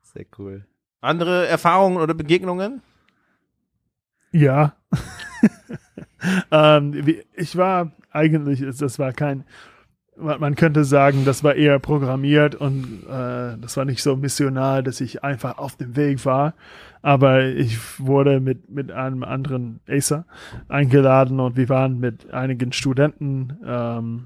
Sehr 0.03 0.25
cool. 0.39 0.65
Andere 1.03 1.47
Erfahrungen 1.47 1.99
oder 1.99 2.15
Begegnungen? 2.15 2.81
Ja. 4.33 4.75
ähm, 6.51 7.05
ich 7.35 7.57
war 7.57 7.93
eigentlich, 8.11 8.65
das 8.79 8.99
war 8.99 9.13
kein, 9.13 9.45
man 10.19 10.55
könnte 10.55 10.85
sagen, 10.85 11.25
das 11.25 11.45
war 11.45 11.55
eher 11.55 11.79
programmiert 11.79 12.55
und 12.55 13.03
äh, 13.05 13.59
das 13.61 13.77
war 13.77 13.85
nicht 13.85 14.03
so 14.03 14.17
missional, 14.17 14.83
dass 14.83 15.01
ich 15.01 15.23
einfach 15.23 15.59
auf 15.59 15.77
dem 15.77 15.97
Weg 15.97 16.25
war. 16.25 16.55
Aber 17.03 17.45
ich 17.45 18.01
wurde 18.01 18.41
mit, 18.41 18.71
mit 18.71 18.91
einem 18.91 19.23
anderen 19.23 19.81
Acer 19.89 20.27
eingeladen 20.69 21.39
und 21.39 21.57
wir 21.57 21.69
waren 21.69 22.01
mit 22.01 22.33
einigen 22.33 22.73
Studenten 22.73 23.59
ähm, 23.65 24.25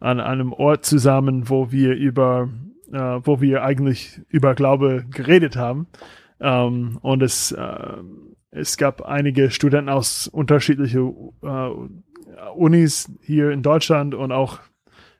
an 0.00 0.20
einem 0.20 0.52
Ort 0.52 0.84
zusammen, 0.84 1.48
wo 1.48 1.70
wir 1.70 1.94
über, 1.94 2.48
äh, 2.92 2.98
wo 2.98 3.40
wir 3.40 3.62
eigentlich 3.62 4.20
über 4.28 4.54
Glaube 4.54 5.04
geredet 5.10 5.56
haben. 5.56 5.86
Ähm, 6.40 6.98
und 7.02 7.22
es, 7.22 7.52
äh, 7.52 7.96
es 8.50 8.76
gab 8.76 9.02
einige 9.02 9.50
Studenten 9.50 9.90
aus 9.90 10.26
unterschiedlichen 10.26 11.32
äh, 11.42 11.70
Unis 12.54 13.10
hier 13.22 13.50
in 13.50 13.62
Deutschland 13.62 14.14
und 14.14 14.32
auch 14.32 14.58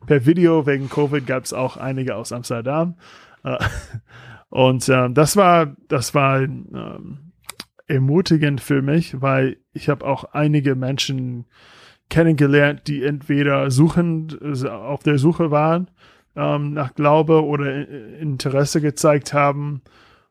per 0.06 0.26
Video 0.26 0.66
wegen 0.66 0.88
Covid 0.88 1.26
gab 1.26 1.44
es 1.44 1.52
auch 1.52 1.76
einige 1.76 2.16
aus 2.16 2.32
Amsterdam. 2.32 2.96
Äh, 3.44 3.58
und 4.48 4.88
ähm, 4.88 5.14
das 5.14 5.36
war, 5.36 5.74
das 5.88 6.14
war 6.14 6.40
ähm, 6.40 7.32
ermutigend 7.86 8.60
für 8.60 8.82
mich, 8.82 9.20
weil 9.20 9.58
ich 9.72 9.88
habe 9.88 10.06
auch 10.06 10.24
einige 10.32 10.74
Menschen 10.74 11.46
kennengelernt, 12.08 12.88
die 12.88 13.04
entweder 13.04 13.70
suchend 13.70 14.38
äh, 14.42 14.68
auf 14.68 15.02
der 15.02 15.18
Suche 15.18 15.50
waren 15.50 15.90
ähm, 16.36 16.72
nach 16.72 16.94
Glaube 16.94 17.44
oder 17.44 17.88
Interesse 18.18 18.80
gezeigt 18.80 19.32
haben 19.34 19.82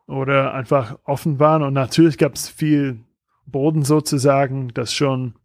oder 0.08 0.54
einfach 0.54 0.98
offen 1.04 1.40
waren. 1.40 1.64
Und 1.64 1.74
natürlich 1.74 2.18
gab 2.18 2.36
es 2.36 2.50
viel 2.50 3.00
Boden 3.46 3.84
sozusagen, 3.84 4.70
das 4.74 4.94
schon, 4.94 5.36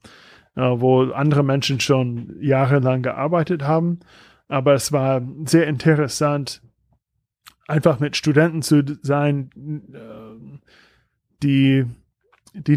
wo 0.63 1.11
andere 1.13 1.43
Menschen 1.43 1.81
schon 1.81 2.37
jahrelang 2.41 3.03
gearbeitet 3.03 3.63
haben. 3.63 4.01
Aber 4.49 4.75
es 4.75 4.93
war 4.93 5.23
sehr 5.45 5.67
interessant, 5.67 6.63
einfach 7.67 7.99
mit 7.99 8.17
Studenten 8.17 8.63
zu 8.63 8.83
sein, 9.03 9.51
äh, 9.93 10.59
die, 11.43 11.85
die, 12.53 12.77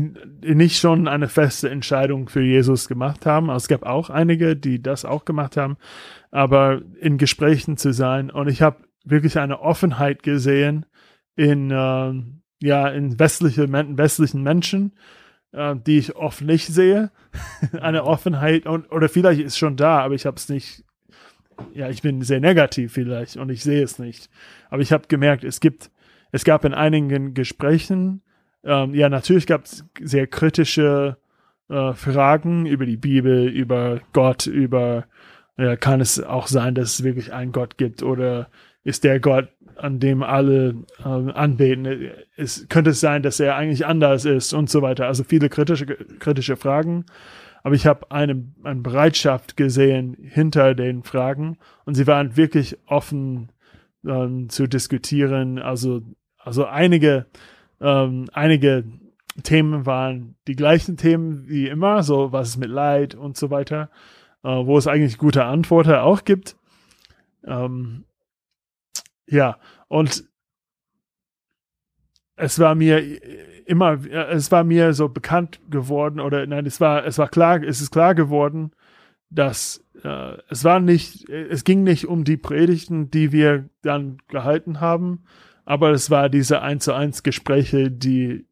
nicht 0.53 0.79
schon 0.79 1.07
eine 1.07 1.27
feste 1.27 1.69
Entscheidung 1.69 2.29
für 2.29 2.41
Jesus 2.41 2.87
gemacht 2.87 3.25
haben. 3.25 3.49
Es 3.49 3.67
gab 3.67 3.83
auch 3.83 4.09
einige, 4.09 4.55
die 4.55 4.81
das 4.81 5.05
auch 5.05 5.25
gemacht 5.25 5.57
haben, 5.57 5.77
aber 6.31 6.81
in 6.99 7.17
Gesprächen 7.17 7.77
zu 7.77 7.93
sein. 7.93 8.31
Und 8.31 8.47
ich 8.47 8.61
habe 8.61 8.77
wirklich 9.03 9.37
eine 9.39 9.61
Offenheit 9.61 10.23
gesehen 10.23 10.85
in, 11.35 11.71
äh, 11.71 12.13
ja, 12.65 12.87
in 12.89 13.19
westliche, 13.19 13.71
westlichen 13.71 14.41
Menschen, 14.41 14.93
äh, 15.51 15.75
die 15.75 15.99
ich 15.99 16.15
oft 16.15 16.41
nicht 16.41 16.67
sehe. 16.67 17.11
eine 17.81 18.03
Offenheit 18.03 18.65
und, 18.65 18.91
oder 18.91 19.09
vielleicht 19.09 19.41
ist 19.41 19.57
schon 19.57 19.75
da, 19.75 19.99
aber 19.99 20.15
ich 20.15 20.25
habe 20.25 20.37
es 20.37 20.49
nicht 20.49 20.83
ja, 21.73 21.89
ich 21.89 22.01
bin 22.01 22.21
sehr 22.21 22.39
negativ 22.39 22.93
vielleicht 22.93 23.37
und 23.37 23.49
ich 23.49 23.63
sehe 23.63 23.83
es 23.83 23.99
nicht. 23.99 24.29
Aber 24.69 24.81
ich 24.81 24.91
habe 24.91 25.07
gemerkt, 25.07 25.43
es 25.43 25.59
gibt, 25.59 25.91
es 26.31 26.43
gab 26.43 26.65
in 26.65 26.73
einigen 26.73 27.33
Gesprächen, 27.33 28.21
ähm, 28.63 28.93
ja, 28.93 29.09
natürlich 29.09 29.47
gab 29.47 29.65
es 29.65 29.85
sehr 30.01 30.27
kritische 30.27 31.17
äh, 31.69 31.93
Fragen 31.93 32.65
über 32.65 32.85
die 32.85 32.97
Bibel, 32.97 33.47
über 33.47 34.01
Gott, 34.13 34.47
über, 34.47 35.05
ja, 35.57 35.75
kann 35.75 36.01
es 36.01 36.21
auch 36.21 36.47
sein, 36.47 36.75
dass 36.75 36.95
es 36.95 37.03
wirklich 37.03 37.33
einen 37.33 37.51
Gott 37.51 37.77
gibt 37.77 38.03
oder 38.03 38.49
ist 38.83 39.03
der 39.03 39.19
Gott, 39.19 39.49
an 39.79 39.99
dem 39.99 40.23
alle 40.23 40.75
äh, 40.99 41.07
anbeten, 41.07 42.11
es, 42.35 42.67
könnte 42.69 42.91
es 42.91 42.99
sein, 42.99 43.23
dass 43.23 43.39
er 43.39 43.55
eigentlich 43.55 43.85
anders 43.85 44.25
ist 44.25 44.53
und 44.53 44.69
so 44.69 44.81
weiter. 44.81 45.07
Also 45.07 45.23
viele 45.23 45.49
kritische, 45.49 45.85
kritische 45.85 46.55
Fragen. 46.55 47.05
Aber 47.63 47.75
ich 47.75 47.85
habe 47.85 48.11
eine, 48.11 48.45
eine 48.63 48.81
Bereitschaft 48.81 49.57
gesehen 49.57 50.15
hinter 50.21 50.73
den 50.75 51.03
Fragen 51.03 51.57
und 51.85 51.95
sie 51.95 52.07
waren 52.07 52.37
wirklich 52.37 52.77
offen 52.85 53.51
ähm, 54.05 54.49
zu 54.49 54.67
diskutieren. 54.67 55.59
Also, 55.59 56.01
also 56.37 56.65
einige, 56.65 57.25
ähm, 57.81 58.29
einige 58.31 58.85
Themen 59.43 59.85
waren 59.85 60.35
die 60.47 60.55
gleichen 60.55 60.97
Themen 60.97 61.47
wie 61.47 61.67
immer, 61.67 62.03
so 62.03 62.31
was 62.31 62.49
ist 62.49 62.57
mit 62.57 62.69
Leid 62.69 63.15
und 63.15 63.37
so 63.37 63.49
weiter, 63.49 63.89
äh, 64.43 64.49
wo 64.49 64.77
es 64.77 64.87
eigentlich 64.87 65.17
gute 65.17 65.45
Antworten 65.45 65.93
auch 65.93 66.23
gibt. 66.23 66.55
Ähm, 67.45 68.05
ja, 69.27 69.57
und 69.87 70.25
es 72.35 72.59
war 72.59 72.75
mir 72.75 73.01
immer, 73.65 74.05
es 74.05 74.51
war 74.51 74.63
mir 74.63 74.93
so 74.93 75.09
bekannt 75.09 75.59
geworden 75.69 76.19
oder 76.19 76.45
nein, 76.45 76.65
es 76.65 76.79
war, 76.79 77.05
es 77.05 77.17
war 77.17 77.27
klar, 77.27 77.61
es 77.63 77.81
ist 77.81 77.91
klar 77.91 78.15
geworden, 78.15 78.71
dass 79.29 79.83
äh, 80.03 80.37
es 80.49 80.63
war 80.63 80.79
nicht, 80.79 81.29
es 81.29 81.63
ging 81.63 81.83
nicht 81.83 82.07
um 82.07 82.23
die 82.23 82.37
Predigten, 82.37 83.11
die 83.11 83.31
wir 83.31 83.69
dann 83.81 84.17
gehalten 84.29 84.79
haben, 84.79 85.23
aber 85.65 85.91
es 85.91 86.09
war 86.09 86.29
diese 86.29 86.61
eins 86.61 86.85
zu 86.85 86.93
eins 86.93 87.23
Gespräche, 87.23 87.91
die 87.91 88.45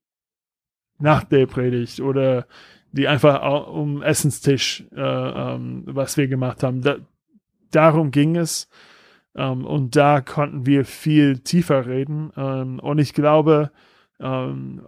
nach 0.98 1.24
der 1.24 1.46
Predigt 1.46 2.02
oder 2.02 2.48
die 2.92 3.08
einfach 3.08 3.68
um 3.68 4.02
Essenstisch, 4.02 4.86
äh, 4.96 5.02
ähm, 5.02 5.84
was 5.86 6.18
wir 6.18 6.28
gemacht 6.28 6.64
haben. 6.64 6.82
Da, 6.82 6.98
darum 7.72 8.12
ging 8.12 8.36
es. 8.38 8.70
Ähm, 9.36 9.66
und 9.66 9.96
da 9.96 10.22
konnten 10.22 10.66
wir 10.66 10.86
viel 10.86 11.40
tiefer 11.40 11.86
reden. 11.86 12.32
Ähm, 12.38 12.80
und 12.80 13.00
ich 13.00 13.14
glaube, 13.14 13.72
ähm, 14.20 14.82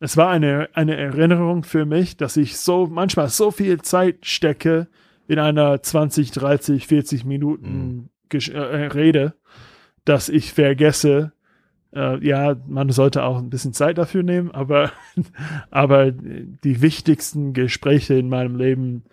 es 0.00 0.16
war 0.16 0.28
eine, 0.30 0.68
eine 0.74 0.96
Erinnerung 0.96 1.64
für 1.64 1.86
mich, 1.86 2.16
dass 2.16 2.36
ich 2.36 2.58
so 2.58 2.86
manchmal 2.86 3.28
so 3.28 3.50
viel 3.50 3.80
Zeit 3.80 4.26
stecke 4.26 4.88
in 5.26 5.38
einer 5.38 5.82
20, 5.82 6.30
30, 6.30 6.86
40 6.86 7.24
Minuten 7.24 8.10
Gesch 8.28 8.50
äh, 8.50 8.58
Rede, 8.58 9.34
dass 10.04 10.28
ich 10.28 10.52
vergesse, 10.52 11.32
äh, 11.94 12.22
ja, 12.26 12.56
man 12.66 12.90
sollte 12.90 13.22
auch 13.22 13.38
ein 13.38 13.50
bisschen 13.50 13.72
Zeit 13.72 13.96
dafür 13.96 14.22
nehmen, 14.22 14.50
aber, 14.50 14.90
aber 15.70 16.10
die 16.10 16.82
wichtigsten 16.82 17.52
Gespräche 17.52 18.14
in 18.14 18.28
meinem 18.28 18.56
Leben, 18.56 19.04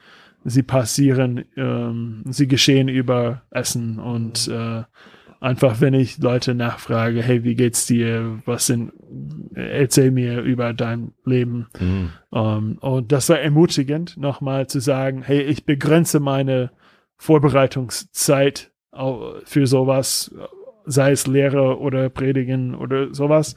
sie 0.43 0.63
passieren, 0.63 1.45
ähm, 1.55 2.23
sie 2.29 2.47
geschehen 2.47 2.87
über 2.87 3.43
Essen 3.51 3.99
und 3.99 4.47
äh, 4.47 4.83
einfach, 5.39 5.81
wenn 5.81 5.93
ich 5.93 6.19
Leute 6.19 6.55
nachfrage, 6.55 7.21
hey, 7.21 7.43
wie 7.43 7.55
geht's 7.55 7.85
dir? 7.85 8.39
Was 8.45 8.67
sind, 8.67 8.93
erzähl 9.55 10.11
mir 10.11 10.41
über 10.41 10.73
dein 10.73 11.13
Leben. 11.25 11.67
Mhm. 11.79 12.09
Ähm, 12.33 12.77
und 12.79 13.11
das 13.11 13.29
war 13.29 13.39
ermutigend, 13.39 14.17
nochmal 14.17 14.67
zu 14.67 14.79
sagen, 14.79 15.23
hey, 15.23 15.41
ich 15.41 15.65
begrenze 15.65 16.19
meine 16.19 16.71
Vorbereitungszeit 17.17 18.71
für 19.45 19.67
sowas, 19.67 20.35
sei 20.85 21.11
es 21.11 21.25
Lehre 21.25 21.79
oder 21.79 22.09
Predigen 22.09 22.75
oder 22.75 23.13
sowas. 23.13 23.55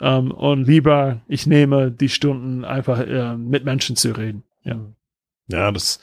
Ähm, 0.00 0.30
und 0.30 0.66
lieber, 0.66 1.22
ich 1.26 1.46
nehme 1.46 1.90
die 1.90 2.10
Stunden 2.10 2.64
einfach 2.64 3.00
äh, 3.00 3.36
mit 3.36 3.64
Menschen 3.64 3.96
zu 3.96 4.12
reden. 4.12 4.42
Ja. 4.62 4.78
Ja, 5.48 5.70
das 5.72 6.00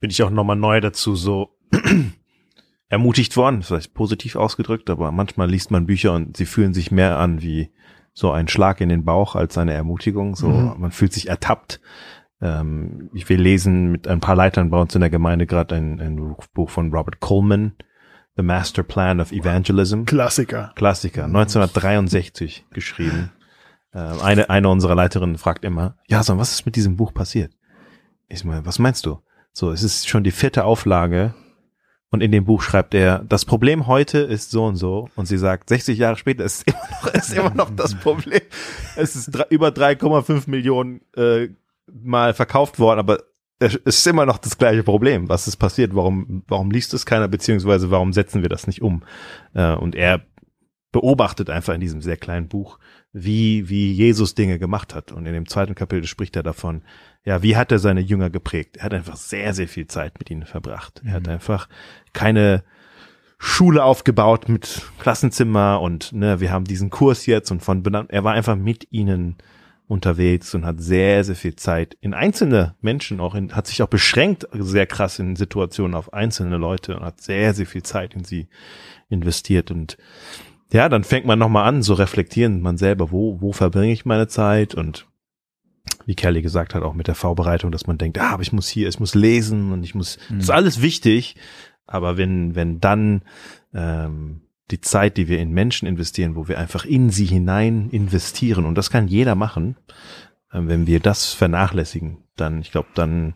bin 0.00 0.10
ich 0.10 0.22
auch 0.22 0.30
nochmal 0.30 0.56
neu 0.56 0.80
dazu 0.80 1.14
so 1.14 1.56
ermutigt 2.88 3.36
worden, 3.36 3.62
vielleicht 3.62 3.94
positiv 3.94 4.36
ausgedrückt, 4.36 4.90
aber 4.90 5.12
manchmal 5.12 5.48
liest 5.50 5.70
man 5.70 5.86
Bücher 5.86 6.12
und 6.12 6.36
sie 6.36 6.46
fühlen 6.46 6.74
sich 6.74 6.90
mehr 6.90 7.18
an 7.18 7.40
wie 7.42 7.70
so 8.12 8.30
ein 8.30 8.48
Schlag 8.48 8.80
in 8.80 8.90
den 8.90 9.04
Bauch 9.04 9.34
als 9.36 9.56
eine 9.56 9.72
Ermutigung. 9.72 10.36
So, 10.36 10.48
Mhm. 10.48 10.74
man 10.80 10.90
fühlt 10.90 11.12
sich 11.14 11.28
ertappt. 11.28 11.80
Ähm, 12.42 13.08
wir 13.12 13.38
lesen 13.38 13.90
mit 13.92 14.06
ein 14.08 14.20
paar 14.20 14.34
Leitern 14.36 14.68
bei 14.68 14.78
uns 14.78 14.94
in 14.94 15.00
der 15.00 15.08
Gemeinde 15.10 15.46
gerade 15.46 15.74
ein, 15.76 16.00
ein 16.00 16.36
Buch 16.52 16.68
von 16.70 16.92
Robert 16.92 17.20
Coleman, 17.20 17.72
The 18.36 18.42
Master 18.42 18.82
Plan 18.82 19.20
of 19.20 19.32
Evangelism. 19.32 20.04
Klassiker. 20.04 20.72
Klassiker, 20.74 21.24
1963 21.24 22.66
geschrieben. 22.70 23.30
Ähm, 23.94 24.20
eine, 24.22 24.50
eine 24.50 24.68
unserer 24.68 24.94
Leiterinnen 24.94 25.38
fragt 25.38 25.64
immer, 25.64 25.96
ja, 26.08 26.22
so, 26.22 26.36
was 26.36 26.52
ist 26.52 26.66
mit 26.66 26.76
diesem 26.76 26.96
Buch 26.96 27.14
passiert? 27.14 27.52
Ich 28.32 28.44
meine, 28.44 28.64
was 28.64 28.78
meinst 28.78 29.04
du? 29.04 29.18
So, 29.52 29.70
es 29.70 29.82
ist 29.82 30.08
schon 30.08 30.24
die 30.24 30.30
vierte 30.30 30.64
Auflage 30.64 31.34
und 32.10 32.22
in 32.22 32.32
dem 32.32 32.46
Buch 32.46 32.62
schreibt 32.62 32.94
er, 32.94 33.18
das 33.18 33.44
Problem 33.44 33.86
heute 33.86 34.20
ist 34.20 34.50
so 34.50 34.64
und 34.64 34.76
so 34.76 35.10
und 35.16 35.26
sie 35.26 35.36
sagt, 35.36 35.68
60 35.68 35.98
Jahre 35.98 36.16
später 36.16 36.42
ist 36.42 36.62
immer 36.66 36.88
noch, 36.90 37.14
ist 37.14 37.32
immer 37.34 37.54
noch 37.54 37.70
das 37.76 37.94
Problem. 37.94 38.40
Es 38.96 39.16
ist 39.16 39.30
über 39.50 39.68
3,5 39.68 40.48
Millionen 40.48 41.02
äh, 41.14 41.48
Mal 41.92 42.32
verkauft 42.32 42.78
worden, 42.78 43.00
aber 43.00 43.18
es 43.58 43.74
ist 43.74 44.06
immer 44.06 44.24
noch 44.24 44.38
das 44.38 44.56
gleiche 44.56 44.82
Problem. 44.82 45.28
Was 45.28 45.46
ist 45.46 45.56
passiert? 45.56 45.94
Warum, 45.94 46.42
warum 46.48 46.70
liest 46.70 46.94
es 46.94 47.04
keiner, 47.04 47.28
beziehungsweise 47.28 47.90
warum 47.90 48.14
setzen 48.14 48.40
wir 48.40 48.48
das 48.48 48.66
nicht 48.66 48.80
um? 48.80 49.02
Äh, 49.52 49.74
und 49.74 49.94
er 49.94 50.22
beobachtet 50.90 51.50
einfach 51.50 51.74
in 51.74 51.80
diesem 51.80 52.00
sehr 52.00 52.16
kleinen 52.16 52.48
Buch, 52.48 52.78
wie, 53.12 53.68
wie 53.68 53.92
Jesus 53.92 54.34
Dinge 54.34 54.58
gemacht 54.58 54.94
hat. 54.94 55.12
Und 55.12 55.26
in 55.26 55.34
dem 55.34 55.48
zweiten 55.48 55.74
Kapitel 55.74 56.06
spricht 56.06 56.36
er 56.36 56.42
davon, 56.42 56.82
ja, 57.24 57.42
wie 57.42 57.56
hat 57.56 57.70
er 57.70 57.78
seine 57.78 58.00
Jünger 58.00 58.30
geprägt? 58.30 58.78
Er 58.78 58.84
hat 58.84 58.94
einfach 58.94 59.16
sehr, 59.16 59.54
sehr 59.54 59.68
viel 59.68 59.86
Zeit 59.86 60.18
mit 60.18 60.30
ihnen 60.30 60.44
verbracht. 60.44 61.02
Er 61.04 61.12
hat 61.14 61.28
einfach 61.28 61.68
keine 62.12 62.64
Schule 63.38 63.84
aufgebaut 63.84 64.48
mit 64.48 64.82
Klassenzimmer 64.98 65.80
und 65.80 66.12
ne, 66.12 66.40
wir 66.40 66.52
haben 66.52 66.64
diesen 66.64 66.90
Kurs 66.90 67.26
jetzt 67.26 67.50
und 67.50 67.60
von 67.62 67.82
benannt. 67.82 68.10
Er 68.10 68.24
war 68.24 68.34
einfach 68.34 68.56
mit 68.56 68.88
ihnen 68.90 69.36
unterwegs 69.88 70.54
und 70.54 70.64
hat 70.64 70.80
sehr, 70.80 71.22
sehr 71.22 71.34
viel 71.34 71.54
Zeit 71.56 71.96
in 72.00 72.14
einzelne 72.14 72.74
Menschen 72.80 73.20
auch 73.20 73.34
in, 73.34 73.54
hat 73.54 73.66
sich 73.66 73.82
auch 73.82 73.88
beschränkt 73.88 74.46
sehr 74.52 74.86
krass 74.86 75.18
in 75.18 75.36
Situationen 75.36 75.94
auf 75.94 76.12
einzelne 76.12 76.56
Leute 76.56 76.96
und 76.96 77.04
hat 77.04 77.20
sehr, 77.20 77.52
sehr 77.52 77.66
viel 77.66 77.82
Zeit 77.82 78.14
in 78.14 78.24
sie 78.24 78.48
investiert 79.10 79.70
und 79.70 79.98
ja, 80.72 80.88
dann 80.88 81.04
fängt 81.04 81.26
man 81.26 81.38
nochmal 81.38 81.68
an, 81.68 81.82
so 81.82 81.92
reflektieren 81.92 82.62
man 82.62 82.78
selber, 82.78 83.10
wo, 83.10 83.42
wo 83.42 83.52
verbringe 83.52 83.92
ich 83.92 84.06
meine 84.06 84.28
Zeit 84.28 84.74
und 84.74 85.06
wie 86.06 86.14
Kelly 86.14 86.42
gesagt 86.42 86.74
hat, 86.74 86.82
auch 86.82 86.94
mit 86.94 87.06
der 87.08 87.14
Vorbereitung, 87.14 87.70
dass 87.72 87.86
man 87.86 87.98
denkt, 87.98 88.18
ah, 88.18 88.30
aber 88.30 88.42
ich 88.42 88.52
muss 88.52 88.68
hier, 88.68 88.88
ich 88.88 89.00
muss 89.00 89.14
lesen 89.14 89.72
und 89.72 89.82
ich 89.84 89.94
muss, 89.94 90.18
Mhm. 90.28 90.36
das 90.36 90.44
ist 90.44 90.50
alles 90.50 90.82
wichtig, 90.82 91.36
aber 91.86 92.16
wenn, 92.16 92.54
wenn 92.54 92.80
dann 92.80 93.22
ähm, 93.74 94.42
die 94.70 94.80
Zeit, 94.80 95.16
die 95.16 95.28
wir 95.28 95.38
in 95.38 95.50
Menschen 95.52 95.86
investieren, 95.86 96.34
wo 96.36 96.48
wir 96.48 96.58
einfach 96.58 96.84
in 96.84 97.10
sie 97.10 97.26
hinein 97.26 97.90
investieren, 97.90 98.64
und 98.64 98.74
das 98.76 98.90
kann 98.90 99.08
jeder 99.08 99.34
machen, 99.34 99.76
ähm, 100.52 100.68
wenn 100.68 100.86
wir 100.86 101.00
das 101.00 101.32
vernachlässigen, 101.32 102.18
dann, 102.36 102.60
ich 102.60 102.72
glaube, 102.72 102.88
dann 102.94 103.34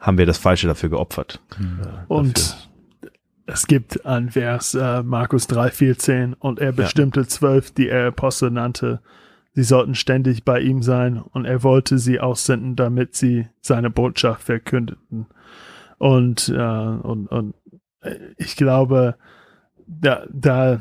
haben 0.00 0.18
wir 0.18 0.26
das 0.26 0.38
Falsche 0.38 0.66
dafür 0.66 0.90
geopfert. 0.90 1.40
äh, 1.58 1.86
Und 2.08 2.38
dafür. 2.38 3.12
es 3.46 3.66
gibt 3.66 4.04
ein 4.04 4.30
Vers, 4.30 4.74
äh, 4.74 5.02
Markus 5.02 5.46
3, 5.46 5.70
14, 5.70 6.34
und 6.34 6.58
er 6.58 6.72
bestimmte 6.72 7.26
zwölf, 7.26 7.70
die 7.70 7.88
er 7.88 8.08
Apostel 8.08 8.50
nannte. 8.50 9.00
Sie 9.54 9.62
sollten 9.62 9.94
ständig 9.94 10.44
bei 10.44 10.60
ihm 10.60 10.82
sein 10.82 11.18
und 11.18 11.44
er 11.44 11.62
wollte 11.62 11.98
sie 11.98 12.18
aussenden, 12.20 12.74
damit 12.76 13.14
sie 13.14 13.48
seine 13.60 13.88
Botschaft 13.88 14.42
verkündeten. 14.42 15.26
Und, 15.98 16.48
äh, 16.48 16.60
und, 16.60 17.28
und 17.28 17.54
ich 18.36 18.56
glaube, 18.56 19.14
da, 19.86 20.24
da, 20.30 20.80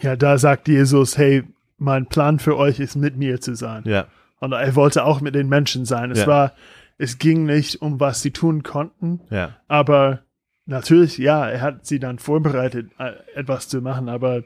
ja, 0.00 0.16
da 0.16 0.38
sagt 0.38 0.68
Jesus, 0.68 1.18
hey, 1.18 1.42
mein 1.78 2.06
Plan 2.06 2.38
für 2.38 2.56
euch 2.56 2.78
ist 2.80 2.96
mit 2.96 3.16
mir 3.16 3.40
zu 3.40 3.54
sein. 3.56 3.82
Ja, 3.86 4.06
Und 4.38 4.52
er 4.52 4.74
wollte 4.76 5.04
auch 5.04 5.20
mit 5.20 5.34
den 5.34 5.48
Menschen 5.48 5.84
sein. 5.84 6.10
Es 6.12 6.20
Ja. 6.20 6.26
war, 6.28 6.52
es 6.98 7.18
ging 7.18 7.44
nicht 7.46 7.82
um 7.82 7.98
was 7.98 8.22
sie 8.22 8.30
tun 8.30 8.62
konnten, 8.62 9.20
ja, 9.30 9.56
aber 9.66 10.20
natürlich, 10.66 11.18
ja, 11.18 11.48
er 11.48 11.60
hat 11.60 11.84
sie 11.86 11.98
dann 11.98 12.20
vorbereitet, 12.20 12.90
äh, 12.98 13.12
etwas 13.34 13.68
zu 13.68 13.80
machen, 13.82 14.08
aber 14.08 14.44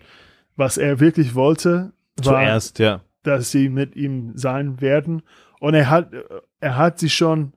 was 0.57 0.77
er 0.79 1.01
wirklich 1.01 1.35
wollte, 1.35 1.93
war, 2.17 2.35
zuerst, 2.35 2.79
ja, 2.79 3.01
dass 3.23 3.51
sie 3.51 3.69
mit 3.69 3.95
ihm 3.97 4.33
sein 4.35 4.81
werden. 4.81 5.23
Und 5.61 5.75
er 5.75 5.89
hat, 5.91 6.11
er 6.61 6.77
hat 6.77 6.99
sie 6.99 7.11
schon 7.11 7.53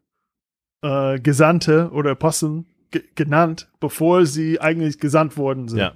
äh, 0.82 1.20
Gesandte 1.20 1.90
oder 1.92 2.12
Apostel 2.12 2.66
ge 2.92 3.04
genannt, 3.16 3.70
bevor 3.80 4.26
sie 4.26 4.60
eigentlich 4.62 5.00
gesandt 5.00 5.38
worden 5.38 5.68
sind. 5.68 5.80
ja. 5.80 5.94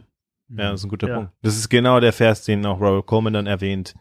Ja, 0.49 0.71
das 0.71 0.81
ist 0.81 0.85
ein 0.85 0.89
guter 0.89 1.07
Ja. 1.07 1.15
Punkt. 1.15 1.31
Das 1.41 1.57
ist 1.57 1.69
genau 1.69 1.99
der 1.99 2.13
Vers, 2.13 2.43
den 2.43 2.63
auch 2.67 2.79
Robert 2.79 3.07
Coleman 3.07 3.33
dann 3.33 3.47
erwähnt. 3.47 3.95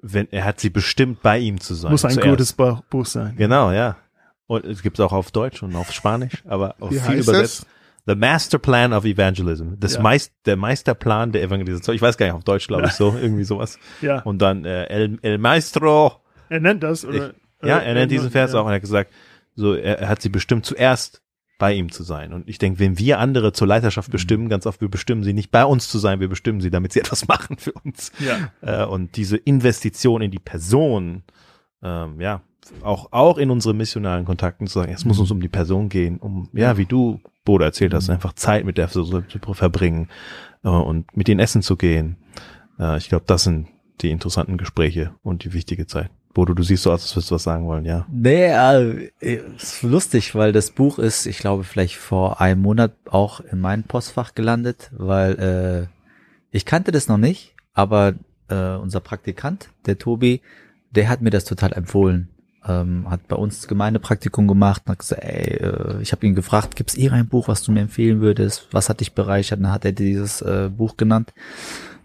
Wenn, 0.00 0.26
er 0.32 0.44
hat 0.44 0.58
sie 0.58 0.70
bestimmt 0.70 1.20
bei 1.22 1.38
ihm 1.38 1.60
zu 1.60 1.74
sein. 1.74 1.90
Muss 1.90 2.04
ein 2.04 2.12
zuerst. 2.12 2.28
gutes 2.30 2.52
Buch 2.88 3.04
sein. 3.04 3.34
Genau, 3.36 3.72
ja. 3.72 3.96
Und 4.46 4.64
es 4.64 4.80
gibt 4.80 4.98
es 4.98 5.04
auch 5.04 5.12
auf 5.12 5.32
Deutsch 5.32 5.62
und 5.62 5.74
auf 5.76 5.92
Spanisch, 5.92 6.42
aber 6.46 6.76
auf 6.80 6.92
Wie 6.92 6.98
viel 6.98 7.16
heißt 7.18 7.28
übersetzt. 7.28 7.60
es? 7.62 7.66
The 8.06 8.14
Master 8.14 8.58
Plan 8.58 8.92
of 8.92 9.04
Evangelism. 9.04 9.74
Das 9.78 9.94
Ja. 9.94 10.00
Meist, 10.02 10.32
der 10.46 10.56
Meisterplan 10.56 11.32
der 11.32 11.42
Evangelisation. 11.42 11.94
Ich 11.96 12.02
weiß 12.02 12.16
gar 12.16 12.26
nicht, 12.26 12.34
auf 12.34 12.44
Deutsch 12.44 12.66
glaube 12.68 12.86
ich 12.86 12.92
so, 12.92 13.14
irgendwie 13.20 13.44
sowas. 13.44 13.78
Ja, 14.00 14.20
Und 14.22 14.40
dann 14.40 14.64
äh, 14.64 14.84
El, 14.84 15.18
El 15.22 15.38
Maestro. 15.38 16.20
er 16.48 16.60
nennt 16.60 16.82
das. 16.82 17.04
Oder, 17.04 17.34
Ja, 17.62 17.78
äh, 17.78 17.86
er 17.86 17.94
nennt 17.94 18.10
diesen 18.12 18.30
Vers 18.30 18.52
ja. 18.52 18.60
auch 18.60 18.64
und 18.64 18.70
er 18.70 18.76
hat 18.76 18.82
gesagt, 18.82 19.12
so, 19.54 19.74
er, 19.74 19.98
er 20.00 20.08
hat 20.08 20.22
sie 20.22 20.28
bestimmt 20.28 20.64
zuerst 20.66 21.22
bei 21.58 21.72
ihm 21.72 21.90
zu 21.90 22.02
sein. 22.02 22.32
Und 22.34 22.48
ich 22.50 22.58
denke, 22.58 22.78
wenn 22.80 22.98
wir 22.98 23.18
andere 23.18 23.52
zur 23.52 23.66
Mhm. 23.66 23.70
Leiterschaft 23.70 24.10
bestimmen, 24.12 24.48
ganz 24.50 24.66
oft, 24.66 24.80
wir 24.82 24.90
bestimmen 24.90 25.24
sie 25.24 25.32
nicht 25.32 25.50
bei 25.50 25.64
uns 25.64 25.88
zu 25.88 25.98
sein, 25.98 26.20
wir 26.20 26.28
bestimmen 26.28 26.60
sie, 26.60 26.70
damit 26.70 26.92
sie 26.92 27.00
etwas 27.00 27.26
machen 27.26 27.56
für 27.58 27.72
uns. 27.72 28.12
Ja. 28.20 28.50
Äh, 28.60 28.86
und 28.86 29.16
diese 29.16 29.36
Investition 29.38 30.20
in 30.22 30.30
die 30.30 30.38
Person, 30.38 31.22
ähm, 31.82 32.20
ja, 32.20 32.42
auch, 32.82 33.08
auch 33.12 33.38
in 33.38 33.50
unsere 33.50 33.74
missionalen 33.74 34.24
Kontakten 34.26 34.66
zu 34.66 34.74
sagen, 34.80 34.92
es 34.92 35.04
muss 35.04 35.18
uns 35.18 35.30
um 35.30 35.40
die 35.40 35.48
Person 35.48 35.88
gehen, 35.88 36.18
um, 36.18 36.48
ja, 36.52 36.76
wie 36.76 36.84
du, 36.86 37.20
Bodo, 37.46 37.64
erzählt 37.64 37.94
hast, 37.94 38.10
einfach 38.10 38.34
Zeit 38.34 38.66
mit 38.66 38.76
der 38.76 38.88
zu 38.90 39.22
verbringen 39.54 40.08
äh, 40.62 40.68
und 40.68 41.16
mit 41.16 41.30
ihnen 41.30 41.40
essen 41.40 41.62
zu 41.62 41.76
gehen. 41.76 42.16
Äh, 42.78 42.98
ich 42.98 43.08
glaube, 43.08 43.24
das 43.26 43.44
sind 43.44 43.68
die 44.02 44.10
interessanten 44.10 44.58
Gespräche 44.58 45.12
und 45.22 45.44
die 45.44 45.54
wichtige 45.54 45.86
Zeit. 45.86 46.10
Bodo, 46.34 46.52
du 46.52 46.62
siehst 46.62 46.82
so 46.82 46.92
aus, 46.92 47.00
als 47.00 47.16
würdest 47.16 47.30
du 47.30 47.34
was 47.36 47.44
sagen 47.44 47.66
wollen, 47.66 47.86
ja. 47.86 48.04
Nee, 48.12 48.48
äh, 48.48 49.10
ist 49.56 49.82
lustig, 49.82 50.34
weil 50.34 50.52
das 50.52 50.70
Buch 50.70 50.98
ist, 50.98 51.24
ich 51.24 51.38
glaube, 51.38 51.64
vielleicht 51.64 51.96
vor 51.96 52.42
einem 52.42 52.60
Monat 52.60 52.92
auch 53.08 53.40
in 53.40 53.58
mein 53.58 53.84
Postfach 53.84 54.34
gelandet, 54.34 54.90
weil 54.94 55.88
äh, 55.88 55.96
ich 56.50 56.66
kannte 56.66 56.92
das 56.92 57.08
noch 57.08 57.16
nicht, 57.16 57.54
aber 57.72 58.14
äh, 58.48 58.74
unser 58.74 59.00
Praktikant, 59.00 59.70
der 59.86 59.96
Tobi, 59.96 60.42
der 60.90 61.08
hat 61.08 61.22
mir 61.22 61.30
das 61.30 61.46
total 61.46 61.72
empfohlen. 61.72 62.28
Ähm, 62.68 63.08
hat 63.10 63.28
bei 63.28 63.36
uns 63.36 63.68
Gemeindepraktikum 63.68 64.48
gemacht 64.48 64.82
und 64.84 64.92
hat 64.92 64.98
gesagt, 64.98 65.22
ey, 65.24 65.58
äh, 65.58 66.02
ich 66.02 66.12
habe 66.12 66.26
ihn 66.26 66.34
gefragt, 66.34 66.76
gibt's 66.76 66.94
irgendein 66.94 67.28
Buch, 67.28 67.48
was 67.48 67.62
du 67.62 67.72
mir 67.72 67.80
empfehlen 67.80 68.20
würdest? 68.20 68.68
Was 68.72 68.88
hat 68.88 69.00
dich 69.00 69.12
bereichert? 69.12 69.58
Und 69.58 69.64
dann 69.64 69.72
hat 69.72 69.84
er 69.84 69.92
dieses 69.92 70.42
äh, 70.42 70.70
Buch 70.74 70.96
genannt. 70.96 71.32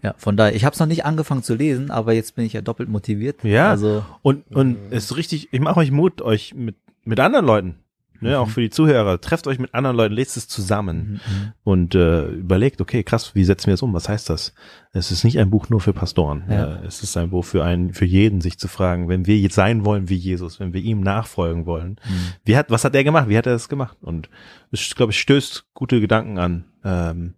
Ja, 0.02 0.14
von 0.18 0.36
daher, 0.36 0.54
ich 0.54 0.64
habe 0.64 0.74
es 0.74 0.80
noch 0.80 0.86
nicht 0.86 1.04
angefangen 1.04 1.44
zu 1.44 1.54
lesen, 1.54 1.90
aber 1.90 2.12
jetzt 2.12 2.34
bin 2.34 2.44
ich 2.44 2.52
ja 2.52 2.60
doppelt 2.60 2.88
motiviert. 2.88 3.44
Ja. 3.44 3.70
Also 3.70 4.04
Und, 4.22 4.44
und 4.54 4.76
es 4.90 5.04
ist 5.04 5.16
richtig, 5.16 5.52
ich 5.52 5.60
mache 5.60 5.78
euch 5.78 5.92
Mut, 5.92 6.22
euch 6.22 6.54
mit, 6.54 6.76
mit 7.04 7.20
anderen 7.20 7.46
Leuten, 7.46 7.74
ne, 8.22 8.38
auch 8.38 8.48
für 8.48 8.60
die 8.60 8.70
Zuhörer, 8.70 9.20
trefft 9.20 9.46
euch 9.46 9.58
mit 9.58 9.74
anderen 9.74 9.96
Leuten, 9.96 10.14
lest 10.14 10.36
es 10.36 10.48
zusammen 10.48 11.20
mhm. 11.26 11.52
und 11.64 11.94
äh, 11.94 12.26
überlegt, 12.28 12.80
okay, 12.80 13.02
krass, 13.02 13.34
wie 13.34 13.44
setzen 13.44 13.66
wir 13.66 13.74
es 13.74 13.82
um? 13.82 13.92
Was 13.92 14.08
heißt 14.08 14.30
das? 14.30 14.54
Es 14.92 15.10
ist 15.10 15.24
nicht 15.24 15.38
ein 15.38 15.50
Buch 15.50 15.68
nur 15.68 15.80
für 15.80 15.92
Pastoren. 15.92 16.44
Ja. 16.48 16.76
Äh, 16.76 16.86
es 16.86 17.02
ist 17.02 17.16
ein 17.16 17.30
Buch 17.30 17.44
für 17.44 17.64
einen, 17.64 17.92
für 17.92 18.04
jeden, 18.04 18.40
sich 18.40 18.58
zu 18.58 18.68
fragen, 18.68 19.08
wenn 19.08 19.26
wir 19.26 19.36
jetzt 19.38 19.54
sein 19.54 19.84
wollen 19.84 20.08
wie 20.08 20.16
Jesus, 20.16 20.60
wenn 20.60 20.72
wir 20.72 20.80
ihm 20.80 21.00
nachfolgen 21.00 21.66
wollen, 21.66 22.00
Mhm. 22.08 22.32
wie 22.44 22.56
hat, 22.56 22.70
was 22.70 22.84
hat 22.84 22.94
er 22.94 23.04
gemacht? 23.04 23.28
Wie 23.28 23.36
hat 23.36 23.46
er 23.46 23.52
das 23.52 23.68
gemacht? 23.68 23.96
Und 24.00 24.28
es, 24.70 24.94
glaube 24.94 25.12
ich, 25.12 25.20
stößt 25.20 25.66
gute 25.74 26.00
Gedanken 26.00 26.38
an, 26.38 26.64
ähm, 26.84 27.34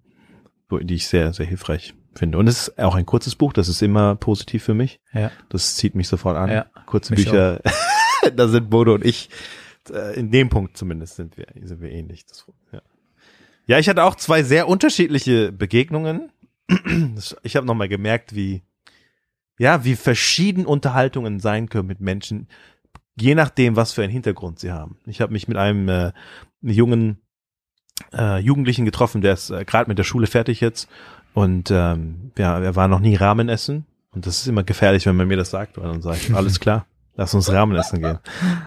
die 0.71 0.95
ich 0.95 1.07
sehr, 1.07 1.33
sehr 1.33 1.47
hilfreich 1.47 1.95
finde. 2.15 2.39
Und 2.39 2.47
es 2.47 2.69
ist 2.69 2.79
auch 2.79 2.95
ein 2.95 3.07
kurzes 3.07 3.35
Buch, 3.35 3.53
das 3.53 3.69
ist 3.69 3.83
immer 3.83 4.15
positiv 4.17 4.63
für 4.65 4.75
mich. 4.75 5.01
ja. 5.13 5.31
Das 5.49 5.75
zieht 5.77 5.95
mich 5.95 6.09
sofort 6.09 6.37
an. 6.37 6.51
Ja, 6.51 6.67
Kurze 6.87 7.15
Bücher, 7.15 7.61
da 8.37 8.49
sind 8.49 8.71
Bodo 8.71 8.95
und 8.95 9.05
ich, 9.05 9.31
in 9.91 10.31
dem 10.31 10.49
Punkt 10.49 10.77
zumindest 10.77 11.17
sind 11.17 11.37
wir, 11.37 11.47
sind 11.63 11.81
wir 11.81 11.91
ähnlich. 11.91 12.27
Das, 12.27 12.47
ja. 12.73 12.83
ja, 13.67 13.79
ich 13.79 13.89
hatte 13.89 14.05
auch 14.05 14.15
zwei 14.15 14.43
sehr 14.43 14.69
unterschiedliche 14.69 15.53
Begegnungen. 15.53 16.31
Ich 17.43 17.57
habe 17.57 17.67
nochmal 17.67 17.89
gemerkt, 17.89 18.35
wie, 18.35 18.63
ja, 19.59 19.85
wie 19.85 19.97
verschieden 19.97 20.67
Unterhaltungen 20.67 21.39
sein 21.39 21.69
können 21.69 21.89
mit 21.89 22.01
Menschen, 22.01 22.49
je 23.17 23.35
nachdem, 23.35 23.77
was 23.77 23.93
für 23.93 24.03
einen 24.03 24.13
Hintergrund 24.13 24.59
sie 24.59 24.73
haben. 24.73 24.99
Ich 25.07 25.21
habe 25.21 25.33
mich 25.33 25.49
mit 25.49 25.57
einem 25.57 25.89
äh, 25.89 26.13
jungen 26.63 27.19
äh, 28.13 28.39
Jugendlichen 28.39 28.85
getroffen, 28.85 29.21
der 29.21 29.35
ist 29.35 29.51
äh, 29.51 29.65
gerade 29.65 29.89
mit 29.89 29.99
der 29.99 30.05
Schule 30.05 30.27
fertig 30.27 30.61
jetzt 30.61 30.89
und 31.33 31.71
ähm, 31.71 32.33
ja, 32.37 32.59
er 32.59 32.77
war 32.77 32.89
noch 32.89 33.01
nie 33.01 33.15
Ramen 33.15 33.49
essen 33.49 33.87
und 34.11 34.27
das 34.27 34.39
ist 34.39 34.49
immer 34.49 34.65
gefährlich, 34.65 35.07
wenn 35.07 35.17
man 35.17 35.29
mir 35.29 35.37
das 35.37 35.51
sagt, 35.51 35.77
weil 35.79 35.85
dann 35.85 36.03
sage 36.03 36.19
ich, 36.21 36.35
alles 36.35 36.59
klar, 36.61 36.87
lass 37.17 37.35
uns 37.35 37.51
Ramen 37.51 37.77
essen 37.77 38.03
gehen. 38.03 38.19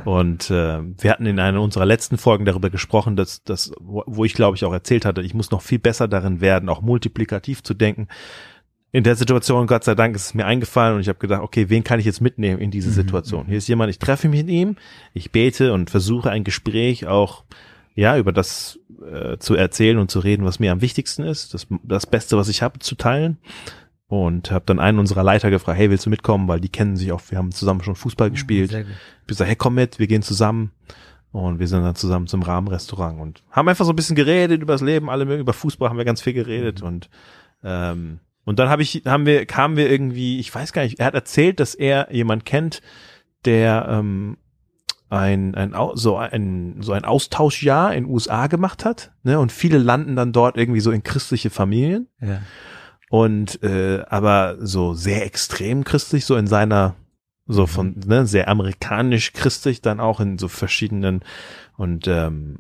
Und 0.06 0.50
äh, 0.50 0.80
wir 0.82 1.12
hatten 1.12 1.26
in 1.26 1.40
einer 1.40 1.62
unserer 1.62 1.86
letzten 1.86 2.18
Folgen 2.18 2.46
darüber 2.46 2.70
gesprochen, 2.70 3.16
dass, 3.16 3.44
dass 3.44 3.72
wo 3.80 4.04
wo 4.06 4.26
ich 4.26 4.34
glaube 4.34 4.56
ich 4.56 4.66
auch 4.66 4.74
erzählt 4.74 5.06
hatte, 5.06 5.22
ich 5.22 5.34
muss 5.34 5.52
noch 5.52 5.62
viel 5.62 5.80
besser 5.80 6.08
darin 6.08 6.42
werden, 6.42 6.70
auch 6.70 6.82
multiplikativ 6.82 7.64
zu 7.64 7.74
denken. 7.74 8.08
In 8.94 9.04
der 9.04 9.16
Situation, 9.16 9.68
Gott 9.68 9.84
sei 9.84 9.96
Dank, 9.96 10.16
ist 10.16 10.28
es 10.28 10.34
mir 10.34 10.46
eingefallen 10.46 10.96
und 10.96 11.02
ich 11.02 11.10
habe 11.10 11.20
gedacht, 11.20 11.42
okay, 11.42 11.70
wen 11.70 11.84
kann 11.84 12.00
ich 12.00 12.06
jetzt 12.06 12.22
mitnehmen 12.22 12.60
in 12.60 12.72
diese 12.72 12.90
Situation? 12.92 13.46
Hier 13.48 13.58
ist 13.58 13.68
jemand, 13.68 13.90
ich 13.90 14.00
treffe 14.00 14.30
mich 14.30 14.44
mit 14.44 14.50
ihm, 14.50 14.78
ich 15.14 15.32
bete 15.32 15.74
und 15.74 15.90
versuche 15.90 16.32
ein 16.32 16.46
Gespräch 16.46 17.06
auch 17.06 17.44
ja 17.96 18.18
über 18.18 18.32
das 18.32 18.80
äh, 19.12 19.38
zu 19.38 19.56
erzählen 19.56 19.98
und 19.98 20.10
zu 20.10 20.20
reden, 20.20 20.46
was 20.46 20.60
mir 20.60 20.72
am 20.72 20.82
wichtigsten 20.82 21.24
ist, 21.24 21.54
das, 21.54 21.68
das 21.84 22.06
Beste, 22.06 22.38
was 22.38 22.48
ich 22.48 22.62
habe, 22.62 22.80
zu 22.80 22.96
teilen. 22.96 23.38
Und 24.10 24.52
habe 24.52 24.64
dann 24.66 24.80
einen 24.80 25.00
unserer 25.00 25.24
Leiter 25.24 25.50
gefragt, 25.50 25.78
hey, 25.78 25.90
willst 25.90 26.06
du 26.06 26.10
mitkommen? 26.10 26.48
Weil 26.48 26.62
die 26.62 26.70
kennen 26.70 26.96
sich 26.96 27.12
auch, 27.12 27.22
wir 27.30 27.38
haben 27.38 27.52
zusammen 27.52 27.84
schon 27.84 27.96
Fußball 27.96 28.32
gespielt. 28.32 28.72
Sehr 28.72 28.84
gut. 28.84 28.94
Ich 28.94 29.22
hab 29.22 29.28
gesagt, 29.28 29.50
hey, 29.50 29.56
komm 29.58 29.76
mit, 29.76 30.00
wir 30.00 30.08
gehen 30.08 30.22
zusammen. 30.22 30.72
Und 31.32 31.60
wir 31.60 31.68
sind 31.68 31.84
dann 31.84 31.96
zusammen 31.96 32.28
zum 32.28 32.42
Rahmenrestaurant 32.42 33.20
und 33.20 33.44
haben 33.52 33.68
einfach 33.68 33.86
so 33.86 33.92
ein 33.92 33.96
bisschen 33.98 34.16
geredet 34.16 34.62
über 34.62 34.74
das 34.74 34.82
Leben, 34.82 35.10
alle 35.10 35.26
mögen, 35.26 35.42
über 35.42 35.54
Fußball 35.54 35.90
haben 35.90 35.98
wir 35.98 36.06
ganz 36.06 36.22
viel 36.22 36.34
geredet 36.34 36.82
und 36.82 37.10
ähm, 37.64 38.22
und 38.46 38.60
dann 38.60 38.70
habe 38.70 38.82
ich, 38.82 39.04
haben 39.06 39.26
wir, 39.26 39.46
kamen 39.46 39.76
wir 39.76 39.92
irgendwie, 39.92 40.40
ich 40.40 40.56
weiß 40.56 40.72
gar 40.72 40.84
nicht, 40.84 41.00
er 41.00 41.08
hat 41.08 41.14
erzählt, 41.14 41.60
dass 41.60 41.76
er 41.76 42.08
jemand 42.14 42.46
kennt, 42.46 42.82
der 43.44 43.88
ähm, 43.90 44.38
ein, 45.10 45.54
ein 45.54 45.76
so 45.96 46.16
ein 46.16 46.78
so 46.80 46.94
ein 46.94 47.04
Austauschjahr 47.04 47.94
in 47.94 48.06
USA 48.06 48.48
gemacht 48.48 48.86
hat, 48.86 49.12
ne? 49.24 49.38
Und 49.38 49.52
viele 49.52 49.78
landen 49.78 50.16
dann 50.16 50.32
dort 50.32 50.58
irgendwie 50.58 50.80
so 50.80 50.92
in 50.92 51.04
christliche 51.04 51.50
Familien 51.50 52.08
Ja. 52.22 52.40
Und 53.10 53.62
äh, 53.64 54.04
aber 54.08 54.58
so 54.60 54.94
sehr 54.94 55.26
extrem 55.26 55.84
christlich, 55.84 56.26
so 56.26 56.36
in 56.36 56.48
seiner 56.48 56.96
so 57.46 57.66
von 57.66 57.96
ne, 58.06 58.26
sehr 58.26 58.50
amerikanisch 58.50 59.32
christlich 59.32 59.82
dann 59.82 60.00
auch 60.00 60.20
in 60.20 60.38
so 60.38 60.48
verschiedenen 60.48 61.24
und 61.78 62.08
ähm, 62.08 62.60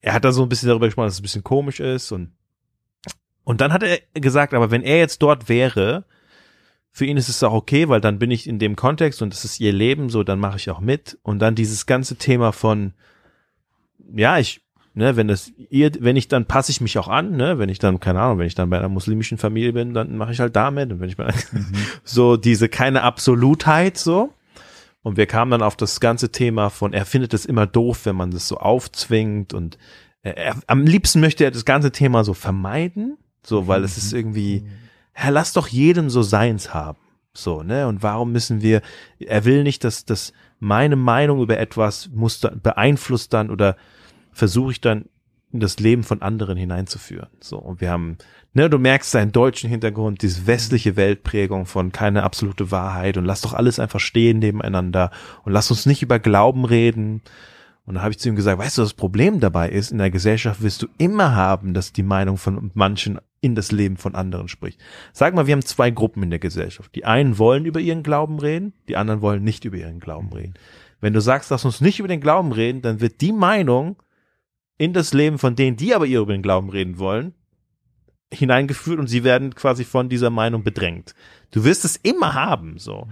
er 0.00 0.14
hat 0.14 0.24
da 0.24 0.32
so 0.32 0.42
ein 0.42 0.48
bisschen 0.48 0.68
darüber 0.68 0.86
gesprochen, 0.86 1.06
dass 1.06 1.14
es 1.14 1.20
ein 1.20 1.24
bisschen 1.24 1.44
komisch 1.44 1.80
ist 1.80 2.12
und 2.12 2.32
und 3.44 3.60
dann 3.60 3.72
hat 3.72 3.82
er 3.82 3.98
gesagt, 4.14 4.54
aber 4.54 4.70
wenn 4.70 4.82
er 4.82 4.98
jetzt 4.98 5.20
dort 5.20 5.48
wäre, 5.48 6.04
für 6.92 7.06
ihn 7.06 7.16
ist 7.16 7.28
es 7.28 7.42
auch 7.42 7.54
okay, 7.54 7.88
weil 7.88 8.00
dann 8.00 8.18
bin 8.18 8.30
ich 8.30 8.46
in 8.46 8.58
dem 8.58 8.76
Kontext 8.76 9.20
und 9.22 9.32
das 9.32 9.44
ist 9.44 9.58
ihr 9.58 9.72
Leben, 9.72 10.10
so 10.10 10.22
dann 10.22 10.38
mache 10.38 10.58
ich 10.58 10.70
auch 10.70 10.78
mit. 10.78 11.18
Und 11.22 11.40
dann 11.40 11.56
dieses 11.56 11.86
ganze 11.86 12.16
Thema 12.16 12.52
von 12.52 12.92
ja, 14.14 14.38
ich 14.38 14.61
ne, 14.94 15.16
wenn 15.16 15.28
das 15.28 15.52
ihr, 15.70 15.90
wenn 16.00 16.16
ich 16.16 16.28
dann 16.28 16.46
passe 16.46 16.70
ich 16.70 16.80
mich 16.80 16.98
auch 16.98 17.08
an, 17.08 17.36
ne, 17.36 17.58
wenn 17.58 17.68
ich 17.68 17.78
dann 17.78 18.00
keine 18.00 18.20
Ahnung, 18.20 18.38
wenn 18.38 18.46
ich 18.46 18.54
dann 18.54 18.70
bei 18.70 18.78
einer 18.78 18.88
muslimischen 18.88 19.38
Familie 19.38 19.72
bin, 19.72 19.94
dann 19.94 20.16
mache 20.16 20.32
ich 20.32 20.40
halt 20.40 20.56
damit. 20.56 20.92
Und 20.92 21.00
wenn 21.00 21.08
ich 21.08 21.16
bei 21.16 21.32
so 22.04 22.36
diese 22.36 22.68
keine 22.68 23.02
Absolutheit 23.02 23.98
so. 23.98 24.32
Und 25.02 25.16
wir 25.16 25.26
kamen 25.26 25.50
dann 25.50 25.62
auf 25.62 25.76
das 25.76 25.98
ganze 25.98 26.30
Thema 26.30 26.70
von 26.70 26.92
er 26.92 27.04
findet 27.04 27.34
es 27.34 27.44
immer 27.44 27.66
doof, 27.66 28.06
wenn 28.06 28.14
man 28.14 28.30
das 28.30 28.46
so 28.46 28.58
aufzwingt 28.58 29.52
und 29.52 29.76
er, 30.22 30.36
er, 30.36 30.56
am 30.68 30.86
liebsten 30.86 31.18
möchte 31.18 31.42
er 31.42 31.50
das 31.50 31.64
ganze 31.64 31.90
Thema 31.90 32.22
so 32.22 32.34
vermeiden, 32.34 33.18
so 33.42 33.66
weil 33.66 33.82
es 33.82 33.96
ist 33.96 34.12
irgendwie 34.12 34.64
Herr, 35.12 35.30
lass 35.30 35.52
doch 35.52 35.68
jedem 35.68 36.10
so 36.10 36.22
seins 36.22 36.72
haben. 36.72 36.98
So, 37.34 37.62
ne? 37.62 37.86
Und 37.86 38.02
warum 38.02 38.32
müssen 38.32 38.62
wir, 38.62 38.82
er 39.18 39.44
will 39.44 39.62
nicht, 39.62 39.84
dass, 39.84 40.04
dass 40.04 40.32
meine 40.58 40.96
Meinung 40.96 41.40
über 41.42 41.58
etwas 41.58 42.10
muss 42.12 42.40
beeinflusst 42.40 43.32
dann 43.32 43.50
oder 43.50 43.76
versuche 44.32 44.72
ich 44.72 44.80
dann 44.80 45.06
in 45.52 45.60
das 45.60 45.78
Leben 45.78 46.02
von 46.02 46.22
anderen 46.22 46.56
hineinzuführen. 46.56 47.28
So, 47.40 47.58
und 47.58 47.80
wir 47.80 47.90
haben, 47.90 48.16
ne, 48.54 48.70
du 48.70 48.78
merkst 48.78 49.10
seinen 49.10 49.32
deutschen 49.32 49.68
Hintergrund, 49.68 50.22
diese 50.22 50.46
westliche 50.46 50.96
Weltprägung 50.96 51.66
von 51.66 51.92
keine 51.92 52.22
absolute 52.22 52.70
Wahrheit 52.70 53.18
und 53.18 53.26
lass 53.26 53.42
doch 53.42 53.52
alles 53.52 53.78
einfach 53.78 54.00
stehen 54.00 54.38
nebeneinander 54.38 55.10
und 55.44 55.52
lass 55.52 55.70
uns 55.70 55.84
nicht 55.84 56.02
über 56.02 56.18
Glauben 56.18 56.64
reden. 56.64 57.20
Und 57.84 57.96
da 57.96 58.02
habe 58.02 58.12
ich 58.12 58.18
zu 58.18 58.28
ihm 58.28 58.36
gesagt, 58.36 58.58
weißt 58.58 58.78
du, 58.78 58.82
das 58.82 58.94
Problem 58.94 59.40
dabei 59.40 59.68
ist, 59.68 59.90
in 59.90 59.98
der 59.98 60.10
Gesellschaft 60.10 60.62
wirst 60.62 60.82
du 60.82 60.86
immer 60.98 61.34
haben, 61.34 61.74
dass 61.74 61.92
die 61.92 62.04
Meinung 62.04 62.38
von 62.38 62.70
manchen 62.74 63.18
in 63.40 63.54
das 63.54 63.72
Leben 63.72 63.96
von 63.96 64.14
anderen 64.14 64.48
spricht. 64.48 64.80
Sag 65.12 65.34
mal, 65.34 65.46
wir 65.46 65.52
haben 65.52 65.64
zwei 65.64 65.90
Gruppen 65.90 66.22
in 66.22 66.30
der 66.30 66.38
Gesellschaft. 66.38 66.94
Die 66.94 67.04
einen 67.04 67.38
wollen 67.38 67.66
über 67.66 67.80
ihren 67.80 68.04
Glauben 68.04 68.38
reden, 68.38 68.72
die 68.88 68.96
anderen 68.96 69.20
wollen 69.20 69.42
nicht 69.42 69.64
über 69.64 69.76
ihren 69.76 69.98
Glauben 69.98 70.32
reden. 70.32 70.54
Wenn 71.00 71.12
du 71.12 71.20
sagst, 71.20 71.50
lass 71.50 71.64
uns 71.64 71.80
nicht 71.80 71.98
über 71.98 72.08
den 72.08 72.20
Glauben 72.20 72.52
reden, 72.52 72.80
dann 72.80 73.00
wird 73.00 73.20
die 73.20 73.32
Meinung 73.32 73.96
in 74.78 74.92
das 74.92 75.12
Leben 75.12 75.38
von 75.38 75.54
denen, 75.54 75.76
die 75.76 75.94
aber 75.94 76.06
über 76.06 76.32
den 76.32 76.42
Glauben 76.42 76.70
reden 76.70 76.98
wollen, 76.98 77.34
hineingeführt 78.32 78.98
und 78.98 79.06
sie 79.06 79.24
werden 79.24 79.54
quasi 79.54 79.84
von 79.84 80.08
dieser 80.08 80.30
Meinung 80.30 80.64
bedrängt. 80.64 81.14
Du 81.50 81.64
wirst 81.64 81.84
es 81.84 81.96
immer 81.96 82.34
haben, 82.34 82.78
so. 82.78 83.06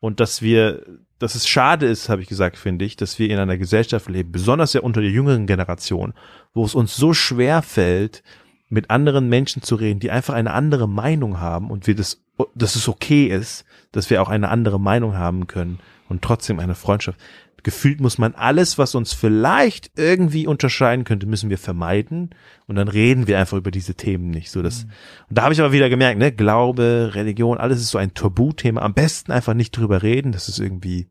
Und 0.00 0.20
dass 0.20 0.42
wir, 0.42 0.84
dass 1.18 1.34
es 1.34 1.48
schade 1.48 1.86
ist, 1.86 2.08
habe 2.08 2.20
ich 2.20 2.28
gesagt, 2.28 2.58
finde 2.58 2.84
ich, 2.84 2.96
dass 2.96 3.18
wir 3.18 3.30
in 3.30 3.38
einer 3.38 3.56
Gesellschaft 3.56 4.08
leben, 4.08 4.32
besonders 4.32 4.74
ja 4.74 4.82
unter 4.82 5.00
der 5.00 5.10
jüngeren 5.10 5.46
Generation, 5.46 6.12
wo 6.52 6.64
es 6.64 6.74
uns 6.74 6.94
so 6.94 7.14
schwer 7.14 7.62
fällt, 7.62 8.22
mit 8.68 8.90
anderen 8.90 9.28
Menschen 9.28 9.62
zu 9.62 9.76
reden, 9.76 10.00
die 10.00 10.10
einfach 10.10 10.34
eine 10.34 10.52
andere 10.52 10.88
Meinung 10.88 11.40
haben 11.40 11.70
und 11.70 11.86
wir 11.86 11.94
das, 11.94 12.22
dass 12.54 12.76
es 12.76 12.88
okay 12.88 13.26
ist, 13.26 13.64
dass 13.92 14.10
wir 14.10 14.20
auch 14.20 14.28
eine 14.28 14.48
andere 14.48 14.80
Meinung 14.80 15.16
haben 15.16 15.46
können 15.46 15.78
und 16.08 16.22
trotzdem 16.22 16.58
eine 16.58 16.74
Freundschaft. 16.74 17.18
Gefühlt 17.66 18.00
muss 18.00 18.16
man 18.16 18.36
alles, 18.36 18.78
was 18.78 18.94
uns 18.94 19.12
vielleicht 19.12 19.90
irgendwie 19.98 20.46
unterscheiden 20.46 21.04
könnte, 21.04 21.26
müssen 21.26 21.50
wir 21.50 21.58
vermeiden 21.58 22.30
und 22.68 22.76
dann 22.76 22.86
reden 22.86 23.26
wir 23.26 23.40
einfach 23.40 23.56
über 23.56 23.72
diese 23.72 23.96
Themen 23.96 24.30
nicht. 24.30 24.52
So 24.52 24.62
das. 24.62 24.84
Und 25.28 25.36
da 25.36 25.42
habe 25.42 25.52
ich 25.52 25.58
aber 25.58 25.72
wieder 25.72 25.88
gemerkt, 25.88 26.16
ne, 26.20 26.30
Glaube, 26.30 27.10
Religion, 27.14 27.58
alles 27.58 27.80
ist 27.80 27.90
so 27.90 27.98
ein 27.98 28.14
Tabuthema. 28.14 28.82
Am 28.82 28.94
besten 28.94 29.32
einfach 29.32 29.54
nicht 29.54 29.72
drüber 29.72 30.04
reden. 30.04 30.30
Das 30.30 30.48
ist 30.48 30.60
irgendwie. 30.60 31.08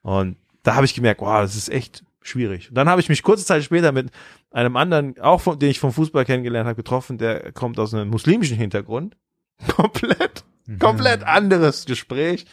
Und 0.00 0.38
da 0.62 0.74
habe 0.74 0.86
ich 0.86 0.94
gemerkt, 0.94 1.20
wow, 1.20 1.42
das 1.42 1.54
ist 1.54 1.68
echt 1.68 2.02
schwierig. 2.22 2.70
Und 2.70 2.74
dann 2.74 2.88
habe 2.88 3.02
ich 3.02 3.10
mich 3.10 3.22
kurze 3.22 3.44
Zeit 3.44 3.62
später 3.62 3.92
mit 3.92 4.10
einem 4.50 4.74
anderen, 4.74 5.20
auch 5.20 5.42
von, 5.42 5.58
den 5.58 5.68
ich 5.68 5.80
vom 5.80 5.92
Fußball 5.92 6.24
kennengelernt 6.24 6.66
habe, 6.66 6.76
getroffen, 6.76 7.18
der 7.18 7.52
kommt 7.52 7.78
aus 7.78 7.92
einem 7.92 8.08
muslimischen 8.08 8.56
Hintergrund. 8.56 9.18
Komplett, 9.76 10.44
komplett 10.78 11.24
anderes 11.24 11.84
Gespräch. 11.84 12.46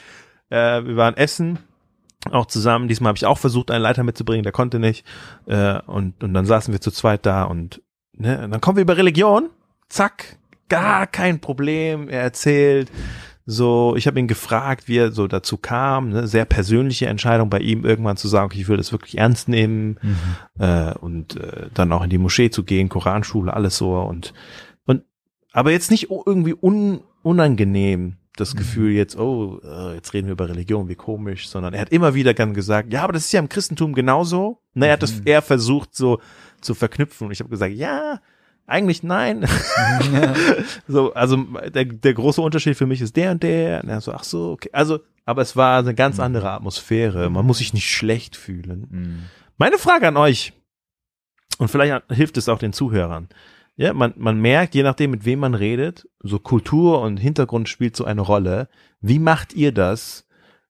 Äh, 0.50 0.84
wir 0.84 0.98
waren 0.98 1.16
essen, 1.16 1.60
auch 2.32 2.46
zusammen. 2.46 2.88
Diesmal 2.88 3.10
habe 3.10 3.18
ich 3.18 3.26
auch 3.26 3.38
versucht, 3.38 3.72
einen 3.72 3.84
Leiter 3.84 4.04
mitzubringen, 4.04 4.44
der 4.44 4.52
konnte 4.52 4.80
nicht. 4.80 5.06
Äh, 5.46 5.80
und, 5.82 6.24
und 6.24 6.34
dann 6.34 6.46
saßen 6.46 6.74
wir 6.74 6.82
zu 6.82 6.92
zweit 6.92 7.26
da 7.26 7.44
und, 7.44 7.82
ne, 8.14 8.44
und 8.44 8.52
dann 8.52 8.62
kommen 8.62 8.78
wir 8.78 8.84
über 8.84 8.98
Religion. 8.98 9.50
Zack, 9.90 10.38
gar 10.70 11.08
kein 11.08 11.40
Problem. 11.40 12.10
Er 12.10 12.22
erzählt. 12.22 12.92
So, 13.48 13.96
ich 13.96 14.08
habe 14.08 14.20
ihn 14.20 14.28
gefragt, 14.28 14.88
wie 14.88 14.98
er 14.98 15.12
so 15.12 15.28
dazu 15.28 15.58
kam, 15.58 16.10
ne, 16.10 16.28
sehr 16.28 16.46
persönliche 16.46 17.06
Entscheidung 17.06 17.52
bei 17.52 17.60
ihm, 17.60 17.86
irgendwann 17.86 18.18
zu 18.18 18.28
sagen, 18.28 18.48
okay, 18.48 18.62
ich 18.62 18.68
will 18.68 18.78
das 18.78 18.92
wirklich 18.92 19.20
ernst 19.20 19.48
nehmen 19.50 20.00
äh, 20.58 20.94
und 20.96 21.36
äh, 21.36 21.68
dann 21.72 21.92
auch 21.92 22.04
in 22.04 22.10
die 22.10 22.18
Moschee 22.18 22.50
zu 22.50 22.64
gehen, 22.64 22.90
Koranschule, 22.90 23.54
alles 23.54 23.78
so 23.78 24.00
und 24.00 24.34
und 24.86 25.04
aber 25.52 25.72
jetzt 25.72 25.92
nicht 25.92 26.10
irgendwie 26.10 26.56
un, 26.60 27.02
unangenehm, 27.22 28.18
das 28.36 28.56
Gefühl 28.56 28.92
jetzt, 28.92 29.18
oh, 29.18 29.60
äh, 29.64 29.96
jetzt 29.96 30.14
reden 30.14 30.28
wir 30.28 30.34
über 30.34 30.50
Religion, 30.50 30.90
wie 30.90 30.96
komisch, 30.96 31.48
sondern 31.48 31.74
er 31.74 31.82
hat 31.82 31.90
immer 31.90 32.14
wieder 32.14 32.34
dann 32.34 32.54
gesagt, 32.54 32.92
ja, 32.92 33.04
aber 33.04 33.14
das 33.14 33.26
ist 33.26 33.32
ja 33.32 33.40
im 33.40 33.50
Christentum 33.50 33.94
genauso. 33.94 34.60
Na, 34.74 34.88
er 34.88 34.94
hat 34.94 35.04
das 35.04 35.22
eher 35.22 35.42
versucht 35.42 35.96
so 35.96 36.20
zu 36.62 36.74
verknüpfen 36.74 37.28
und 37.28 37.32
ich 37.32 37.40
habe 37.40 37.50
gesagt, 37.50 37.74
ja, 37.74 38.20
eigentlich 38.68 39.04
nein. 39.04 39.48
so, 40.88 41.14
also 41.14 41.38
der, 41.38 41.86
der 41.86 42.14
große 42.14 42.42
Unterschied 42.42 42.76
für 42.76 42.88
mich 42.88 43.02
ist 43.02 43.16
der 43.16 43.32
und 43.32 43.44
der. 43.44 43.84
Und 43.84 43.90
er 43.90 44.02
so, 44.02 44.12
ach 44.12 44.24
so, 44.24 44.52
okay. 44.52 44.70
Also, 44.74 45.00
aber 45.26 45.42
es 45.42 45.56
war 45.56 45.80
eine 45.80 45.94
ganz 45.94 46.20
andere 46.20 46.52
Atmosphäre. 46.52 47.30
Man 47.30 47.46
muss 47.46 47.60
sich 47.60 47.74
nicht 47.74 47.90
schlecht 47.90 48.36
fühlen. 48.36 48.88
Mhm. 48.90 49.20
Meine 49.58 49.78
Frage 49.78 50.08
an 50.08 50.18
euch, 50.18 50.54
und 51.58 51.70
vielleicht 51.70 52.12
hilft 52.12 52.38
es 52.38 52.50
auch 52.50 52.60
den 52.60 52.74
Zuhörern. 52.74 53.30
Ja, 53.78 53.94
man, 53.94 54.14
man 54.16 54.40
merkt, 54.40 54.74
je 54.74 54.84
nachdem, 54.84 55.12
mit 55.12 55.26
wem 55.26 55.40
man 55.40 55.54
redet, 55.54 56.08
so 56.20 56.40
Kultur 56.40 57.02
und 57.02 57.18
Hintergrund 57.18 57.68
spielt 57.68 57.96
so 57.96 58.06
eine 58.06 58.22
Rolle. 58.22 58.70
Wie 59.02 59.20
macht 59.20 59.54
ihr 59.54 59.74
das? 59.74 60.28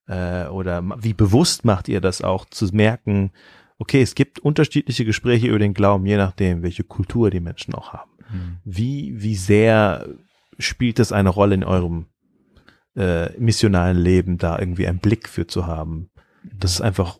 Äh, 0.08 0.46
oder 0.46 0.82
wie 1.02 1.14
bewusst 1.14 1.64
macht 1.64 1.88
ihr 1.88 2.00
das 2.00 2.22
auch, 2.22 2.44
zu 2.46 2.66
merken, 2.72 3.30
okay, 3.78 4.02
es 4.02 4.14
gibt 4.14 4.38
unterschiedliche 4.38 5.04
Gespräche 5.04 5.48
über 5.48 5.58
den 5.58 5.74
Glauben, 5.74 6.06
je 6.06 6.16
nachdem, 6.16 6.62
welche 6.62 6.84
Kultur 6.84 7.30
die 7.30 7.40
Menschen 7.40 7.74
auch 7.74 7.92
haben. 7.92 8.10
Mhm. 8.30 8.58
Wie, 8.64 9.14
wie 9.16 9.36
sehr 9.36 10.06
spielt 10.58 10.98
das 10.98 11.12
eine 11.12 11.28
Rolle 11.28 11.54
in 11.54 11.64
eurem 11.64 12.06
äh, 12.96 13.30
missionalen 13.38 13.98
Leben, 13.98 14.38
da 14.38 14.58
irgendwie 14.58 14.86
einen 14.86 14.98
Blick 14.98 15.28
für 15.28 15.46
zu 15.46 15.66
haben? 15.66 16.10
Dass 16.42 16.72
es 16.72 16.80
einfach 16.80 17.18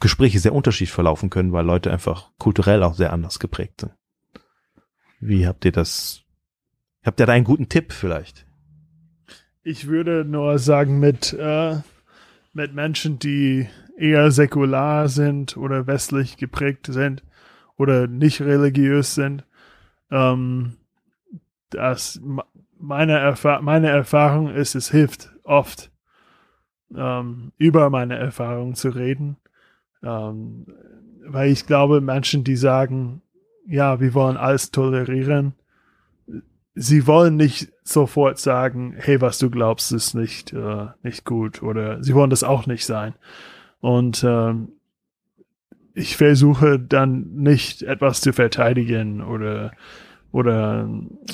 Gespräche 0.00 0.40
sehr 0.40 0.54
unterschiedlich 0.54 0.92
verlaufen 0.92 1.30
können, 1.30 1.52
weil 1.52 1.64
Leute 1.64 1.92
einfach 1.92 2.30
kulturell 2.38 2.82
auch 2.82 2.94
sehr 2.94 3.12
anders 3.12 3.38
geprägt 3.38 3.82
sind. 3.82 3.92
Wie 5.20 5.46
habt 5.46 5.64
ihr 5.64 5.72
das? 5.72 6.22
Habt 7.04 7.20
ihr 7.20 7.26
da 7.26 7.32
einen 7.32 7.44
guten 7.44 7.68
Tipp 7.68 7.92
vielleicht? 7.92 8.46
Ich 9.62 9.86
würde 9.86 10.24
nur 10.24 10.58
sagen, 10.58 10.98
mit, 10.98 11.32
äh, 11.32 11.76
mit 12.52 12.74
Menschen, 12.74 13.18
die 13.18 13.68
eher 13.96 14.30
säkular 14.30 15.08
sind 15.08 15.56
oder 15.56 15.86
westlich 15.86 16.36
geprägt 16.36 16.86
sind 16.86 17.22
oder 17.76 18.06
nicht 18.06 18.40
religiös 18.42 19.14
sind, 19.14 19.44
ähm, 20.10 20.76
dass 21.70 22.20
meine, 22.78 23.18
Erfa 23.18 23.60
meine 23.62 23.88
Erfahrung 23.88 24.50
ist, 24.50 24.74
es 24.74 24.90
hilft 24.90 25.32
oft, 25.42 25.90
ähm, 26.94 27.52
über 27.56 27.90
meine 27.90 28.16
Erfahrung 28.16 28.74
zu 28.74 28.90
reden. 28.90 29.36
Ähm, 30.02 30.66
weil 31.24 31.50
ich 31.50 31.66
glaube, 31.66 32.00
Menschen, 32.00 32.44
die 32.44 32.56
sagen, 32.56 33.22
ja, 33.66 34.00
wir 34.00 34.14
wollen 34.14 34.36
alles 34.36 34.70
tolerieren, 34.70 35.54
sie 36.74 37.06
wollen 37.06 37.36
nicht 37.36 37.72
sofort 37.82 38.38
sagen, 38.38 38.94
hey, 38.96 39.20
was 39.20 39.38
du 39.38 39.50
glaubst, 39.50 39.92
ist 39.92 40.14
nicht, 40.14 40.52
äh, 40.52 40.86
nicht 41.02 41.24
gut 41.24 41.62
oder 41.62 42.02
sie 42.02 42.14
wollen 42.14 42.30
das 42.30 42.44
auch 42.44 42.66
nicht 42.66 42.84
sein. 42.84 43.14
Und 43.80 44.24
ähm, 44.24 44.72
ich 45.94 46.16
versuche 46.16 46.78
dann 46.78 47.32
nicht 47.34 47.82
etwas 47.82 48.20
zu 48.20 48.32
verteidigen 48.32 49.22
oder 49.22 49.72
oder 50.32 50.86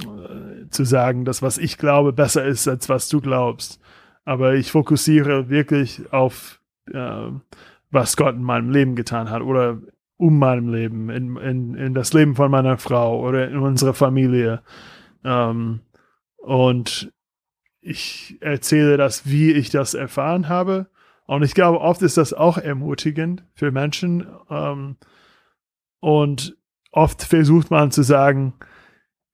äh, 0.04 0.68
zu 0.70 0.84
sagen, 0.84 1.24
dass 1.24 1.42
was 1.42 1.58
ich 1.58 1.76
glaube 1.76 2.12
besser 2.12 2.44
ist 2.44 2.68
als 2.68 2.88
was 2.88 3.08
du 3.08 3.20
glaubst. 3.20 3.80
Aber 4.24 4.54
ich 4.54 4.70
fokussiere 4.70 5.48
wirklich 5.48 6.12
auf 6.12 6.60
äh, 6.92 7.30
was 7.90 8.16
Gott 8.16 8.36
in 8.36 8.42
meinem 8.42 8.70
Leben 8.70 8.94
getan 8.94 9.30
hat 9.30 9.42
oder 9.42 9.80
um 10.22 10.38
meinem 10.38 10.72
Leben, 10.72 11.10
in, 11.10 11.36
in, 11.36 11.74
in 11.74 11.94
das 11.94 12.12
Leben 12.12 12.36
von 12.36 12.48
meiner 12.48 12.78
Frau 12.78 13.20
oder 13.26 13.48
in 13.48 13.58
unserer 13.58 13.92
Familie. 13.92 14.62
Ähm, 15.24 15.80
und 16.36 17.12
ich 17.80 18.38
erzähle 18.40 18.96
das, 18.96 19.26
wie 19.26 19.50
ich 19.50 19.70
das 19.70 19.94
erfahren 19.94 20.48
habe. 20.48 20.86
Und 21.26 21.42
ich 21.42 21.54
glaube, 21.54 21.80
oft 21.80 22.02
ist 22.02 22.18
das 22.18 22.32
auch 22.32 22.56
ermutigend 22.56 23.44
für 23.52 23.72
Menschen. 23.72 24.28
Ähm, 24.48 24.96
und 25.98 26.56
oft 26.92 27.24
versucht 27.24 27.72
man 27.72 27.90
zu 27.90 28.04
sagen, 28.04 28.54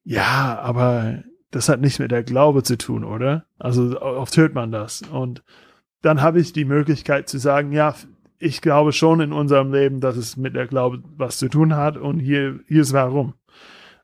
ja, 0.05 0.59
aber 0.59 1.23
das 1.51 1.69
hat 1.69 1.83
nichts 1.83 1.99
mit 1.99 2.13
der 2.13 2.23
Glaube 2.23 2.63
zu 2.63 2.79
tun, 2.79 3.05
oder? 3.05 3.45
Also 3.59 4.01
oft 4.01 4.35
hört 4.39 4.55
man 4.55 4.73
das. 4.73 5.03
Und 5.03 5.45
dann 6.01 6.23
habe 6.23 6.41
ich 6.41 6.55
die 6.55 6.65
Möglichkeit 6.65 7.29
zu 7.29 7.37
sagen, 7.37 7.73
ja, 7.73 7.95
ich 8.39 8.61
glaube 8.61 8.93
schon 8.93 9.21
in 9.21 9.33
unserem 9.33 9.73
Leben, 9.73 10.01
dass 10.01 10.17
es 10.17 10.37
mit 10.37 10.55
der 10.55 10.67
Glaube 10.67 11.03
was 11.17 11.39
zu 11.39 11.49
tun 11.49 11.77
hat 11.77 11.97
und 11.97 12.21
hier, 12.21 12.61
hier 12.67 12.83
ist 12.83 12.93
warum. 12.93 13.35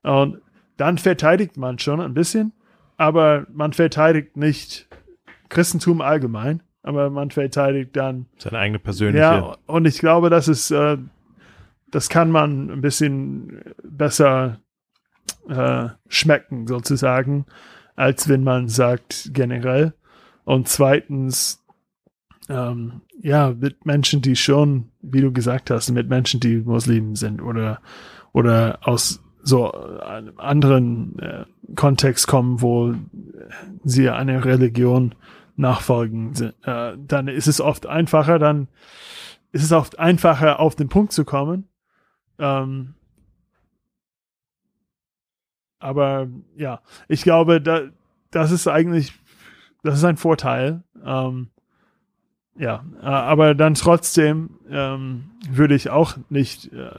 Und 0.02 0.40
dann 0.76 0.98
verteidigt 0.98 1.56
man 1.56 1.78
schon 1.78 2.00
ein 2.00 2.14
bisschen, 2.14 2.52
aber 2.96 3.46
man 3.52 3.72
verteidigt 3.72 4.36
nicht 4.36 4.88
Christentum 5.48 6.00
allgemein, 6.00 6.62
aber 6.82 7.10
man 7.10 7.30
verteidigt 7.30 7.96
dann 7.96 8.26
Seine 8.38 8.58
eigene 8.58 8.78
persönliche. 8.78 9.22
ja, 9.22 9.56
und 9.66 9.86
ich 9.86 9.98
glaube, 9.98 10.30
das 10.30 10.48
ist, 10.48 10.70
äh, 10.70 10.98
das 11.90 12.08
kann 12.08 12.30
man 12.30 12.70
ein 12.70 12.80
bisschen 12.80 13.62
besser 13.82 14.58
äh, 15.48 15.88
schmecken, 16.08 16.66
sozusagen, 16.66 17.46
als 17.94 18.28
wenn 18.28 18.42
man 18.42 18.68
sagt 18.68 19.30
generell. 19.32 19.94
Und 20.44 20.68
zweitens, 20.68 21.63
ähm, 22.48 23.00
ja, 23.20 23.54
mit 23.58 23.86
Menschen, 23.86 24.20
die 24.20 24.36
schon, 24.36 24.90
wie 25.00 25.20
du 25.20 25.32
gesagt 25.32 25.70
hast, 25.70 25.90
mit 25.90 26.08
Menschen, 26.08 26.40
die 26.40 26.58
Muslimen 26.58 27.16
sind 27.16 27.40
oder, 27.40 27.80
oder 28.32 28.78
aus 28.82 29.22
so 29.42 29.72
einem 29.72 30.38
anderen 30.38 31.18
äh, 31.18 31.44
Kontext 31.74 32.26
kommen, 32.26 32.60
wo 32.60 32.94
sie 33.84 34.08
einer 34.08 34.44
Religion 34.44 35.14
nachfolgen, 35.56 36.34
äh, 36.64 36.96
dann 36.98 37.28
ist 37.28 37.46
es 37.46 37.60
oft 37.60 37.86
einfacher, 37.86 38.38
dann 38.38 38.68
ist 39.52 39.62
es 39.62 39.72
oft 39.72 39.98
einfacher, 39.98 40.60
auf 40.60 40.74
den 40.74 40.88
Punkt 40.88 41.12
zu 41.12 41.24
kommen. 41.24 41.68
Ähm, 42.38 42.94
aber 45.78 46.28
ja, 46.56 46.80
ich 47.08 47.22
glaube, 47.22 47.60
da, 47.60 47.82
das 48.30 48.50
ist 48.50 48.66
eigentlich, 48.66 49.12
das 49.82 49.98
ist 49.98 50.04
ein 50.04 50.16
Vorteil. 50.16 50.82
Ähm, 51.04 51.50
ja, 52.56 52.84
äh, 53.00 53.06
aber 53.06 53.54
dann 53.54 53.74
trotzdem 53.74 54.58
ähm, 54.70 55.30
würde 55.48 55.74
ich 55.74 55.90
auch 55.90 56.16
nicht 56.28 56.72
äh, 56.72 56.90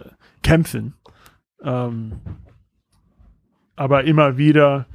kämpfen. 0.43 0.93
Ähm, 1.63 2.21
aber 3.75 4.03
immer 4.03 4.37
wieder 4.37 4.87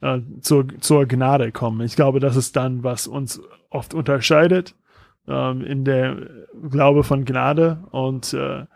äh, 0.00 0.20
zur, 0.40 0.68
zur 0.80 1.06
Gnade 1.06 1.52
kommen. 1.52 1.80
Ich 1.82 1.96
glaube, 1.96 2.20
das 2.20 2.36
ist 2.36 2.56
dann, 2.56 2.82
was 2.82 3.06
uns 3.06 3.40
oft 3.70 3.94
unterscheidet 3.94 4.74
ähm, 5.26 5.62
in 5.62 5.84
der 5.84 6.16
Glaube 6.70 7.04
von 7.04 7.24
Gnade. 7.24 7.84
Und 7.90 8.34
äh, 8.34 8.66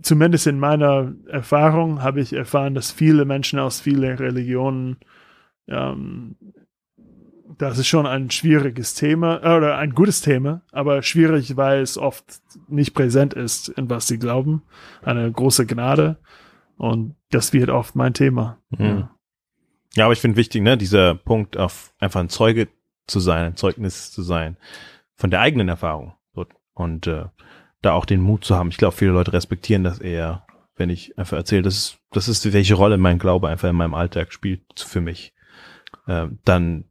zumindest 0.00 0.46
in 0.46 0.58
meiner 0.58 1.12
Erfahrung 1.28 2.02
habe 2.02 2.20
ich 2.20 2.32
erfahren, 2.32 2.74
dass 2.74 2.90
viele 2.90 3.24
Menschen 3.24 3.58
aus 3.58 3.80
vielen 3.80 4.16
Religionen 4.16 4.96
ähm, 5.68 6.36
das 7.58 7.78
ist 7.78 7.86
schon 7.86 8.06
ein 8.06 8.30
schwieriges 8.30 8.94
Thema 8.94 9.42
äh, 9.42 9.56
oder 9.56 9.78
ein 9.78 9.94
gutes 9.94 10.20
Thema, 10.20 10.62
aber 10.72 11.02
schwierig, 11.02 11.56
weil 11.56 11.80
es 11.80 11.98
oft 11.98 12.24
nicht 12.68 12.94
präsent 12.94 13.34
ist, 13.34 13.68
in 13.68 13.90
was 13.90 14.06
sie 14.06 14.18
glauben. 14.18 14.62
Eine 15.02 15.30
große 15.30 15.66
Gnade. 15.66 16.18
Und 16.76 17.16
das 17.30 17.52
wird 17.52 17.70
oft 17.70 17.94
mein 17.94 18.14
Thema. 18.14 18.58
Mhm. 18.70 19.08
Ja, 19.94 20.04
aber 20.04 20.12
ich 20.12 20.20
finde 20.20 20.36
wichtig, 20.36 20.62
ne, 20.62 20.76
dieser 20.76 21.14
Punkt 21.14 21.56
auf 21.56 21.94
einfach 21.98 22.20
ein 22.20 22.28
Zeuge 22.28 22.68
zu 23.06 23.20
sein, 23.20 23.44
ein 23.44 23.56
Zeugnis 23.56 24.10
zu 24.10 24.22
sein 24.22 24.56
von 25.14 25.30
der 25.30 25.40
eigenen 25.40 25.68
Erfahrung. 25.68 26.14
Und 26.74 27.06
äh, 27.06 27.26
da 27.82 27.92
auch 27.92 28.06
den 28.06 28.20
Mut 28.20 28.44
zu 28.44 28.56
haben. 28.56 28.70
Ich 28.70 28.78
glaube, 28.78 28.96
viele 28.96 29.10
Leute 29.10 29.32
respektieren 29.32 29.84
das 29.84 29.98
eher, 29.98 30.46
wenn 30.76 30.88
ich 30.88 31.18
einfach 31.18 31.36
erzähle, 31.36 31.62
das 31.62 31.76
ist, 31.76 31.98
das 32.12 32.28
ist, 32.28 32.52
welche 32.52 32.74
Rolle 32.74 32.96
mein 32.96 33.18
Glaube 33.18 33.48
einfach 33.48 33.68
in 33.68 33.76
meinem 33.76 33.94
Alltag 33.94 34.32
spielt 34.32 34.62
für 34.76 35.00
mich. 35.00 35.34
Äh, 36.06 36.28
dann 36.44 36.84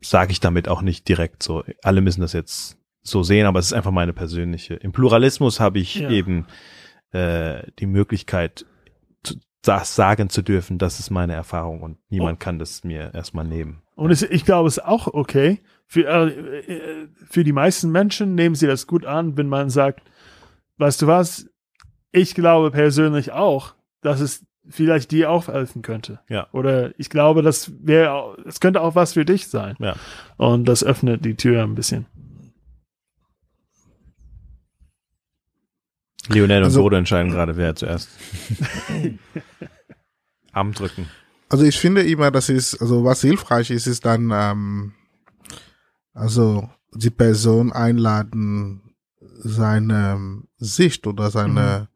sage 0.00 0.32
ich 0.32 0.40
damit 0.40 0.68
auch 0.68 0.82
nicht 0.82 1.08
direkt 1.08 1.42
so, 1.42 1.64
alle 1.82 2.00
müssen 2.00 2.20
das 2.20 2.32
jetzt 2.32 2.78
so 3.02 3.22
sehen, 3.22 3.46
aber 3.46 3.58
es 3.58 3.66
ist 3.66 3.72
einfach 3.72 3.90
meine 3.90 4.12
persönliche. 4.12 4.74
Im 4.74 4.92
Pluralismus 4.92 5.60
habe 5.60 5.78
ich 5.78 5.96
Ja. 5.96 6.10
eben 6.10 6.46
äh, 7.12 7.62
die 7.78 7.86
Möglichkeit, 7.86 8.66
zu, 9.22 9.36
das 9.62 9.94
sagen 9.94 10.28
zu 10.28 10.42
dürfen, 10.42 10.78
das 10.78 11.00
ist 11.00 11.10
meine 11.10 11.32
Erfahrung 11.32 11.82
und 11.82 11.98
niemand 12.10 12.38
kann 12.40 12.58
das 12.58 12.84
mir 12.84 13.12
erstmal 13.14 13.46
nehmen. 13.46 13.82
Und 13.94 14.10
es, 14.10 14.22
ich 14.22 14.44
glaube, 14.44 14.68
es 14.68 14.76
ist 14.76 14.84
auch 14.84 15.06
okay. 15.08 15.60
Für, 15.86 16.06
äh, 16.06 16.72
äh, 16.72 17.08
für 17.28 17.44
die 17.44 17.52
meisten 17.52 17.90
Menschen 17.90 18.34
nehmen 18.34 18.54
sie 18.54 18.66
das 18.66 18.86
gut 18.86 19.06
an, 19.06 19.36
wenn 19.38 19.48
man 19.48 19.70
sagt, 19.70 20.02
weißt 20.76 21.02
du 21.02 21.06
was, 21.06 21.48
ich 22.12 22.34
glaube 22.34 22.70
persönlich 22.70 23.32
auch, 23.32 23.74
dass 24.02 24.20
es 24.20 24.44
vielleicht 24.68 25.10
dir 25.10 25.30
auch 25.30 25.48
helfen 25.48 25.82
könnte. 25.82 26.20
Ja. 26.28 26.48
Oder 26.52 26.98
ich 26.98 27.10
glaube, 27.10 27.42
das 27.42 27.72
wäre, 27.80 28.36
es 28.46 28.60
könnte 28.60 28.80
auch 28.80 28.94
was 28.94 29.14
für 29.14 29.24
dich 29.24 29.48
sein. 29.48 29.76
Ja. 29.78 29.96
Und 30.36 30.66
das 30.66 30.84
öffnet 30.84 31.24
die 31.24 31.36
Tür 31.36 31.62
ein 31.62 31.74
bisschen. 31.74 32.06
Lionel 36.28 36.58
und 36.58 36.64
Also- 36.64 36.88
entscheiden 36.90 37.32
gerade, 37.32 37.56
wer 37.56 37.74
zuerst 37.74 38.10
Arm 40.52 40.72
drücken. 40.72 41.08
Also 41.48 41.64
ich 41.64 41.78
finde 41.78 42.02
immer, 42.02 42.30
das 42.30 42.50
ist, 42.50 42.80
also 42.82 43.04
was 43.04 43.22
hilfreich 43.22 43.70
ist, 43.70 43.86
ist 43.86 44.04
dann, 44.04 44.30
ähm, 44.34 44.92
also 46.12 46.68
die 46.92 47.10
Person 47.10 47.72
einladen, 47.72 48.82
seine 49.20 50.42
Sicht 50.58 51.06
oder 51.06 51.30
seine, 51.30 51.88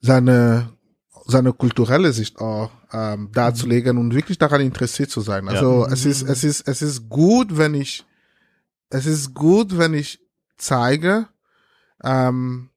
seine, 0.00 0.70
seine 1.30 1.52
kulturelle 1.52 2.12
Sicht 2.12 2.38
auch 2.38 2.70
ähm, 2.92 3.30
darzulegen 3.32 3.98
und 3.98 4.14
wirklich 4.14 4.38
daran 4.38 4.60
interessiert 4.60 5.10
zu 5.10 5.20
sein. 5.20 5.48
Also 5.48 5.86
es 5.86 6.04
ist, 6.04 6.22
es 6.22 6.44
ist, 6.44 6.68
es 6.68 6.82
ist 6.82 7.08
gut, 7.08 7.56
wenn 7.56 7.74
ich, 7.74 8.04
es 8.90 9.06
ist 9.06 9.34
gut, 9.34 9.78
wenn 9.78 9.94
ich 9.94 10.20
zeige, 10.56 11.28
ähm, 12.02 12.70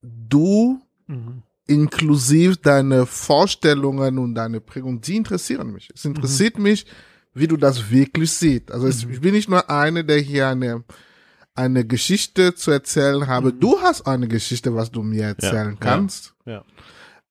du 0.00 0.80
Mhm. 1.08 1.42
inklusiv 1.66 2.56
deine 2.58 3.06
Vorstellungen 3.06 4.18
und 4.18 4.34
deine 4.34 4.60
Prägung, 4.60 5.00
die 5.00 5.16
interessieren 5.16 5.72
mich. 5.72 5.90
Es 5.94 6.04
interessiert 6.04 6.58
mich, 6.58 6.86
wie 7.34 7.48
du 7.48 7.56
das 7.56 7.90
wirklich 7.90 8.30
siehst. 8.32 8.70
Also 8.70 8.86
es, 8.86 9.04
ich 9.04 9.20
bin 9.20 9.34
nicht 9.34 9.48
nur 9.48 9.68
eine, 9.68 10.04
der 10.04 10.18
hier 10.18 10.48
eine 10.48 10.84
eine 11.54 11.84
Geschichte 11.84 12.54
zu 12.54 12.70
erzählen 12.70 13.26
habe. 13.26 13.52
Du 13.52 13.80
hast 13.80 14.06
eine 14.06 14.26
Geschichte, 14.28 14.74
was 14.74 14.90
du 14.90 15.02
mir 15.02 15.24
erzählen 15.24 15.72
ja, 15.72 15.76
kannst. 15.78 16.34
ja. 16.46 16.64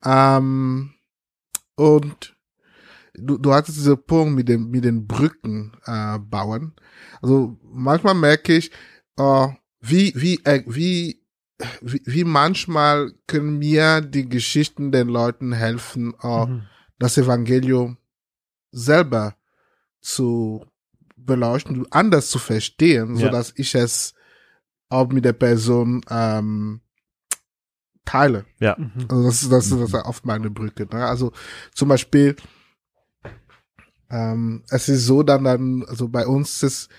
Ähm, 0.04 0.94
und 1.76 2.36
du, 3.16 3.38
du 3.38 3.54
hattest 3.54 3.78
diesen 3.78 4.04
Punkt 4.04 4.36
mit 4.36 4.48
dem 4.50 4.70
mit 4.70 4.84
den 4.84 5.08
Brücken 5.08 5.74
äh, 5.86 6.18
bauen. 6.20 6.74
Also 7.22 7.58
manchmal 7.64 8.16
merke 8.16 8.56
ich, 8.56 8.72
äh, 9.18 9.48
wie 9.82 10.14
wie 10.16 10.40
äh, 10.46 10.64
wie 10.68 11.22
wie, 11.82 12.02
wie 12.06 12.24
manchmal 12.24 13.14
können 13.28 13.60
mir 13.60 14.02
die 14.02 14.28
Geschichten 14.28 14.92
den 14.92 15.08
Leuten 15.10 15.54
helfen, 15.54 16.14
äh, 16.24 16.46
Mhm. 16.46 16.64
das 16.98 17.18
Evangelium 17.18 17.98
selber 18.72 19.36
zu 20.00 20.66
beleuchten, 21.16 21.86
anders 21.92 22.30
zu 22.32 22.40
verstehen, 22.40 23.16
so 23.16 23.26
Ja. 23.26 23.30
dass 23.32 23.54
ich 23.56 23.76
es 23.76 24.14
auch 24.90 25.08
mit 25.10 25.24
der 25.24 25.34
Person 25.34 26.02
ähm, 26.10 26.82
teile. 28.06 28.46
Ja. 28.60 28.76
Mhm. 28.78 29.06
Also 29.10 29.24
das 29.24 29.42
ist 29.44 29.52
das, 29.52 29.66
ist- 29.68 29.80
das 29.80 29.90
ist 29.90 29.96
auf 29.96 30.24
meine 30.24 30.50
Brücke. 30.50 30.88
Ne? 30.92 31.06
Also 31.06 31.32
zum 31.74 31.90
Beispiel, 31.90 32.36
ähm, 34.10 34.64
es 34.70 34.90
ist 34.90 35.06
so 35.06 35.24
dann 35.24 35.44
dann, 35.44 35.84
also 35.88 36.08
bei 36.10 36.26
uns 36.28 36.64
ist, 36.64 36.90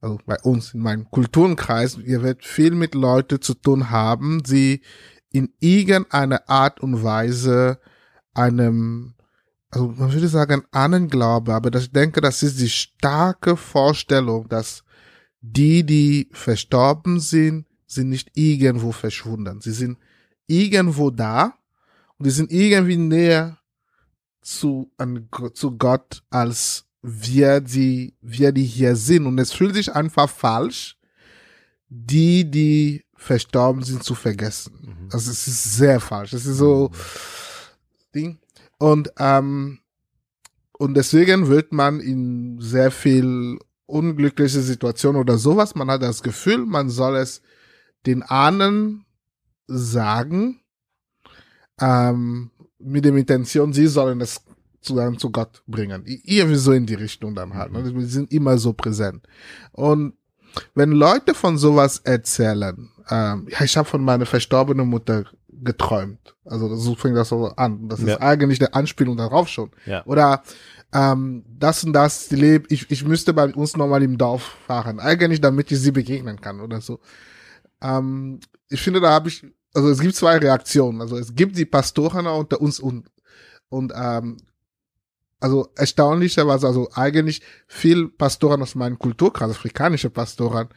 also 0.00 0.18
bei 0.26 0.38
uns 0.42 0.74
in 0.74 0.80
meinem 0.80 1.10
Kulturenkreis, 1.10 1.98
ihr 1.98 2.22
werdet 2.22 2.44
viel 2.44 2.72
mit 2.72 2.94
Leuten 2.94 3.40
zu 3.40 3.54
tun 3.54 3.90
haben, 3.90 4.42
die 4.42 4.82
in 5.30 5.52
irgendeiner 5.60 6.48
Art 6.48 6.80
und 6.80 7.02
Weise 7.02 7.78
einem, 8.34 9.14
also 9.70 9.88
man 9.88 10.12
würde 10.12 10.28
sagen, 10.28 10.62
Ahnenglaube, 10.70 11.54
aber 11.54 11.70
das, 11.70 11.84
ich 11.84 11.92
denke, 11.92 12.20
das 12.20 12.42
ist 12.42 12.60
die 12.60 12.70
starke 12.70 13.56
Vorstellung, 13.56 14.48
dass 14.48 14.84
die, 15.40 15.84
die 15.84 16.28
verstorben 16.32 17.20
sind, 17.20 17.66
sind 17.86 18.08
nicht 18.10 18.30
irgendwo 18.34 18.92
verschwunden. 18.92 19.60
Sie 19.60 19.72
sind 19.72 19.98
irgendwo 20.48 21.10
da 21.10 21.54
und 22.18 22.26
die 22.26 22.30
sind 22.30 22.50
irgendwie 22.50 22.96
näher 22.96 23.58
zu, 24.42 24.90
an, 24.96 25.28
zu 25.54 25.78
Gott 25.78 26.22
als 26.30 26.86
wir, 27.02 27.60
die, 27.60 28.14
wir, 28.20 28.50
die 28.50 28.64
hier 28.64 28.96
sind. 28.96 29.26
Und 29.26 29.38
es 29.38 29.52
fühlt 29.52 29.74
sich 29.74 29.94
einfach 29.94 30.28
falsch, 30.28 30.96
die, 31.88 32.50
die 32.50 33.04
verstorben 33.14 33.82
sind, 33.82 34.02
zu 34.02 34.14
vergessen. 34.14 35.08
Also 35.12 35.30
es 35.30 35.46
ist 35.46 35.76
sehr 35.76 36.00
falsch. 36.00 36.32
Es 36.32 36.46
ist 36.46 36.58
so 36.58 36.90
Ding. 38.14 38.38
Und, 38.78 39.12
ähm, 39.18 39.80
und 40.72 40.94
deswegen 40.94 41.48
wird 41.48 41.72
man 41.72 42.00
in 42.00 42.60
sehr 42.60 42.90
viel 42.90 43.58
unglückliche 43.86 44.60
Situationen 44.60 45.20
oder 45.20 45.38
sowas, 45.38 45.74
man 45.74 45.90
hat 45.90 46.02
das 46.02 46.22
Gefühl, 46.22 46.66
man 46.66 46.90
soll 46.90 47.16
es 47.16 47.40
den 48.06 48.22
Ahnen 48.22 49.06
sagen, 49.68 50.60
ähm, 51.80 52.50
mit 52.78 53.04
der 53.04 53.14
Intention, 53.14 53.72
sie 53.72 53.86
sollen 53.86 54.20
es 54.20 54.40
zu, 54.80 54.96
dann 54.96 55.18
zu 55.18 55.30
Gott 55.30 55.62
bringen. 55.66 56.02
Irgendwie 56.06 56.56
so 56.56 56.72
in 56.72 56.86
die 56.86 56.94
Richtung 56.94 57.34
dann 57.34 57.54
halt. 57.54 57.72
Ne? 57.72 57.94
Wir 57.94 58.06
sind 58.06 58.32
immer 58.32 58.58
so 58.58 58.72
präsent. 58.72 59.26
Und 59.72 60.14
wenn 60.74 60.90
Leute 60.92 61.34
von 61.34 61.58
sowas 61.58 61.98
erzählen, 61.98 62.88
ähm, 63.10 63.48
ich 63.48 63.76
habe 63.76 63.88
von 63.88 64.02
meiner 64.02 64.26
verstorbenen 64.26 64.88
Mutter 64.88 65.24
geträumt. 65.48 66.36
Also 66.44 66.74
so 66.76 66.94
fängt 66.94 67.16
das 67.16 67.28
so 67.28 67.46
an. 67.48 67.88
Das 67.88 68.00
Ja. 68.00 68.14
ist 68.14 68.22
eigentlich 68.22 68.60
eine 68.60 68.74
Anspielung 68.74 69.16
darauf 69.16 69.48
schon. 69.48 69.70
Ja. 69.86 70.04
Oder 70.06 70.42
ähm, 70.92 71.44
das 71.58 71.84
und 71.84 71.92
das 71.92 72.30
lebt, 72.30 72.72
ich, 72.72 72.90
ich 72.90 73.04
müsste 73.04 73.34
bei 73.34 73.52
uns 73.52 73.76
nochmal 73.76 74.02
im 74.02 74.16
Dorf 74.16 74.56
fahren. 74.66 75.00
Eigentlich, 75.00 75.40
damit 75.40 75.70
ich 75.70 75.80
sie 75.80 75.90
begegnen 75.92 76.40
kann 76.40 76.60
oder 76.60 76.80
so. 76.80 77.00
Ähm, 77.82 78.40
ich 78.70 78.80
finde, 78.80 79.00
da 79.00 79.10
habe 79.10 79.28
ich, 79.28 79.44
also 79.78 79.90
es 79.90 80.00
gibt 80.00 80.16
zwei 80.16 80.38
Reaktionen. 80.38 81.00
Also 81.00 81.16
es 81.16 81.34
gibt 81.34 81.56
die 81.56 81.64
Pastoren 81.64 82.26
unter 82.26 82.60
uns 82.60 82.80
und, 82.80 83.10
und 83.68 83.92
ähm, 83.94 84.36
also 85.40 85.68
erstaunlicherweise, 85.76 86.66
also 86.66 86.88
eigentlich 86.94 87.42
viel 87.66 88.08
Pastoren 88.08 88.60
aus 88.62 88.74
meinem 88.74 88.98
Kulturkreis, 88.98 89.50
afrikanische 89.50 90.10
Pastoren, 90.10 90.68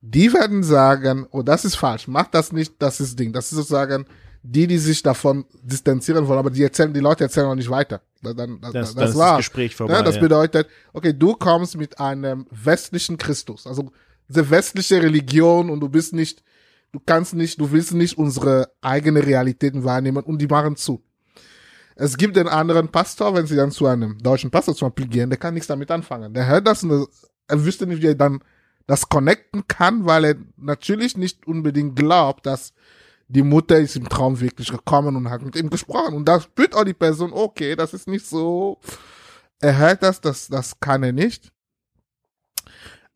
die 0.00 0.32
werden 0.32 0.62
sagen, 0.62 1.26
oh, 1.30 1.42
das 1.42 1.64
ist 1.64 1.76
falsch, 1.76 2.08
mach 2.08 2.28
das 2.28 2.52
nicht, 2.52 2.74
das 2.78 3.00
ist 3.00 3.18
Ding. 3.18 3.32
Das 3.32 3.46
ist 3.46 3.56
sozusagen 3.56 4.06
die, 4.42 4.66
die 4.66 4.76
sich 4.76 5.02
davon 5.02 5.46
distanzieren 5.62 6.28
wollen, 6.28 6.38
aber 6.38 6.50
die 6.50 6.62
erzählen, 6.62 6.92
die 6.92 7.00
Leute 7.00 7.24
erzählen 7.24 7.46
auch 7.46 7.54
nicht 7.54 7.70
weiter. 7.70 8.02
Dann, 8.22 8.36
dann, 8.36 8.60
Das, 8.60 8.94
das, 8.94 9.10
ist 9.10 9.16
war. 9.16 9.30
das 9.30 9.38
Gespräch 9.38 9.74
vorbei. 9.74 9.94
Ja, 9.94 10.02
das 10.02 10.16
ja. 10.16 10.20
bedeutet, 10.20 10.68
okay, 10.92 11.14
du 11.14 11.34
kommst 11.34 11.78
mit 11.78 11.98
einem 11.98 12.46
westlichen 12.50 13.16
Christus, 13.16 13.66
also 13.66 13.90
diese 14.28 14.48
westliche 14.50 15.02
Religion 15.02 15.70
und 15.70 15.80
du 15.80 15.88
bist 15.88 16.12
nicht, 16.12 16.42
du 16.94 17.00
kannst 17.04 17.34
nicht, 17.34 17.60
du 17.60 17.72
willst 17.72 17.92
nicht 17.92 18.16
unsere 18.16 18.70
eigene 18.80 19.26
Realitäten 19.26 19.82
wahrnehmen 19.82 20.22
und 20.22 20.38
die 20.38 20.46
machen 20.46 20.76
zu. 20.76 21.02
Es 21.96 22.16
gibt 22.16 22.36
den 22.36 22.48
anderen 22.48 22.88
Pastor, 22.88 23.34
wenn 23.34 23.46
sie 23.46 23.56
dann 23.56 23.72
zu 23.72 23.86
einem 23.86 24.18
deutschen 24.18 24.50
Pastor 24.50 24.76
zum 24.76 24.88
Beispiel 24.88 25.08
gehen, 25.08 25.28
der 25.28 25.38
kann 25.38 25.54
nichts 25.54 25.66
damit 25.66 25.90
anfangen. 25.90 26.32
Der 26.32 26.46
hört 26.46 26.66
das 26.66 26.84
und 26.84 27.08
er 27.48 27.64
wüsste 27.64 27.86
nicht, 27.86 28.00
wie 28.00 28.08
er 28.08 28.14
dann 28.14 28.42
das 28.86 29.08
connecten 29.08 29.66
kann, 29.66 30.06
weil 30.06 30.24
er 30.24 30.36
natürlich 30.56 31.16
nicht 31.16 31.46
unbedingt 31.46 31.96
glaubt, 31.96 32.46
dass 32.46 32.72
die 33.26 33.42
Mutter 33.42 33.78
ist 33.78 33.96
im 33.96 34.08
Traum 34.08 34.40
wirklich 34.40 34.70
gekommen 34.70 35.16
und 35.16 35.30
hat 35.30 35.42
mit 35.42 35.56
ihm 35.56 35.70
gesprochen. 35.70 36.14
Und 36.14 36.26
da 36.26 36.40
spürt 36.40 36.74
auch 36.74 36.84
die 36.84 36.94
Person, 36.94 37.32
okay, 37.32 37.74
das 37.74 37.92
ist 37.92 38.06
nicht 38.06 38.26
so. 38.26 38.78
Er 39.60 39.78
hört 39.78 40.02
das, 40.02 40.20
das, 40.20 40.46
das 40.48 40.78
kann 40.78 41.02
er 41.02 41.12
nicht. 41.12 41.50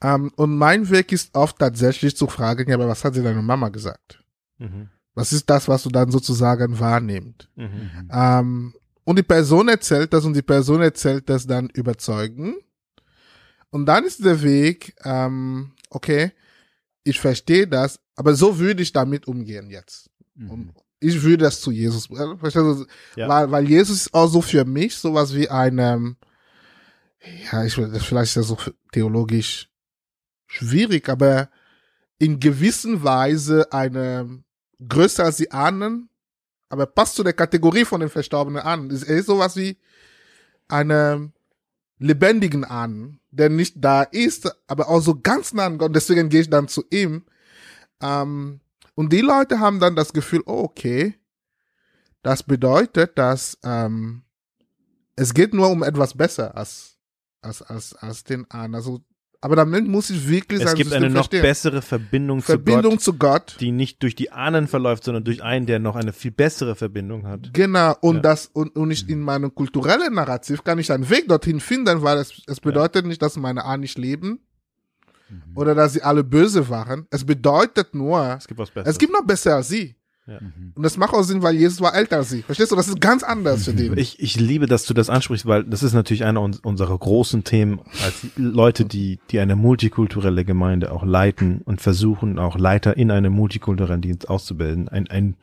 Ähm, 0.03 0.33
und 0.37 0.57
mein 0.57 0.89
Weg 0.91 1.13
ist 1.13 1.35
oft 1.35 1.59
tatsächlich 1.59 2.17
zu 2.17 2.27
fragen, 2.27 2.69
ja, 2.69 2.77
aber 2.77 2.89
was 2.89 3.05
hat 3.05 3.15
sie 3.15 3.23
deine 3.23 3.43
Mama 3.43 3.69
gesagt? 3.69 4.23
Mhm. 4.59 4.91
Was 5.15 5.33
ist 5.33 5.51
das, 5.51 5.67
was 5.67 5.83
du 5.83 5.91
dann 5.91 6.11
sozusagen 6.11 6.79
wahrnimmst? 6.79 7.49
Mhm. 7.57 8.09
Ähm, 8.13 8.75
und 9.05 9.17
die 9.19 9.25
Person 9.25 9.69
erzählt 9.69 10.13
das 10.13 10.25
und 10.25 10.35
die 10.35 10.43
Person 10.43 10.83
erzählt 10.83 11.29
das 11.29 11.47
dann 11.47 11.69
überzeugen. 11.71 12.57
Und 13.71 13.87
dann 13.87 14.05
ist 14.05 14.25
der 14.25 14.43
Weg, 14.43 14.95
ähm, 15.05 15.73
okay, 15.91 16.33
ich 17.05 17.21
verstehe 17.21 17.67
das, 17.67 17.99
aber 18.17 18.35
so 18.35 18.59
würde 18.59 18.83
ich 18.83 18.93
damit 18.93 19.27
umgehen 19.27 19.71
jetzt. 19.71 20.11
Und 20.49 20.73
ich 21.01 21.23
würde 21.23 21.45
das 21.45 21.61
zu 21.61 21.71
Jesus, 21.71 22.11
äh, 22.11 22.37
verstehst 22.37 22.65
du? 22.65 22.87
Ja. 23.17 23.29
weil, 23.29 23.51
weil 23.51 23.69
Jesus 23.69 24.03
ist 24.03 24.15
auch 24.15 24.29
so 24.29 24.41
für 24.41 24.65
mich 24.65 24.97
sowas 24.97 25.35
wie 25.35 25.49
eine, 25.49 26.17
ja, 27.51 27.65
ich 27.65 27.77
will, 27.77 27.91
das 27.91 28.05
vielleicht 28.05 28.33
so 28.33 28.59
theologisch 28.93 29.69
schwierig, 30.49 31.09
aber 31.09 31.49
in 32.19 32.41
gewissen 32.41 33.05
Weise 33.05 33.73
eine 33.73 34.43
größer 34.87 35.25
als 35.25 35.37
die 35.37 35.53
Ahnen, 35.53 36.09
aber 36.69 36.87
passt 36.87 37.15
zu 37.15 37.23
der 37.23 37.33
Kategorie 37.33 37.85
von 37.85 38.01
den 38.01 38.11
Verstorbenen 38.11 38.63
an. 38.63 38.91
Er 38.91 39.17
ist 39.17 39.27
sowas 39.27 39.57
wie 39.57 39.79
eine 40.67 41.33
lebendigen 41.99 42.65
Ahnen, 42.65 43.21
der 43.31 43.49
nicht 43.49 43.77
da 43.77 44.03
ist, 44.03 44.51
aber 44.67 44.89
auch 44.89 45.01
so 45.01 45.21
ganz 45.21 45.53
nah 45.53 45.67
an 45.67 45.79
Gott. 45.79 45.95
Deswegen 45.95 46.29
gehe 46.29 46.43
ich 46.43 46.51
dann 46.51 46.69
zu 46.69 46.85
ihm. 46.91 47.25
Ähm, 48.01 48.61
und 48.95 49.13
die 49.13 49.21
Leute 49.21 49.61
haben 49.61 49.81
dann 49.81 49.97
das 49.97 50.13
Gefühl, 50.13 50.43
oh, 50.47 50.65
okay, 50.65 51.15
das 52.23 52.43
bedeutet, 52.43 53.17
dass 53.17 53.59
ähm, 53.63 54.23
es 55.17 55.35
geht 55.35 55.55
nur 55.55 55.71
um 55.71 55.83
etwas 55.83 56.17
besser 56.17 56.57
als 56.57 56.99
als 57.41 57.63
als 57.63 57.95
als 57.95 58.25
den 58.25 58.51
Ahnen. 58.51 58.75
Also, 58.75 59.01
aber 59.41 59.55
damit 59.57 59.87
muss 59.87 60.11
ich 60.11 60.29
wirklich 60.29 60.61
Es 60.61 60.67
sein 60.67 60.77
gibt 60.77 60.91
System 60.91 61.05
eine 61.05 61.13
noch 61.15 61.23
verstehen. 61.25 61.43
bessere 61.43 61.83
Verbindung, 61.83 62.43
Verbindung 62.43 62.99
zu 62.99 63.13
zu 63.13 63.19
Gott. 63.19 63.47
Gott, 63.53 63.57
die 63.61 63.71
nicht 63.71 64.03
durch 64.03 64.15
die 64.17 64.33
Ahnen 64.33 64.67
verläuft, 64.67 65.05
sondern 65.05 65.23
durch 65.25 65.43
einen, 65.43 65.67
der 65.67 65.79
noch 65.79 65.95
eine 65.97 66.13
viel 66.13 66.31
bessere 66.33 66.75
Verbindung 66.75 67.27
hat. 67.27 67.53
Genau, 67.53 67.95
und 68.01 68.17
Ja. 68.17 68.23
das, 68.23 68.47
und, 68.53 68.75
und 68.77 68.91
ich 68.91 69.09
in 69.09 69.21
meinem 69.21 69.55
kulturellen 69.55 70.15
Narrativ 70.15 70.65
kann 70.65 70.79
ich 70.79 70.91
einen 70.91 71.09
Weg 71.09 71.29
dorthin 71.29 71.61
finden, 71.61 72.03
weil 72.03 72.19
es, 72.19 72.43
es 72.47 72.61
bedeutet 72.61 73.07
nicht, 73.07 73.23
dass 73.23 73.37
meine 73.37 73.65
Ahnen 73.65 73.83
nicht 73.83 73.99
leben 73.99 74.41
oder 75.55 75.75
dass 75.75 75.93
sie 75.93 76.03
alle 76.03 76.25
böse 76.25 76.69
waren. 76.71 77.07
Es 77.11 77.25
bedeutet 77.25 77.95
nur, 77.95 78.37
Es 78.39 78.49
gibt 78.49 78.59
was 78.59 78.71
Besseres. 78.71 78.95
es 78.95 78.99
gibt 78.99 79.13
noch 79.13 79.25
besser 79.25 79.57
als 79.57 79.69
sie. 79.69 79.95
Und 80.75 80.83
das 80.83 80.97
macht 80.97 81.15
auch 81.15 81.23
Sinn, 81.23 81.43
weil 81.43 81.55
Jesus 81.57 81.81
war 81.81 81.95
älter 81.95 82.19
als 82.19 82.31
sie. 82.31 82.43
Verstehst 82.43 82.71
du? 82.71 82.77
Das 82.77 82.89
ist 82.89 83.01
ganz 83.01 83.23
anders 83.23 83.65
für 83.65 83.73
den. 83.73 83.97
Ich, 83.97 84.21
ich 84.21 84.39
liebe, 84.39 84.67
dass 84.67 84.85
du 84.85 84.95
das 84.95 85.09
ansprichst, 85.11 85.47
weil 85.47 85.65
das 85.65 85.83
ist 85.83 85.95
natürlich 85.95 86.25
einer 86.25 86.43
uns- 86.43 86.61
unserer 86.61 86.97
großen 86.99 87.45
Themen 87.45 87.81
als 88.05 88.27
Leute, 88.37 88.85
die, 88.85 89.19
die 89.31 89.41
eine 89.41 89.57
multikulturelle 89.57 90.45
Gemeinde 90.45 90.93
auch 90.93 91.05
leiten 91.05 91.63
und 91.65 91.81
versuchen, 91.81 92.39
auch 92.39 92.59
Leiter 92.59 92.97
in 92.97 93.11
einem 93.11 93.33
multikulturellen 93.33 94.03
Dienst 94.03 94.29
auszubilden. 94.29 94.89
Ein, 94.89 95.09
ein, 95.09 95.37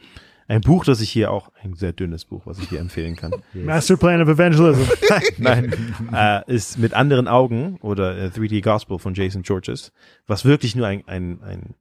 ein 0.48 0.62
Buch, 0.62 0.86
das 0.86 1.02
ich 1.02 1.10
hier 1.10 1.32
auch, 1.32 1.52
ein 1.64 1.74
sehr 1.74 1.92
dünnes 1.92 2.26
Buch, 2.26 2.44
was 2.46 2.60
ich 2.60 2.70
hier 2.70 2.80
empfehlen 2.80 3.16
kann. 3.16 3.32
Master 3.54 3.98
Plan 3.98 4.22
of 4.22 4.30
Evangelism. 4.30 4.82
Nein, 5.40 5.74
äh, 6.14 6.42
ist 6.54 6.78
mit 6.78 6.94
anderen 6.94 7.28
Augen 7.28 7.78
oder 7.82 8.16
äh, 8.16 8.28
3D 8.28 8.62
Gospel 8.62 9.00
von 9.00 9.16
Jason 9.16 9.42
Georges, 9.42 9.92
was 10.28 10.46
wirklich 10.46 10.76
nur 10.76 10.86
ein, 10.86 11.04
ein, 11.08 11.42
ein 11.42 11.74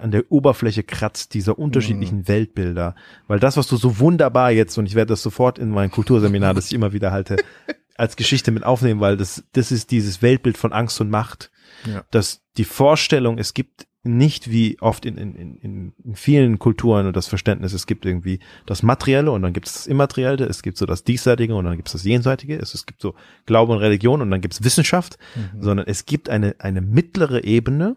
an 0.00 0.10
der 0.10 0.30
Oberfläche 0.30 0.82
kratzt 0.84 1.34
dieser 1.34 1.58
unterschiedlichen 1.58 2.28
Weltbilder, 2.28 2.94
weil 3.26 3.40
das, 3.40 3.56
was 3.56 3.66
du 3.66 3.76
so 3.76 3.98
wunderbar 3.98 4.50
jetzt 4.52 4.78
und 4.78 4.86
ich 4.86 4.94
werde 4.94 5.10
das 5.10 5.22
sofort 5.22 5.58
in 5.58 5.70
mein 5.70 5.90
Kulturseminar, 5.90 6.54
das 6.54 6.66
ich 6.66 6.74
immer 6.74 6.92
wieder 6.92 7.10
halte, 7.10 7.36
als 7.96 8.16
Geschichte 8.16 8.50
mit 8.50 8.64
aufnehmen, 8.64 9.00
weil 9.00 9.16
das 9.16 9.44
das 9.52 9.72
ist 9.72 9.90
dieses 9.90 10.22
Weltbild 10.22 10.56
von 10.56 10.72
Angst 10.72 11.00
und 11.00 11.10
Macht, 11.10 11.50
Ja. 11.86 12.04
dass 12.10 12.42
die 12.56 12.64
Vorstellung, 12.64 13.38
es 13.38 13.52
gibt 13.54 13.86
nicht 14.02 14.50
wie 14.50 14.78
oft 14.80 15.04
in, 15.04 15.18
in, 15.18 15.34
in, 15.34 15.92
in 16.02 16.14
vielen 16.14 16.58
Kulturen 16.58 17.06
und 17.06 17.14
das 17.14 17.26
Verständnis, 17.26 17.74
es 17.74 17.86
gibt 17.86 18.06
irgendwie 18.06 18.40
das 18.64 18.82
Materielle 18.82 19.30
und 19.30 19.42
dann 19.42 19.52
gibt 19.52 19.66
es 19.66 19.74
das 19.74 19.86
Immaterielle, 19.86 20.46
es 20.46 20.62
gibt 20.62 20.78
so 20.78 20.86
das 20.86 21.04
Diesseitige 21.04 21.54
und 21.54 21.66
dann 21.66 21.76
gibt 21.76 21.88
es 21.88 21.92
das 21.92 22.04
Jenseitige, 22.04 22.56
es, 22.56 22.72
es 22.72 22.86
gibt 22.86 23.02
so 23.02 23.14
Glaube 23.44 23.72
und 23.74 23.78
Religion 23.80 24.22
und 24.22 24.30
dann 24.30 24.40
gibt 24.40 24.54
es 24.54 24.64
Wissenschaft, 24.64 25.18
sondern 25.58 25.86
es 25.86 26.06
gibt 26.06 26.30
eine, 26.30 26.54
eine 26.60 26.80
mittlere 26.80 27.44
Ebene, 27.44 27.96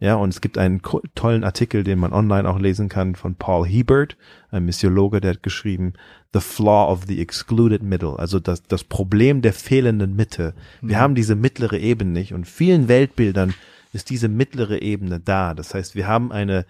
ja, 0.00 0.16
und 0.16 0.30
es 0.30 0.40
gibt 0.40 0.58
einen 0.58 0.82
tollen 1.14 1.44
Artikel, 1.44 1.84
den 1.84 1.98
man 1.98 2.12
online 2.12 2.48
auch 2.48 2.58
lesen 2.58 2.88
kann 2.88 3.14
von 3.14 3.36
Paul 3.36 3.66
Hebert, 3.66 4.16
ein 4.50 4.64
Missiologe, 4.64 5.20
der 5.20 5.32
hat 5.32 5.42
geschrieben, 5.42 5.94
The 6.32 6.40
Flaw 6.40 6.90
of 6.90 7.04
the 7.06 7.20
Excluded 7.20 7.82
Middle, 7.82 8.18
also 8.18 8.40
das, 8.40 8.62
das 8.64 8.84
Problem 8.84 9.40
der 9.40 9.52
fehlenden 9.52 10.16
Mitte. 10.16 10.54
Wir 10.82 10.98
haben 10.98 11.14
diese 11.14 11.36
mittlere 11.36 11.78
Ebene 11.78 12.10
nicht 12.10 12.34
und 12.34 12.46
vielen 12.46 12.88
Weltbildern 12.88 13.54
ist 13.92 14.10
diese 14.10 14.28
mittlere 14.28 14.82
Ebene 14.82 15.20
da. 15.20 15.54
Das 15.54 15.72
heißt, 15.74 15.94
wir 15.94 16.08
haben 16.08 16.32
eine, 16.32 16.66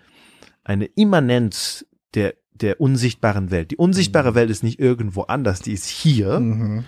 eine 0.63 0.85
Immanenz 0.85 1.87
der, 2.13 2.35
der 2.53 2.81
unsichtbaren 2.81 3.51
Welt. 3.51 3.71
Die 3.71 3.77
unsichtbare 3.77 4.35
Welt 4.35 4.51
ist 4.51 4.63
nicht 4.63 4.79
irgendwo 4.79 5.23
anders, 5.23 5.61
die 5.61 5.73
ist 5.73 5.87
hier. 5.87 6.39
Mhm. 6.39 6.85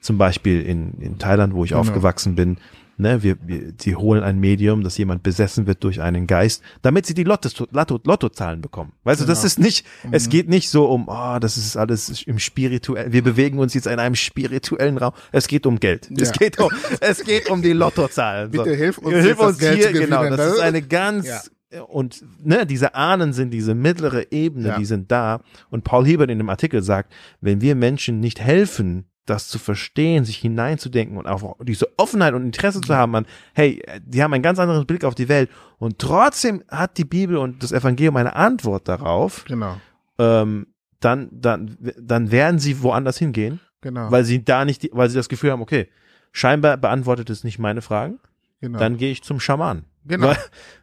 Zum 0.00 0.18
Beispiel 0.18 0.62
in, 0.62 0.94
in 1.00 1.18
Thailand, 1.18 1.54
wo 1.54 1.64
ich 1.64 1.70
Genau. 1.70 1.80
aufgewachsen 1.80 2.34
bin. 2.34 2.58
Ne, 3.00 3.22
wir, 3.22 3.36
wir, 3.46 3.74
sie 3.80 3.94
holen 3.94 4.24
ein 4.24 4.40
Medium, 4.40 4.82
dass 4.82 4.98
jemand 4.98 5.22
besessen 5.22 5.68
wird 5.68 5.84
durch 5.84 6.00
einen 6.00 6.26
Geist, 6.26 6.62
damit 6.82 7.06
sie 7.06 7.14
die 7.14 7.22
Lotto, 7.22 7.48
Lotto, 7.70 8.00
Lottozahlen 8.04 8.60
bekommen. 8.60 8.92
Weißt 9.04 9.20
du, 9.20 9.24
das 9.24 9.38
Genau. 9.42 9.46
ist 9.46 9.58
nicht, 9.60 9.86
Mhm. 10.02 10.10
es 10.14 10.28
geht 10.28 10.48
nicht 10.48 10.68
so 10.68 10.86
um, 10.86 11.04
oh, 11.06 11.38
das 11.38 11.56
ist 11.56 11.76
alles 11.76 12.22
im 12.24 12.40
spirituellen, 12.40 13.12
wir 13.12 13.22
bewegen 13.22 13.60
uns 13.60 13.72
jetzt 13.74 13.86
in 13.86 14.00
einem 14.00 14.16
spirituellen 14.16 14.98
Raum. 14.98 15.12
Es 15.30 15.46
geht 15.46 15.64
um 15.64 15.78
Geld. 15.78 16.10
Es 16.20 16.28
Ja. 16.30 16.32
geht 16.32 16.58
um, 16.58 16.70
es 17.00 17.22
geht 17.24 17.48
um 17.50 17.62
die 17.62 17.72
Lottozahlen. 17.72 18.50
Bitte 18.50 18.74
hilf 18.74 18.98
uns, 18.98 19.14
Hilf 19.14 19.38
uns 19.38 19.60
hier, 19.60 19.76
gewinnen, 19.92 20.00
genau. 20.10 20.24
Das 20.28 20.36
ne? 20.38 20.44
ist 20.54 20.60
eine 20.60 20.82
ganz, 20.82 21.50
und 21.86 22.24
ne, 22.42 22.66
diese 22.66 22.96
Ahnen 22.96 23.32
sind 23.32 23.50
diese 23.50 23.74
mittlere 23.76 24.32
Ebene, 24.32 24.68
Ja. 24.70 24.78
die 24.78 24.84
sind 24.86 25.12
da. 25.12 25.42
Und 25.70 25.84
Paul 25.84 26.04
Hebert 26.04 26.30
in 26.30 26.38
dem 26.38 26.48
Artikel 26.50 26.82
sagt, 26.82 27.12
wenn 27.40 27.60
wir 27.60 27.76
Menschen 27.76 28.18
nicht 28.18 28.40
helfen, 28.40 29.04
das 29.28 29.48
zu 29.48 29.58
verstehen, 29.58 30.24
sich 30.24 30.38
hineinzudenken 30.38 31.16
und 31.16 31.26
auch 31.26 31.56
diese 31.62 31.88
Offenheit 31.98 32.34
und 32.34 32.44
Interesse 32.44 32.80
zu 32.80 32.94
haben 32.94 33.14
an, 33.14 33.26
hey, 33.54 33.82
die 34.04 34.22
haben 34.22 34.32
einen 34.32 34.42
ganz 34.42 34.58
anderen 34.58 34.86
Blick 34.86 35.04
auf 35.04 35.14
die 35.14 35.28
Welt 35.28 35.50
und 35.78 35.98
trotzdem 35.98 36.62
hat 36.68 36.98
die 36.98 37.04
Bibel 37.04 37.36
und 37.36 37.62
das 37.62 37.72
Evangelium 37.72 38.16
eine 38.16 38.36
Antwort 38.36 38.88
darauf, 38.88 39.44
Genau, 39.44 39.76
ähm, 40.18 40.68
dann, 41.00 41.28
dann, 41.30 41.76
dann 42.00 42.30
werden 42.30 42.58
sie 42.58 42.82
woanders 42.82 43.18
hingehen, 43.18 43.60
genau, 43.80 44.10
weil 44.10 44.24
sie 44.24 44.44
da 44.44 44.64
nicht, 44.64 44.88
weil 44.92 45.08
sie 45.08 45.16
das 45.16 45.28
Gefühl 45.28 45.52
haben, 45.52 45.62
okay, 45.62 45.88
scheinbar 46.32 46.76
beantwortet 46.76 47.30
es 47.30 47.44
nicht 47.44 47.58
meine 47.58 47.82
Fragen, 47.82 48.18
genau. 48.60 48.78
dann 48.78 48.96
gehe 48.96 49.10
ich 49.10 49.22
zum 49.22 49.40
Schaman. 49.40 49.84
Genau. 50.04 50.28
Weil, 50.28 50.36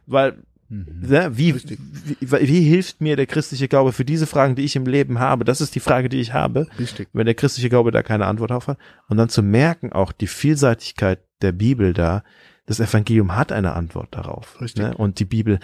weil 0.06 0.42
wie, 0.68 1.50
Richtig. 1.50 1.78
wie, 2.20 2.48
wie 2.48 2.60
hilft 2.62 3.00
mir 3.00 3.16
der 3.16 3.26
christliche 3.26 3.68
Glaube 3.68 3.92
für 3.92 4.04
diese 4.04 4.26
Fragen, 4.26 4.54
die 4.56 4.64
ich 4.64 4.76
im 4.76 4.86
Leben 4.86 5.18
habe? 5.18 5.44
Das 5.44 5.60
ist 5.60 5.74
die 5.74 5.80
Frage, 5.80 6.08
die 6.08 6.20
ich 6.20 6.32
habe. 6.32 6.66
Richtig. 6.78 7.08
Wenn 7.12 7.26
der 7.26 7.34
christliche 7.34 7.68
Glaube 7.68 7.90
da 7.90 8.02
keine 8.02 8.26
Antwort 8.26 8.52
auf 8.52 8.66
hat. 8.66 8.78
Und 9.08 9.16
dann 9.16 9.28
zu 9.28 9.42
merken, 9.42 9.92
auch 9.92 10.12
die 10.12 10.26
Vielseitigkeit 10.26 11.20
der 11.42 11.52
Bibel 11.52 11.92
da, 11.92 12.24
das 12.66 12.80
Evangelium 12.80 13.36
hat 13.36 13.52
eine 13.52 13.74
Antwort 13.74 14.08
darauf. 14.14 14.60
Richtig. 14.60 14.82
Ne? 14.82 14.96
Und 14.96 15.20
die 15.20 15.24
Bibel, 15.24 15.60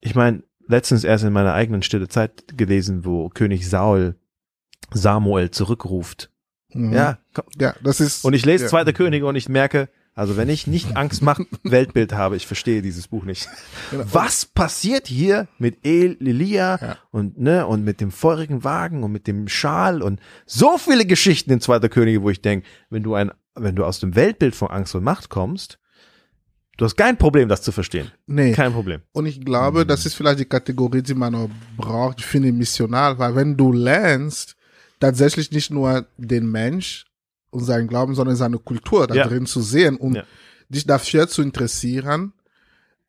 ich 0.00 0.14
meine, 0.14 0.42
letztens 0.68 1.02
erst 1.02 1.24
in 1.24 1.32
meiner 1.32 1.54
eigenen 1.54 1.82
stille 1.82 2.06
Zeit 2.08 2.56
gelesen, 2.56 3.04
wo 3.04 3.28
König 3.30 3.68
Saul 3.68 4.14
Samuel 4.92 5.50
zurückruft. 5.50 6.30
Mhm. 6.72 6.92
Ja, 6.92 7.18
komm, 7.34 7.46
Ja, 7.58 7.74
das 7.82 8.00
ist. 8.00 8.24
und 8.24 8.34
ich 8.34 8.44
lese 8.46 8.64
ja. 8.64 8.70
Zweite 8.70 8.92
Könige 8.92 9.26
und 9.26 9.34
ich 9.34 9.48
merke, 9.48 9.88
also 10.14 10.36
wenn 10.36 10.48
ich 10.48 10.66
nicht 10.66 10.96
Angst 10.96 11.22
macht 11.22 11.42
Weltbild 11.62 12.12
habe, 12.12 12.36
ich 12.36 12.46
verstehe 12.46 12.82
dieses 12.82 13.08
Buch 13.08 13.24
nicht. 13.24 13.48
Genau. 13.90 14.04
Was 14.12 14.44
passiert 14.44 15.06
hier 15.06 15.48
mit 15.58 15.86
El 15.86 16.16
Elia 16.20 16.78
Ja. 16.80 16.98
und 17.10 17.38
ne 17.38 17.66
und 17.66 17.84
mit 17.84 18.00
dem 18.00 18.10
feurigen 18.10 18.64
Wagen 18.64 19.02
und 19.02 19.12
mit 19.12 19.26
dem 19.26 19.48
Schal 19.48 20.02
und 20.02 20.20
so 20.46 20.78
viele 20.78 21.06
Geschichten 21.06 21.52
in 21.52 21.60
Zweiter 21.60 21.88
Könige, 21.88 22.22
wo 22.22 22.30
ich 22.30 22.42
denke, 22.42 22.66
wenn 22.90 23.02
du 23.02 23.14
ein 23.14 23.30
wenn 23.56 23.74
du 23.76 23.84
aus 23.84 23.98
dem 24.00 24.14
Weltbild 24.14 24.54
von 24.54 24.68
Angst 24.68 24.94
und 24.94 25.02
Macht 25.04 25.28
kommst, 25.28 25.78
du 26.76 26.84
hast 26.84 26.96
kein 26.96 27.16
Problem, 27.18 27.48
das 27.48 27.62
zu 27.62 27.72
verstehen. 27.72 28.10
Nee. 28.26 28.52
Kein 28.52 28.72
Problem. 28.72 29.02
Und 29.12 29.26
ich 29.26 29.44
glaube, 29.44 29.84
das 29.84 30.06
ist 30.06 30.14
vielleicht 30.14 30.38
die 30.38 30.44
Kategorie, 30.44 31.02
die 31.02 31.14
man 31.14 31.34
auch 31.34 31.50
braucht 31.76 32.22
für 32.22 32.38
eine 32.38 32.52
Missionar, 32.52 33.18
weil 33.18 33.34
wenn 33.34 33.56
du 33.56 33.72
lernst, 33.72 34.56
tatsächlich 35.00 35.50
nicht 35.50 35.70
nur 35.70 36.06
den 36.16 36.50
Mensch 36.50 37.06
und 37.50 37.64
seinen 37.64 37.88
Glauben, 37.88 38.14
sondern 38.14 38.36
seine 38.36 38.58
Kultur 38.58 39.06
da 39.06 39.14
Ja. 39.14 39.26
drin 39.26 39.46
zu 39.46 39.60
sehen 39.60 39.96
und 39.96 40.14
Ja. 40.16 40.24
dich 40.68 40.86
dafür 40.86 41.28
zu 41.28 41.42
interessieren, 41.42 42.32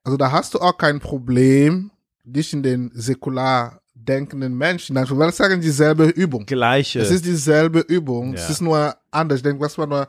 also 0.04 0.18
da 0.18 0.32
hast 0.32 0.54
du 0.56 0.60
auch 0.60 0.78
kein 0.78 1.00
Problem, 1.00 1.92
dich 2.24 2.54
in 2.54 2.64
den 2.64 2.92
säkular 2.94 3.82
denkenden 3.94 4.58
Menschen, 4.58 4.96
dann 4.96 5.08
würde 5.10 5.30
ich 5.30 5.36
sagen, 5.36 5.62
dieselbe 5.62 6.06
Übung. 6.06 6.46
Gleiche. 6.48 7.00
Es 7.00 7.12
ist 7.12 7.24
dieselbe 7.26 7.82
Übung. 7.82 8.34
Es 8.34 8.42
Ja. 8.46 8.50
ist 8.50 8.62
nur 8.62 8.96
anders. 9.12 9.38
Ich 9.38 9.44
denke, 9.44 9.62
was 9.62 9.78
man 9.78 9.90
nur, 9.90 10.08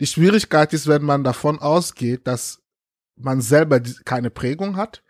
die 0.00 0.06
Schwierigkeit 0.06 0.72
ist, 0.72 0.86
wenn 0.86 1.02
man 1.02 1.24
davon 1.24 1.58
ausgeht, 1.58 2.26
dass 2.26 2.60
man 3.16 3.40
selber 3.42 3.80
keine 4.04 4.30
Prägung 4.30 4.76
hat 4.76 5.02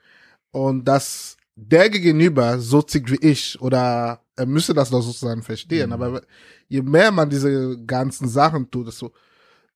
und 0.51 0.85
dass 0.85 1.37
der 1.61 1.91
Gegenüber 1.91 2.61
so 2.61 2.83
tickt 2.83 3.11
wie 3.11 3.29
ich 3.29 3.61
oder 3.61 4.21
er 4.37 4.47
müsste 4.47 4.75
das 4.75 4.91
doch 4.91 5.03
sozusagen 5.03 5.43
verstehen. 5.43 5.89
Mhm. 5.89 5.93
Aber 5.93 6.23
je 6.69 6.83
mehr 6.83 7.11
man 7.11 7.29
diese 7.29 7.77
ganzen 7.85 8.29
Sachen 8.29 8.71
tut, 8.71 8.87
desto, 8.87 9.13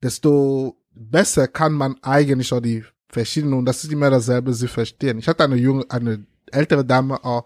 desto 0.01 0.77
besser 0.95 1.49
kann 1.49 1.73
man 1.73 1.97
eigentlich 2.03 2.53
auch 2.53 2.61
die 2.61 2.85
verschiedenen, 3.09 3.55
und 3.55 3.65
das 3.65 3.83
ist 3.83 3.93
immer 3.93 4.11
dasselbe, 4.11 4.55
sie 4.55 4.69
verstehen. 4.69 5.19
Ich 5.19 5.27
hatte 5.27 5.43
eine 5.43 5.57
junge, 5.57 5.85
eine 5.91 6.25
ältere 6.53 6.85
Dame 6.85 7.23
auch, 7.25 7.45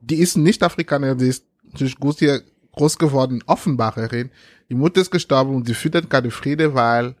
die 0.00 0.16
ist 0.16 0.36
nicht 0.36 0.62
Afrikanerin, 0.62 1.18
die 1.18 1.28
ist 1.28 1.44
natürlich 1.64 1.96
gut 1.96 2.18
hier 2.18 2.42
groß 2.72 2.98
geworden, 2.98 3.42
Offenbacherin. 3.46 4.30
Die 4.68 4.74
Mutter 4.74 5.00
ist 5.00 5.10
gestorben 5.10 5.54
und 5.54 5.66
sie 5.66 5.74
findet 5.74 6.10
keine 6.10 6.30
Friede, 6.30 6.74
weil 6.74 7.14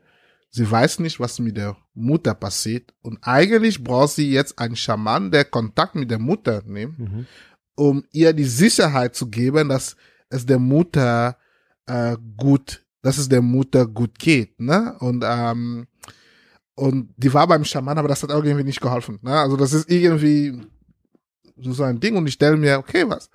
sie 0.50 0.68
weiß 0.70 0.98
nicht, 1.00 1.20
was 1.20 1.38
mit 1.38 1.56
der 1.56 1.76
Mutter 1.94 2.34
passiert. 2.34 2.92
Und 3.02 3.18
eigentlich 3.22 3.82
braucht 3.84 4.12
sie 4.14 4.30
jetzt 4.30 4.58
einen 4.58 4.76
Schaman, 4.76 5.30
der 5.30 5.44
Kontakt 5.44 5.94
mit 5.94 6.10
der 6.10 6.18
Mutter 6.18 6.62
nimmt, 6.66 6.98
Mhm. 6.98 7.26
um 7.76 8.04
ihr 8.12 8.32
die 8.32 8.44
Sicherheit 8.44 9.14
zu 9.14 9.28
geben, 9.28 9.68
dass 9.68 9.96
es 10.28 10.44
der 10.46 10.58
Mutter 10.58 11.36
äh, 11.86 12.16
gut, 12.36 12.84
dass 13.02 13.18
es 13.18 13.28
der 13.28 13.42
Mutter 13.42 13.86
gut 13.86 14.18
geht, 14.18 14.60
ne? 14.60 14.96
Und 15.00 15.24
ähm, 15.26 15.86
und 16.74 17.12
die 17.16 17.32
war 17.34 17.46
beim 17.46 17.64
Schaman, 17.64 17.98
aber 17.98 18.08
das 18.08 18.22
hat 18.22 18.30
auch 18.30 18.42
irgendwie 18.44 18.64
nicht 18.64 18.80
geholfen, 18.80 19.18
ne? 19.22 19.38
Also 19.38 19.56
das 19.56 19.72
ist 19.72 19.90
irgendwie 19.90 20.60
so 21.58 21.82
ein 21.82 22.00
Ding 22.00 22.16
und 22.16 22.26
ich 22.26 22.34
stelle 22.34 22.56
mir, 22.56 22.78
okay, 22.78 23.04
was 23.08 23.30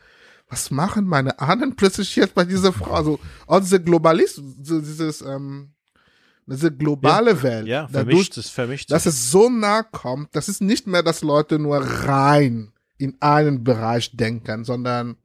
was 0.49 0.69
machen 0.71 1.05
meine 1.05 1.39
Ahnen 1.39 1.75
plötzlich 1.75 2.15
jetzt 2.15 2.35
bei 2.35 2.45
dieser 2.45 2.71
Frau? 2.73 2.91
Also 2.93 3.19
auch 3.47 3.59
diese 3.59 3.81
Globalist, 3.81 4.41
so 4.63 4.79
dieses 4.79 5.21
ähm, 5.21 5.71
diese 6.47 6.71
globale 6.71 7.41
Welt, 7.43 7.67
Ja, 7.67 7.87
dadurch, 7.91 7.93
vermischt 8.15 8.37
es, 8.37 8.49
vermischt 8.49 8.91
dass 8.91 9.05
es 9.05 9.31
so 9.31 9.49
nah 9.49 9.83
kommt, 9.83 10.35
das 10.35 10.47
ist 10.49 10.61
nicht 10.61 10.85
mehr, 10.87 11.03
dass 11.03 11.21
Leute 11.21 11.57
nur 11.59 11.77
rein 11.77 12.71
in 12.97 13.15
einen 13.19 13.63
Bereich 13.63 14.15
denken, 14.15 14.63
sondern 14.63 15.17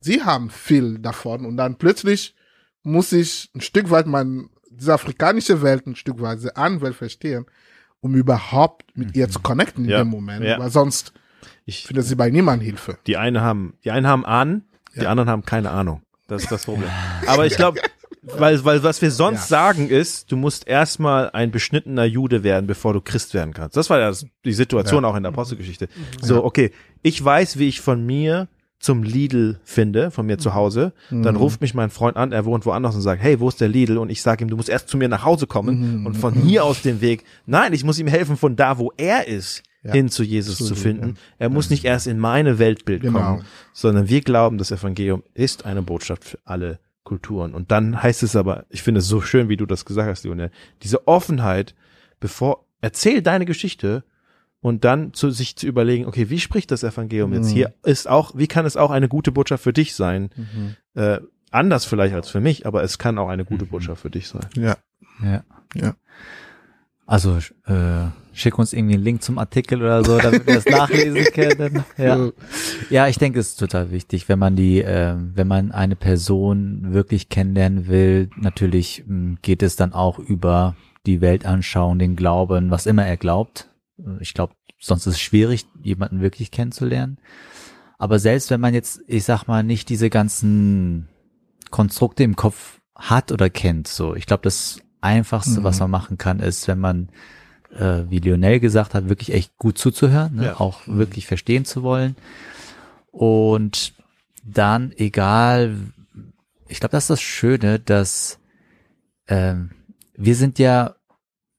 sie 0.00 0.22
haben 0.22 0.50
viel 0.50 0.98
davon 0.98 1.46
und 1.46 1.56
dann 1.56 1.76
plötzlich 1.76 2.34
muss 2.82 3.12
ich 3.12 3.50
ein 3.54 3.60
Stück 3.60 3.90
weit 3.90 4.06
mein, 4.06 4.48
diese 4.70 4.92
afrikanische 4.94 5.62
Welt 5.62 5.86
ein 5.86 5.96
Stück 5.96 6.20
weit, 6.20 6.38
diese 6.38 6.56
Ahnenwelt 6.56 6.94
verstehen, 6.94 7.46
um 8.00 8.14
überhaupt 8.14 8.96
mit 8.96 9.16
ihr 9.16 9.28
zu 9.28 9.40
connecten 9.40 9.84
in 9.84 9.90
Ja, 9.90 9.98
dem 9.98 10.08
Moment, 10.08 10.44
ja. 10.44 10.58
weil 10.58 10.70
sonst 10.70 11.12
Ich, 11.64 11.86
findet 11.86 12.04
sie 12.06 12.14
bei 12.14 12.28
niemandem 12.30 12.64
Hilfe. 12.66 12.98
Die 13.06 13.16
einen 13.16 13.40
haben, 13.40 13.74
die 13.84 13.90
einen 13.90 14.06
haben 14.06 14.24
Ahnen, 14.26 14.68
die 14.94 15.00
Ja. 15.00 15.10
anderen 15.10 15.28
haben 15.30 15.44
keine 15.44 15.70
Ahnung. 15.70 16.02
Das 16.28 16.42
ist 16.42 16.52
das 16.52 16.64
Problem. 16.64 16.90
Aber 17.26 17.46
ich 17.46 17.56
glaube, 17.56 17.80
weil, 18.36 18.64
weil 18.64 18.82
was 18.82 19.00
wir 19.02 19.10
sonst 19.10 19.42
Ja. 19.50 19.58
sagen 19.58 19.88
ist, 19.88 20.30
du 20.32 20.36
musst 20.36 20.66
erstmal 20.66 21.30
ein 21.30 21.50
beschnittener 21.50 22.04
Jude 22.04 22.42
werden, 22.42 22.66
bevor 22.66 22.92
du 22.92 23.00
Christ 23.00 23.34
werden 23.34 23.54
kannst. 23.54 23.76
Das 23.76 23.88
war 23.90 23.98
ja 24.00 24.12
die 24.44 24.52
Situation 24.52 25.04
auch 25.04 25.16
in 25.16 25.22
der 25.22 25.32
Apostelgeschichte. 25.32 25.88
So, 26.20 26.44
okay, 26.44 26.72
ich 27.02 27.22
weiß, 27.24 27.58
wie 27.58 27.68
ich 27.68 27.80
von 27.80 28.04
mir 28.04 28.48
zum 28.78 29.02
Lidl 29.02 29.58
finde, 29.64 30.10
von 30.10 30.26
mir 30.26 30.38
zu 30.38 30.54
Hause, 30.54 30.92
dann 31.10 31.34
Mhm. 31.34 31.40
ruft 31.40 31.60
mich 31.62 31.72
mein 31.72 31.88
Freund 31.90 32.16
an, 32.16 32.32
er 32.32 32.44
wohnt 32.44 32.66
woanders 32.66 32.94
und 32.94 33.00
sagt, 33.00 33.22
hey, 33.22 33.40
wo 33.40 33.48
ist 33.48 33.60
der 33.60 33.68
Lidl? 33.68 33.96
Und 33.96 34.10
ich 34.10 34.20
sage 34.22 34.44
ihm, 34.44 34.48
du 34.50 34.56
musst 34.56 34.68
erst 34.68 34.88
zu 34.88 34.96
mir 34.98 35.08
nach 35.08 35.24
Hause 35.24 35.46
kommen 35.46 36.00
Mhm. 36.00 36.06
und 36.06 36.14
von 36.14 36.34
hier 36.34 36.62
aus 36.64 36.82
den 36.82 37.00
Weg. 37.00 37.24
Nein, 37.46 37.72
ich 37.72 37.84
muss 37.84 37.98
ihm 37.98 38.06
helfen, 38.06 38.36
von 38.36 38.54
da, 38.54 38.78
wo 38.78 38.92
er 38.98 39.26
ist, 39.28 39.62
Ja. 39.82 39.92
hin 39.92 40.08
zu 40.10 40.22
Jesus 40.24 40.58
Zu 40.58 40.64
zu 40.66 40.74
finden. 40.74 41.14
Er 41.38 41.48
muss 41.48 41.70
nicht 41.70 41.84
erst 41.84 42.06
in 42.06 42.18
meine 42.18 42.58
Weltbild 42.58 43.02
Genau. 43.02 43.18
kommen, 43.36 43.44
sondern 43.72 44.08
wir 44.08 44.20
glauben, 44.20 44.58
das 44.58 44.70
Evangelium 44.72 45.22
ist 45.32 45.64
eine 45.64 45.80
Botschaft 45.82 46.24
für 46.24 46.38
alle 46.44 46.78
Kulturen. 47.06 47.54
Und 47.54 47.70
dann 47.70 48.02
heißt 48.02 48.22
es 48.22 48.36
aber, 48.36 48.66
ich 48.68 48.82
finde 48.82 48.98
es 48.98 49.08
so 49.08 49.22
schön, 49.22 49.48
wie 49.48 49.56
du 49.56 49.64
das 49.64 49.86
gesagt 49.86 50.08
hast, 50.10 50.24
Lionel, 50.24 50.50
diese 50.82 51.08
Offenheit, 51.08 51.74
bevor, 52.20 52.66
erzähl 52.82 53.22
deine 53.22 53.46
Geschichte 53.46 54.04
und 54.60 54.84
dann 54.84 55.14
zu 55.14 55.30
sich 55.30 55.56
zu 55.56 55.66
überlegen, 55.66 56.04
okay, 56.06 56.28
wie 56.28 56.40
spricht 56.40 56.70
das 56.70 56.82
Evangelium 56.82 57.32
jetzt 57.32 57.48
Mhm. 57.50 57.54
hier? 57.54 57.74
Ist 57.84 58.08
auch, 58.08 58.32
wie 58.36 58.48
kann 58.48 58.66
es 58.66 58.76
auch 58.76 58.90
eine 58.90 59.08
gute 59.08 59.32
Botschaft 59.32 59.62
für 59.64 59.72
dich 59.72 59.94
sein? 59.94 60.28
Mhm. 60.36 60.76
Äh, 61.00 61.20
anders 61.50 61.84
vielleicht 61.86 62.14
als 62.14 62.28
für 62.28 62.40
mich, 62.40 62.66
aber 62.66 62.82
es 62.82 62.98
kann 62.98 63.16
auch 63.18 63.28
eine 63.28 63.44
gute 63.46 63.64
Mhm. 63.64 63.68
Botschaft 63.70 64.02
für 64.02 64.10
dich 64.10 64.28
sein. 64.28 64.46
Ja. 64.54 64.76
Ja. 65.22 65.44
Ja. 65.74 65.94
Also 67.06 67.38
äh, 67.66 68.08
schick 68.36 68.58
uns 68.58 68.72
irgendwie 68.72 68.94
einen 68.94 69.02
Link 69.04 69.22
zum 69.22 69.38
Artikel 69.38 69.80
oder 69.82 70.04
so, 70.04 70.18
damit 70.18 70.46
wir 70.46 70.54
das 70.56 70.64
nachlesen 70.70 71.24
können. 71.32 71.84
Ja. 71.96 72.30
Ja, 72.90 73.08
ich 73.08 73.18
denke, 73.18 73.40
es 73.40 73.48
ist 73.50 73.56
total 73.60 73.90
wichtig, 73.90 74.28
wenn 74.28 74.38
man 74.38 74.56
die, 74.56 74.82
äh, 74.82 75.14
wenn 75.34 75.48
man 75.48 75.72
eine 75.72 75.96
Person 75.96 76.92
wirklich 76.92 77.28
kennenlernen 77.28 77.86
will, 77.88 78.30
natürlich 78.36 79.04
mh, 79.06 79.38
geht 79.42 79.62
es 79.62 79.76
dann 79.76 79.92
auch 79.92 80.18
über 80.18 80.76
die 81.06 81.20
Weltanschauung, 81.20 81.98
den 81.98 82.16
Glauben, 82.16 82.70
was 82.70 82.86
immer 82.86 83.06
er 83.06 83.16
glaubt. 83.16 83.70
Ich 84.20 84.34
glaube, 84.34 84.52
sonst 84.78 85.06
ist 85.06 85.14
es 85.14 85.20
schwierig, 85.20 85.64
jemanden 85.82 86.20
wirklich 86.20 86.50
kennenzulernen. 86.50 87.18
Aber 87.98 88.18
selbst 88.18 88.50
wenn 88.50 88.60
man 88.60 88.74
jetzt, 88.74 89.00
ich 89.06 89.24
sag 89.24 89.46
mal, 89.46 89.62
nicht 89.62 89.88
diese 89.88 90.10
ganzen 90.10 91.08
Konstrukte 91.70 92.24
im 92.24 92.36
Kopf 92.36 92.80
hat 92.94 93.32
oder 93.32 93.48
kennt, 93.48 93.88
so, 93.88 94.14
ich 94.14 94.26
glaube, 94.26 94.42
das 94.42 94.80
Einfachste, 95.00 95.60
Mhm. 95.60 95.64
was 95.64 95.80
man 95.80 95.90
machen 95.90 96.18
kann, 96.18 96.40
ist, 96.40 96.68
wenn 96.68 96.78
man, 96.80 97.08
äh, 97.70 98.04
wie 98.08 98.18
Lionel 98.18 98.60
gesagt 98.60 98.94
hat, 98.94 99.08
wirklich 99.08 99.32
echt 99.32 99.56
gut 99.56 99.78
zuzuhören, 99.78 100.36
ne? 100.36 100.44
Ja. 100.46 100.60
auch 100.60 100.80
wirklich 100.86 101.26
verstehen 101.26 101.64
zu 101.64 101.82
wollen. 101.82 102.16
Und 103.10 103.94
dann, 104.44 104.92
egal, 104.96 105.76
ich 106.68 106.80
glaube, 106.80 106.92
das 106.92 107.04
ist 107.04 107.10
das 107.10 107.22
Schöne, 107.22 107.78
dass 107.78 108.38
ähm, 109.28 109.70
wir 110.14 110.34
sind 110.34 110.58
ja, 110.58 110.94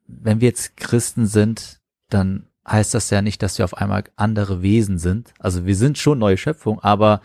wenn 0.07 0.41
wir 0.41 0.49
jetzt 0.49 0.77
Christen 0.77 1.27
sind, 1.27 1.79
dann 2.09 2.47
heißt 2.67 2.93
das 2.93 3.09
ja 3.09 3.21
nicht, 3.21 3.41
dass 3.43 3.57
wir 3.57 3.65
auf 3.65 3.77
einmal 3.77 4.03
andere 4.15 4.61
Wesen 4.61 4.97
sind. 4.97 5.33
Also 5.39 5.65
wir 5.65 5.75
sind 5.75 5.97
schon 5.97 6.19
neue 6.19 6.37
Schöpfung, 6.37 6.79
aber 6.79 7.21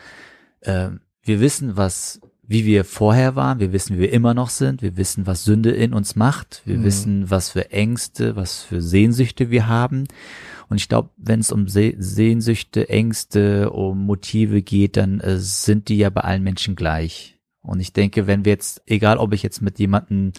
ähm, 0.62 1.00
wir 1.22 1.40
wissen, 1.40 1.76
was, 1.76 2.20
wie 2.46 2.64
wir 2.66 2.84
vorher 2.84 3.36
waren, 3.36 3.60
wir 3.60 3.72
wissen, 3.72 3.96
wie 3.96 4.00
wir 4.00 4.12
immer 4.12 4.34
noch 4.34 4.50
sind, 4.50 4.82
wir 4.82 4.96
wissen, 4.96 5.26
was 5.26 5.44
Sünde 5.44 5.70
in 5.70 5.94
uns 5.94 6.16
macht, 6.16 6.62
wir 6.64 6.78
Mhm. 6.78 6.84
wissen, 6.84 7.30
was 7.30 7.50
für 7.50 7.70
Ängste, 7.70 8.34
was 8.36 8.62
für 8.62 8.82
Sehnsüchte 8.82 9.50
wir 9.50 9.68
haben. 9.68 10.06
Und 10.68 10.76
ich 10.78 10.88
glaube, 10.88 11.10
wenn 11.16 11.40
es 11.40 11.52
um 11.52 11.68
Se 11.68 11.94
Sehnsüchte, 11.98 12.88
Ängste, 12.88 13.70
um 13.70 14.06
Motive 14.06 14.62
geht, 14.62 14.96
dann 14.96 15.20
äh, 15.20 15.38
sind 15.38 15.88
die 15.88 15.98
ja 15.98 16.10
bei 16.10 16.22
allen 16.22 16.42
Menschen 16.42 16.74
gleich. 16.74 17.38
Und 17.60 17.78
ich 17.80 17.92
denke, 17.92 18.26
wenn 18.26 18.44
wir 18.44 18.52
jetzt, 18.52 18.82
egal 18.86 19.18
ob 19.18 19.32
ich 19.32 19.42
jetzt 19.44 19.62
mit 19.62 19.78
jemandem 19.78 20.32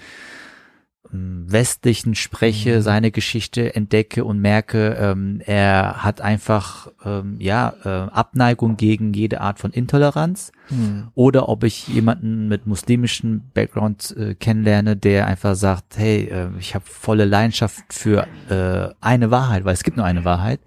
Westlichen 1.14 2.16
spreche, 2.16 2.78
Mhm. 2.78 2.82
seine 2.82 3.12
Geschichte 3.12 3.76
entdecke 3.76 4.26
und 4.26 4.40
merke, 4.40 4.98
ähm, 5.00 5.42
er 5.46 6.04
hat 6.04 6.22
einfach 6.22 6.88
ähm, 7.06 7.36
ja 7.40 7.74
äh, 7.86 7.90
Abneigung 8.12 8.78
gegen 8.78 9.14
jede 9.14 9.40
Art 9.42 9.60
von 9.60 9.72
Intoleranz, 9.72 10.52
Mhm. 10.70 11.10
oder 11.14 11.50
ob 11.50 11.64
ich 11.64 11.88
jemanden 11.88 12.48
mit 12.48 12.66
muslimischem 12.66 13.44
Background 13.54 14.16
äh, 14.18 14.34
kennenlerne, 14.34 14.96
der 14.98 15.28
einfach 15.28 15.56
sagt, 15.56 15.98
hey, 15.98 16.24
äh, 16.26 16.48
ich 16.60 16.74
habe 16.74 16.86
volle 16.88 17.26
Leidenschaft 17.26 17.84
für 17.94 18.26
äh, 18.50 18.94
eine 19.00 19.30
Wahrheit, 19.30 19.66
weil 19.66 19.74
es 19.74 19.84
gibt 19.84 19.98
nur 19.98 20.06
eine 20.06 20.26
Wahrheit. 20.26 20.60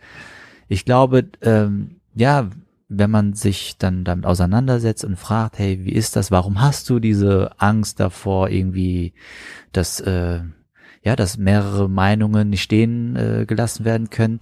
Ich 0.68 0.84
glaube, 0.84 1.24
ähm, 1.42 1.96
ja, 2.14 2.48
wenn 2.88 3.10
man 3.10 3.32
sich 3.34 3.78
dann 3.78 4.04
damit 4.04 4.26
auseinandersetzt 4.26 5.04
und 5.04 5.16
fragt, 5.16 5.58
hey, 5.58 5.84
wie 5.84 5.92
ist 5.92 6.14
das? 6.16 6.30
Warum 6.30 6.60
hast 6.60 6.88
du 6.88 7.00
diese 7.00 7.50
Angst 7.58 7.98
davor, 8.00 8.48
irgendwie, 8.48 9.12
dass 9.72 10.00
äh, 10.00 10.40
ja, 11.02 11.16
dass 11.16 11.36
mehrere 11.38 11.88
Meinungen 11.88 12.50
nicht 12.50 12.62
stehen 12.62 13.16
äh, 13.16 13.44
gelassen 13.46 13.84
werden 13.84 14.10
können? 14.10 14.38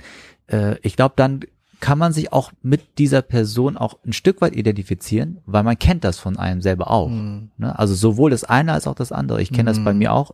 Äh, 0.47 0.77
ich 0.83 0.97
glaube, 0.97 1.15
dann 1.17 1.41
kann 1.81 1.99
man 1.99 2.13
sich 2.15 2.33
auch 2.33 2.53
mit 2.63 2.99
dieser 2.99 3.21
Person 3.21 3.77
auch 3.77 3.99
ein 4.07 4.15
Stück 4.15 4.41
weit 4.41 4.57
identifizieren, 4.57 5.39
weil 5.45 5.63
man 5.63 5.79
kennt 5.79 6.05
das 6.05 6.19
von 6.19 6.39
einem 6.39 6.63
selber 6.63 6.91
auch. 6.91 7.11
Mhm. 7.11 7.51
Ne? 7.59 7.79
Also 7.79 7.95
sowohl 7.95 8.31
das 8.31 8.45
eine 8.45 8.73
als 8.73 8.87
auch 8.87 8.95
das 8.95 9.13
andere. 9.13 9.43
Ich 9.43 9.53
kenne 9.53 9.69
das 9.71 9.85
bei 9.85 9.93
Mhm. 9.93 9.99
mir 9.99 10.13
auch. 10.15 10.31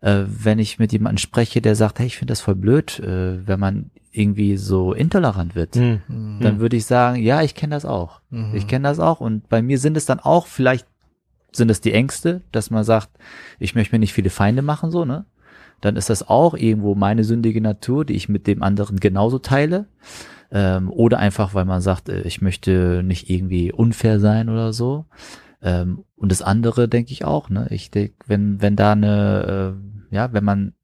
Äh, 0.00 0.24
wenn 0.26 0.60
ich 0.60 0.78
mit 0.78 0.92
jemandem 0.92 1.18
spreche, 1.18 1.60
der 1.60 1.74
sagt, 1.74 1.98
hey, 1.98 2.06
ich 2.06 2.18
finde 2.18 2.30
das 2.32 2.40
voll 2.40 2.54
blöd, 2.54 3.00
äh, 3.00 3.44
wenn 3.46 3.58
man 3.58 3.90
irgendwie 4.16 4.56
so 4.56 4.92
intolerant 4.92 5.54
wird, 5.54 5.76
Mhm. 5.76 6.38
Dann 6.40 6.60
würde 6.60 6.76
ich 6.76 6.86
sagen, 6.86 7.22
ja, 7.22 7.42
ich 7.42 7.54
kenne 7.54 7.74
das 7.74 7.84
auch. 7.84 8.20
Mhm. 8.30 8.54
Ich 8.54 8.66
kenne 8.66 8.88
das 8.88 8.98
auch. 8.98 9.20
Und 9.20 9.48
bei 9.48 9.62
mir 9.62 9.78
sind 9.78 9.96
es 9.96 10.06
dann 10.06 10.20
auch, 10.20 10.46
vielleicht 10.46 10.86
sind 11.52 11.70
es 11.70 11.80
die 11.80 11.92
Ängste, 11.92 12.42
dass 12.52 12.70
man 12.70 12.84
sagt, 12.84 13.10
ich 13.58 13.74
möchte 13.74 13.94
mir 13.94 14.00
nicht 14.00 14.12
viele 14.12 14.30
Feinde 14.30 14.62
machen, 14.62 14.90
so, 14.90 15.04
ne? 15.04 15.24
Dann 15.80 15.96
ist 15.96 16.08
das 16.08 16.28
auch 16.28 16.54
irgendwo 16.54 16.94
meine 16.94 17.24
sündige 17.24 17.60
Natur, 17.60 18.04
die 18.04 18.14
ich 18.14 18.28
mit 18.28 18.46
dem 18.46 18.62
anderen 18.62 18.98
genauso 18.98 19.38
teile. 19.38 19.86
Ähm, 20.50 20.90
oder 20.90 21.18
einfach, 21.18 21.54
weil 21.54 21.64
man 21.64 21.80
sagt, 21.80 22.08
äh, 22.08 22.22
ich 22.22 22.40
möchte 22.40 23.02
nicht 23.04 23.28
irgendwie 23.28 23.72
unfair 23.72 24.20
sein 24.20 24.48
oder 24.48 24.72
so. 24.72 25.06
Ähm, 25.60 26.04
und 26.16 26.32
das 26.32 26.42
andere 26.42 26.88
denke 26.88 27.12
ich 27.12 27.24
auch, 27.24 27.50
ne? 27.50 27.66
Ich 27.70 27.90
denke, 27.90 28.14
wenn, 28.26 28.62
wenn 28.62 28.76
da 28.76 28.92
eine, 28.92 29.76
äh, 30.10 30.14
ja, 30.14 30.32
wenn 30.32 30.44
man 30.44 30.74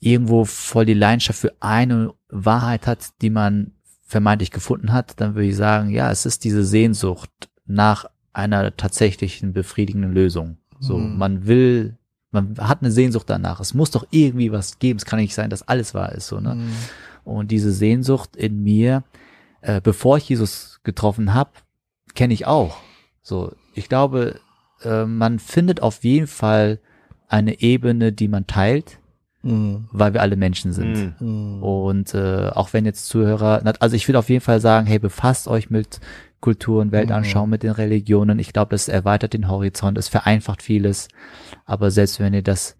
irgendwo 0.00 0.44
voll 0.44 0.84
die 0.84 0.94
Leidenschaft 0.94 1.38
für 1.38 1.52
eine 1.60 2.12
Wahrheit 2.34 2.86
hat, 2.86 3.10
die 3.22 3.30
man 3.30 3.72
vermeintlich 4.06 4.50
gefunden 4.50 4.92
hat, 4.92 5.20
dann 5.20 5.34
würde 5.34 5.48
ich 5.48 5.56
sagen, 5.56 5.88
ja, 5.90 6.10
es 6.10 6.26
ist 6.26 6.44
diese 6.44 6.64
Sehnsucht 6.64 7.30
nach 7.66 8.06
einer 8.32 8.76
tatsächlichen 8.76 9.52
befriedigenden 9.52 10.12
Lösung. 10.12 10.58
So, 10.80 10.98
Mhm. 10.98 11.16
man 11.16 11.46
will, 11.46 11.96
man 12.30 12.56
hat 12.58 12.82
eine 12.82 12.90
Sehnsucht 12.90 13.30
danach. 13.30 13.60
Es 13.60 13.72
muss 13.74 13.90
doch 13.92 14.06
irgendwie 14.10 14.50
was 14.52 14.78
geben. 14.78 14.98
Es 14.98 15.04
kann 15.04 15.20
nicht 15.20 15.34
sein, 15.34 15.50
dass 15.50 15.66
alles 15.66 15.94
wahr 15.94 16.12
ist, 16.12 16.26
so, 16.26 16.40
ne? 16.40 16.56
Mhm. 16.56 16.72
Und 17.24 17.50
diese 17.50 17.72
Sehnsucht 17.72 18.36
in 18.36 18.62
mir, 18.62 19.04
äh, 19.62 19.80
bevor 19.80 20.18
ich 20.18 20.28
Jesus 20.28 20.80
getroffen 20.82 21.32
habe, 21.32 21.50
kenne 22.14 22.34
ich 22.34 22.46
auch. 22.46 22.76
So, 23.22 23.52
ich 23.72 23.88
glaube, 23.88 24.40
äh, 24.82 25.06
man 25.06 25.38
findet 25.38 25.80
auf 25.80 26.04
jeden 26.04 26.26
Fall 26.26 26.80
eine 27.28 27.60
Ebene, 27.62 28.12
die 28.12 28.28
man 28.28 28.46
teilt, 28.46 28.98
Mhm. 29.44 29.88
weil 29.92 30.14
wir 30.14 30.22
alle 30.22 30.36
Menschen 30.36 30.72
sind. 30.72 31.20
Mhm. 31.20 31.54
Mhm. 31.56 31.62
Und 31.62 32.14
äh, 32.14 32.48
auch 32.48 32.72
wenn 32.72 32.84
jetzt 32.86 33.06
Zuhörer, 33.06 33.62
also 33.78 33.94
ich 33.94 34.08
will 34.08 34.16
auf 34.16 34.30
jeden 34.30 34.40
Fall 34.40 34.60
sagen, 34.60 34.86
hey, 34.86 34.98
befasst 34.98 35.48
euch 35.48 35.70
mit 35.70 36.00
Kulturen, 36.40 36.92
Weltanschauung, 36.92 37.48
mit 37.48 37.62
den 37.62 37.70
Religionen. 37.70 38.38
Ich 38.38 38.52
glaube, 38.52 38.70
das 38.70 38.88
erweitert 38.88 39.32
den 39.32 39.48
Horizont, 39.48 39.96
es 39.96 40.08
vereinfacht 40.08 40.62
vieles. 40.62 41.08
Aber 41.64 41.90
selbst 41.90 42.20
wenn 42.20 42.34
ihr 42.34 42.42
das 42.42 42.76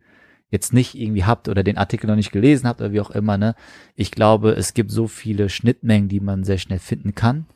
jetzt 0.50 0.72
nicht 0.72 0.94
irgendwie 0.94 1.24
habt 1.24 1.48
oder 1.48 1.62
den 1.62 1.78
Artikel 1.78 2.06
noch 2.06 2.16
nicht 2.16 2.32
gelesen 2.32 2.66
habt 2.66 2.80
oder 2.80 2.92
wie 2.92 3.00
auch 3.00 3.10
immer, 3.10 3.38
ne, 3.38 3.54
ich 3.94 4.10
glaube, 4.10 4.50
es 4.52 4.74
gibt 4.74 4.90
so 4.90 5.06
viele 5.06 5.48
Schnittmengen, 5.48 6.08
die 6.08 6.20
man 6.20 6.44
sehr 6.44 6.58
schnell 6.58 6.78
finden 6.78 7.14
kann. 7.14 7.46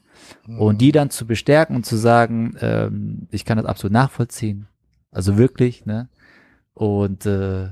Und 0.46 0.80
die 0.80 0.92
dann 0.92 1.11
zu 1.11 1.26
bestärken 1.26 1.76
und 1.76 1.86
zu 1.86 1.96
sagen, 1.96 2.56
ähm, 2.61 3.28
ich 3.30 3.44
kann 3.44 3.56
das 3.56 3.66
absolut 3.66 3.92
nachvollziehen. 3.92 4.66
Also 5.11 5.38
wirklich, 5.38 5.86
ne? 5.86 6.09
Und 6.74 7.24
äh, 7.24 7.68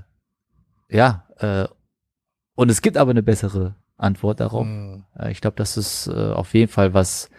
ja, 0.88 1.25
äh, 1.38 1.66
und 2.54 2.70
es 2.70 2.82
gibt 2.82 2.96
aber 2.96 3.10
eine 3.10 3.22
bessere 3.22 3.74
Antwort 3.96 4.40
darauf. 4.40 4.66
Mhm. 4.66 5.04
Ich 5.30 5.40
glaube, 5.40 5.56
das 5.56 5.76
ist 5.76 6.06
äh, 6.08 6.32
auf 6.32 6.54
jeden 6.54 6.70
Fall 6.70 6.94
was, 6.94 7.30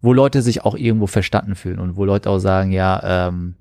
wo 0.00 0.12
Leute 0.12 0.42
sich 0.42 0.64
auch 0.64 0.76
irgendwo 0.76 1.06
verstanden 1.06 1.54
fühlen 1.54 1.78
und 1.78 1.96
wo 1.96 2.04
Leute 2.04 2.30
auch 2.30 2.38
sagen, 2.38 2.72
ja, 2.72 3.28
ähm, 3.28 3.56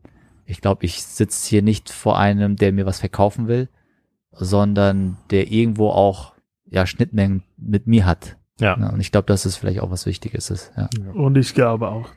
ich 0.45 0.61
glaube, 0.61 0.85
ich 0.85 1.03
sitze 1.03 1.49
hier 1.49 1.61
nicht 1.61 1.89
vor 1.89 2.19
einem, 2.19 2.55
der 2.55 2.71
mir 2.71 2.85
was 2.85 2.99
verkaufen 2.99 3.47
will, 3.47 3.69
sondern 4.31 5.17
der 5.29 5.51
irgendwo 5.51 5.89
auch 5.89 6.33
ja 6.65 6.85
Schnittmengen 6.85 7.43
mit 7.57 7.87
mir 7.87 8.05
hat. 8.05 8.37
Ja. 8.59 8.77
Ja, 8.77 8.89
und 8.89 8.99
ich 8.99 9.11
glaube, 9.11 9.25
das 9.27 9.45
ist 9.45 9.57
vielleicht 9.57 9.79
auch 9.79 9.91
was 9.91 10.05
Wichtiges 10.05 10.49
ist. 10.49 10.71
Ja. 10.77 10.89
Und 11.13 11.37
ich 11.37 11.53
glaube 11.53 11.89
auch, 11.89 12.09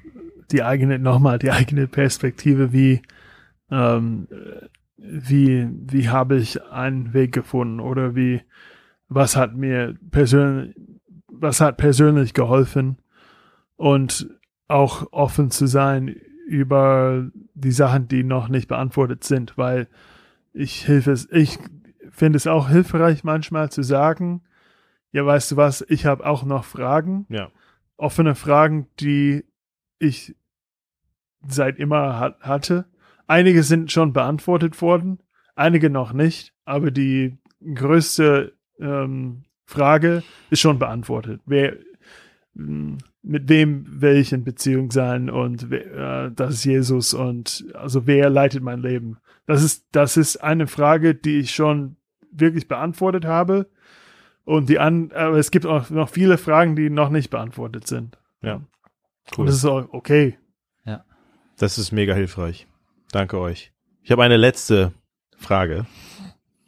die 0.50 0.62
eigene, 0.62 0.98
nochmal 0.98 1.38
die 1.38 1.50
eigene 1.50 1.86
Perspektive, 1.86 2.72
wie, 2.72 3.02
ähm, 3.70 4.28
wie, 4.96 5.68
wie 5.70 6.08
habe 6.08 6.36
ich 6.36 6.62
einen 6.64 7.12
Weg 7.12 7.32
gefunden 7.32 7.80
oder 7.80 8.14
wie, 8.14 8.42
was 9.08 9.36
hat 9.36 9.54
mir 9.54 9.96
persönlich, 10.10 10.74
was 11.28 11.60
hat 11.60 11.76
persönlich 11.76 12.32
geholfen 12.32 12.98
und 13.76 14.28
auch 14.68 15.12
offen 15.12 15.50
zu 15.50 15.66
sein 15.66 16.08
über 16.46 17.30
die 17.54 17.72
Sachen, 17.72 18.08
die 18.08 18.22
noch 18.22 18.48
nicht 18.48 18.68
beantwortet 18.68 19.24
sind, 19.24 19.56
weil 19.58 19.88
ich 20.52 20.84
hilfe 20.84 21.12
es, 21.12 21.28
ich 21.30 21.58
finde 22.10 22.36
es 22.36 22.46
auch 22.46 22.68
hilfreich 22.68 23.24
manchmal 23.24 23.70
zu 23.70 23.82
sagen, 23.82 24.42
ja, 25.10 25.24
weißt 25.24 25.52
du 25.52 25.56
was, 25.56 25.84
ich 25.88 26.06
habe 26.06 26.26
auch 26.26 26.44
noch 26.44 26.64
Fragen 26.64 27.26
Ja. 27.28 27.50
offene 27.96 28.34
Fragen, 28.34 28.88
die 29.00 29.44
ich 29.98 30.34
seit 31.46 31.78
immer 31.78 32.18
hat, 32.18 32.40
hatte. 32.40 32.86
Einige 33.26 33.62
sind 33.62 33.90
schon 33.90 34.12
beantwortet 34.12 34.80
worden, 34.82 35.18
einige 35.54 35.90
noch 35.90 36.12
nicht, 36.12 36.52
aber 36.64 36.90
die 36.90 37.38
größte 37.74 38.52
ähm, 38.78 39.44
Frage 39.66 40.22
ist 40.50 40.60
schon 40.60 40.78
beantwortet. 40.78 41.40
Wer, 41.46 41.76
mh, 42.54 42.98
mit 43.22 43.48
wem 43.48 43.86
will 44.02 44.16
ich 44.16 44.32
in 44.32 44.44
Beziehung 44.44 44.90
sein 44.90 45.30
und 45.30 45.70
wer, 45.70 46.26
äh, 46.26 46.30
das 46.34 46.54
ist 46.54 46.64
Jesus 46.64 47.14
und 47.14 47.64
also 47.74 48.06
wer 48.06 48.28
leitet 48.28 48.62
mein 48.62 48.80
Leben? 48.80 49.18
Das 49.46 49.62
ist, 49.62 49.86
das 49.92 50.16
ist 50.16 50.36
eine 50.38 50.66
Frage, 50.66 51.14
die 51.14 51.38
ich 51.38 51.54
schon 51.54 51.96
wirklich 52.30 52.68
beantwortet 52.68 53.24
habe. 53.24 53.70
Und 54.46 54.68
die 54.68 54.78
an, 54.78 55.10
aber 55.12 55.38
es 55.38 55.50
gibt 55.50 55.64
auch 55.64 55.88
noch 55.88 56.10
viele 56.10 56.36
Fragen, 56.36 56.76
die 56.76 56.90
noch 56.90 57.08
nicht 57.08 57.30
beantwortet 57.30 57.86
sind. 57.86 58.18
Ja. 58.42 58.56
Und 58.56 58.66
Cool. 59.38 59.46
das 59.46 59.54
ist 59.56 59.64
auch 59.64 59.88
okay. 59.92 60.36
Das 61.56 61.78
ist 61.78 61.92
mega 61.92 62.14
hilfreich. 62.14 62.66
Danke 63.14 63.38
euch. 63.38 63.70
Ich 64.02 64.10
habe 64.10 64.24
eine 64.24 64.36
letzte 64.36 64.92
Frage 65.36 65.86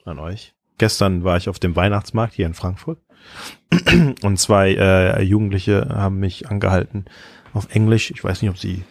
an 0.05 0.21
euch. 0.21 0.55
Gestern 0.79 1.25
war 1.25 1.37
ich 1.37 1.49
auf 1.49 1.59
dem 1.59 1.75
Weihnachtsmarkt 1.75 2.35
hier 2.35 2.47
in 2.47 2.55
Frankfurt 2.55 3.01
und 4.23 4.39
zwei 4.39 4.75
äh, 4.75 5.23
Jugendliche 5.23 5.89
haben 5.89 6.19
mich 6.19 6.49
angehalten 6.49 7.07
auf 7.53 7.75
Englisch. 7.75 8.13
Ich 8.13 8.23
weiß 8.23 8.43
nicht, 8.43 8.51
ob 8.53 8.59
sie, 8.59 8.85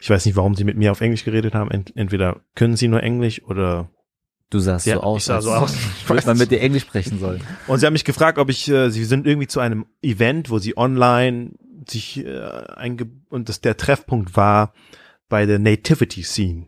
ich 0.00 0.10
weiß 0.10 0.26
nicht, 0.26 0.36
warum 0.36 0.54
sie 0.54 0.64
mit 0.64 0.76
mir 0.76 0.92
auf 0.92 1.00
Englisch 1.00 1.24
geredet 1.24 1.54
haben. 1.54 1.70
Ent 1.70 1.96
entweder 1.96 2.42
können 2.54 2.76
sie 2.76 2.88
nur 2.88 3.02
Englisch 3.02 3.42
oder 3.44 3.88
Du 4.50 4.58
sahst 4.58 4.84
Ja, 4.84 4.96
so 4.96 5.02
aus, 5.02 5.22
ich 5.22 5.24
sah 5.24 5.40
so 5.40 5.52
aus. 5.52 5.74
als 6.08 6.26
man 6.26 6.36
mit 6.36 6.50
dir 6.50 6.60
Englisch 6.60 6.82
sprechen 6.82 7.18
soll. 7.18 7.38
Und 7.68 7.78
sie 7.78 7.86
haben 7.86 7.94
mich 7.94 8.04
gefragt, 8.04 8.36
ob 8.36 8.50
ich, 8.50 8.68
äh, 8.68 8.90
sie 8.90 9.04
sind 9.06 9.26
irgendwie 9.26 9.46
zu 9.46 9.60
einem 9.60 9.86
Event, 10.02 10.50
wo 10.50 10.58
sie 10.58 10.76
online 10.76 11.52
sich 11.88 12.22
äh, 12.22 12.38
einge 12.76 13.08
und 13.30 13.48
das 13.48 13.62
der 13.62 13.78
Treffpunkt 13.78 14.36
war 14.36 14.74
bei 15.30 15.46
der 15.46 15.58
Nativity 15.58 16.22
Scene. 16.22 16.66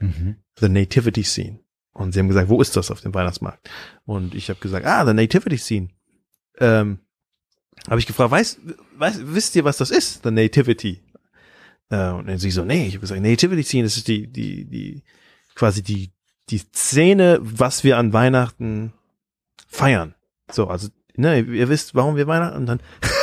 Mhm. 0.00 0.36
The 0.58 0.68
Nativity 0.68 1.22
Scene. 1.22 1.60
Und 1.92 2.12
sie 2.12 2.18
haben 2.18 2.28
gesagt, 2.28 2.48
wo 2.48 2.60
ist 2.60 2.76
das 2.76 2.90
auf 2.90 3.00
dem 3.00 3.14
Weihnachtsmarkt? 3.14 3.70
Und 4.04 4.34
ich 4.34 4.48
habe 4.48 4.58
gesagt, 4.58 4.86
ah, 4.86 5.06
the 5.06 5.14
Nativity 5.14 5.58
Scene. 5.58 5.90
Ähm, 6.58 6.98
habe 7.88 8.00
ich 8.00 8.06
gefragt, 8.06 8.32
weiß, 8.32 8.58
weiß, 8.96 9.20
wisst 9.22 9.54
ihr, 9.54 9.64
was 9.64 9.76
das 9.76 9.90
ist? 9.90 10.22
The 10.24 10.30
Nativity. 10.30 11.02
Äh, 11.90 12.10
und 12.10 12.26
dann 12.26 12.38
sie 12.38 12.50
so, 12.50 12.64
nee, 12.64 12.86
ich 12.86 12.94
habe 12.94 13.02
gesagt, 13.02 13.20
Nativity 13.20 13.62
Scene, 13.62 13.84
das 13.84 13.96
ist 13.96 14.08
die, 14.08 14.26
die, 14.26 14.64
die, 14.64 15.04
quasi 15.54 15.82
die, 15.82 16.10
die 16.48 16.58
Szene, 16.58 17.38
was 17.42 17.84
wir 17.84 17.98
an 17.98 18.12
Weihnachten 18.12 18.92
feiern. 19.68 20.14
So, 20.50 20.66
also, 20.66 20.88
ne, 21.16 21.40
ihr 21.40 21.68
wisst, 21.68 21.94
warum 21.94 22.16
wir 22.16 22.26
Weihnachten 22.26 22.56
und 22.56 22.66
dann. 22.66 22.80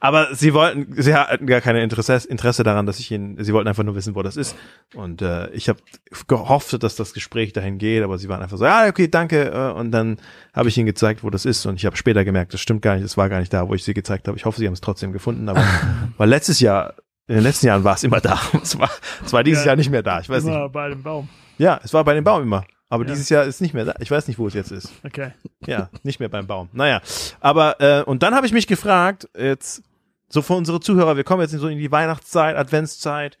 Aber 0.00 0.34
sie 0.34 0.54
wollten, 0.54 0.86
sie 1.02 1.14
hatten 1.14 1.46
gar 1.46 1.60
keine 1.60 1.82
Interesse, 1.82 2.28
Interesse 2.28 2.62
daran, 2.62 2.86
dass 2.86 3.00
ich 3.00 3.10
ihnen, 3.10 3.42
sie 3.42 3.52
wollten 3.52 3.66
einfach 3.68 3.82
nur 3.82 3.96
wissen, 3.96 4.14
wo 4.14 4.22
das 4.22 4.36
ist. 4.36 4.54
Und 4.94 5.22
äh, 5.22 5.50
ich 5.50 5.68
habe 5.68 5.80
gehofft, 6.28 6.80
dass 6.82 6.94
das 6.94 7.12
Gespräch 7.12 7.52
dahin 7.52 7.78
geht, 7.78 8.04
aber 8.04 8.16
sie 8.18 8.28
waren 8.28 8.40
einfach 8.42 8.58
so, 8.58 8.64
ja, 8.64 8.86
okay, 8.86 9.08
danke. 9.08 9.46
Äh, 9.50 9.72
und 9.78 9.90
dann 9.90 10.18
habe 10.54 10.68
ich 10.68 10.78
ihnen 10.78 10.86
gezeigt, 10.86 11.24
wo 11.24 11.30
das 11.30 11.44
ist. 11.44 11.66
Und 11.66 11.76
ich 11.76 11.84
habe 11.86 11.96
später 11.96 12.24
gemerkt, 12.24 12.54
das 12.54 12.60
stimmt 12.60 12.82
gar 12.82 12.94
nicht, 12.94 13.04
das 13.04 13.16
war 13.16 13.28
gar 13.28 13.40
nicht 13.40 13.52
da, 13.52 13.68
wo 13.68 13.74
ich 13.74 13.82
sie 13.82 13.94
gezeigt 13.94 14.28
habe. 14.28 14.36
Ich 14.38 14.44
hoffe, 14.44 14.58
sie 14.60 14.66
haben 14.66 14.74
es 14.74 14.80
trotzdem 14.80 15.12
gefunden. 15.12 15.48
Aber 15.48 15.64
weil 16.16 16.28
letztes 16.28 16.60
Jahr, 16.60 16.94
in 17.26 17.34
den 17.34 17.42
letzten 17.44 17.66
Jahren 17.66 17.82
war 17.84 17.94
es 17.94 18.04
immer 18.04 18.20
da. 18.20 18.40
Es 18.62 18.78
war, 18.78 18.90
es 19.24 19.32
war 19.32 19.42
dieses 19.42 19.64
Ja. 19.64 19.68
Jahr 19.70 19.76
nicht 19.76 19.90
mehr 19.90 20.02
da. 20.04 20.20
Ich 20.20 20.28
weiß 20.28 20.44
nicht. 20.44 20.72
Bei 20.72 20.88
dem 20.90 21.02
Baum. 21.02 21.28
Ja, 21.58 21.80
es 21.82 21.92
war 21.92 22.04
bei 22.04 22.14
dem 22.14 22.22
Baum 22.24 22.42
immer. 22.42 22.64
Aber 22.88 23.04
Ja. 23.04 23.10
dieses 23.10 23.28
Jahr 23.28 23.44
ist 23.44 23.60
nicht 23.60 23.74
mehr 23.74 23.84
da. 23.84 23.94
Ich 23.98 24.10
weiß 24.10 24.28
nicht, 24.28 24.38
wo 24.38 24.46
es 24.46 24.54
jetzt 24.54 24.70
ist. 24.72 24.90
Okay. 25.04 25.32
Ja, 25.66 25.90
nicht 26.04 26.20
mehr 26.20 26.30
beim 26.30 26.46
Baum. 26.46 26.68
Naja, 26.72 27.02
aber 27.40 27.80
äh, 27.80 28.02
und 28.04 28.22
dann 28.22 28.34
habe 28.34 28.46
ich 28.46 28.52
mich 28.52 28.66
gefragt, 28.66 29.28
jetzt 29.38 29.82
so 30.28 30.42
für 30.42 30.54
unsere 30.54 30.80
Zuhörer, 30.80 31.16
wir 31.16 31.24
kommen 31.24 31.42
jetzt 31.42 31.52
so 31.52 31.68
in 31.68 31.78
die 31.78 31.92
Weihnachtszeit, 31.92 32.56
Adventszeit. 32.56 33.38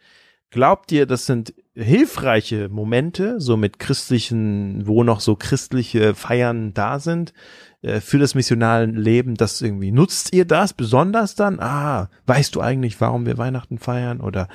Glaubt 0.50 0.90
ihr, 0.92 1.04
das 1.04 1.26
sind 1.26 1.52
hilfreiche 1.74 2.70
Momente, 2.70 3.38
so 3.38 3.58
mit 3.58 3.78
christlichen, 3.78 4.86
wo 4.86 5.04
noch 5.04 5.20
so 5.20 5.36
christliche 5.36 6.14
Feiern 6.14 6.72
da 6.72 6.98
sind, 6.98 7.34
äh, 7.82 8.00
für 8.00 8.18
das 8.18 8.34
missionale 8.34 8.86
Leben, 8.86 9.34
das 9.34 9.60
irgendwie, 9.60 9.92
nutzt 9.92 10.34
ihr 10.34 10.44
das 10.44 10.72
besonders 10.72 11.34
dann? 11.34 11.60
Ah, 11.60 12.08
weißt 12.26 12.54
du 12.54 12.60
eigentlich, 12.60 13.00
warum 13.00 13.26
wir 13.26 13.38
Weihnachten 13.38 13.78
feiern? 13.78 14.20
Oder 14.20 14.48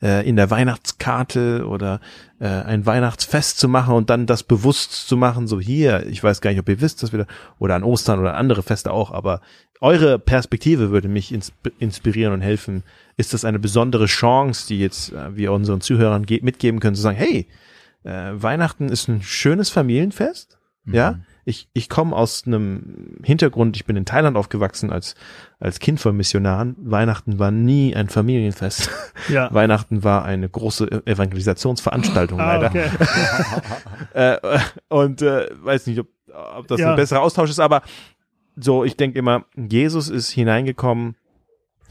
äh, 0.00 0.28
in 0.28 0.36
der 0.36 0.50
Weihnachtskarte 0.50 1.66
oder 1.66 2.00
äh, 2.38 2.46
ein 2.46 2.86
Weihnachtsfest 2.86 3.58
zu 3.58 3.68
machen 3.68 3.94
und 3.94 4.10
dann 4.10 4.26
das 4.26 4.44
bewusst 4.44 5.08
zu 5.08 5.16
machen, 5.16 5.48
so 5.48 5.58
hier, 5.58 6.06
ich 6.06 6.22
weiß 6.22 6.40
gar 6.40 6.50
nicht, 6.50 6.60
ob 6.60 6.68
ihr 6.68 6.80
wisst, 6.80 7.02
dass 7.02 7.10
wir 7.10 7.20
da, 7.20 7.26
oder 7.58 7.74
an 7.74 7.82
Ostern 7.82 8.20
oder 8.20 8.36
andere 8.36 8.62
Feste 8.62 8.92
auch, 8.92 9.10
aber 9.10 9.40
eure 9.80 10.18
Perspektive 10.18 10.90
würde 10.90 11.08
mich 11.08 11.32
ins, 11.32 11.52
inspirieren 11.78 12.32
und 12.32 12.40
helfen. 12.40 12.82
Ist 13.16 13.34
das 13.34 13.44
eine 13.44 13.58
besondere 13.58 14.06
Chance, 14.06 14.66
die 14.68 14.78
jetzt 14.80 15.12
äh, 15.12 15.36
wir 15.36 15.52
unseren 15.52 15.80
Zuhörern 15.80 16.26
ge- 16.26 16.40
mitgeben 16.42 16.80
können, 16.80 16.94
zu 16.96 17.02
sagen, 17.02 17.16
hey, 17.16 17.46
äh, 18.04 18.30
Weihnachten 18.34 18.88
ist 18.88 19.08
ein 19.08 19.22
schönes 19.22 19.70
Familienfest, 19.70 20.56
ja, 20.90 21.18
ich, 21.44 21.68
ich 21.74 21.90
komme 21.90 22.16
aus 22.16 22.44
einem 22.46 23.18
Hintergrund, 23.22 23.76
ich 23.76 23.84
bin 23.84 23.94
in 23.96 24.06
Thailand 24.06 24.38
aufgewachsen 24.38 24.90
als, 24.90 25.16
als 25.60 25.80
Kind 25.80 26.00
von 26.00 26.16
Missionaren. 26.16 26.76
Weihnachten 26.78 27.38
war 27.38 27.50
nie 27.50 27.94
ein 27.94 28.08
Familienfest. 28.08 28.88
Ja. 29.28 29.52
Weihnachten 29.52 30.02
war 30.02 30.24
eine 30.24 30.48
große 30.48 31.02
Evangelisationsveranstaltung 31.06 32.40
Ah, 32.40 32.56
leider. 32.56 32.68
okay. 32.68 32.88
Äh, 34.14 34.38
und 34.88 35.20
äh, 35.20 35.48
weiß 35.62 35.86
nicht, 35.88 35.98
ob, 36.00 36.08
ob 36.56 36.66
das 36.68 36.80
Ja. 36.80 36.90
ein 36.90 36.96
besserer 36.96 37.20
Austausch 37.20 37.50
ist, 37.50 37.60
aber 37.60 37.82
so, 38.60 38.84
ich 38.84 38.96
denke 38.96 39.18
immer, 39.18 39.44
Jesus 39.56 40.08
ist 40.08 40.30
hineingekommen, 40.30 41.16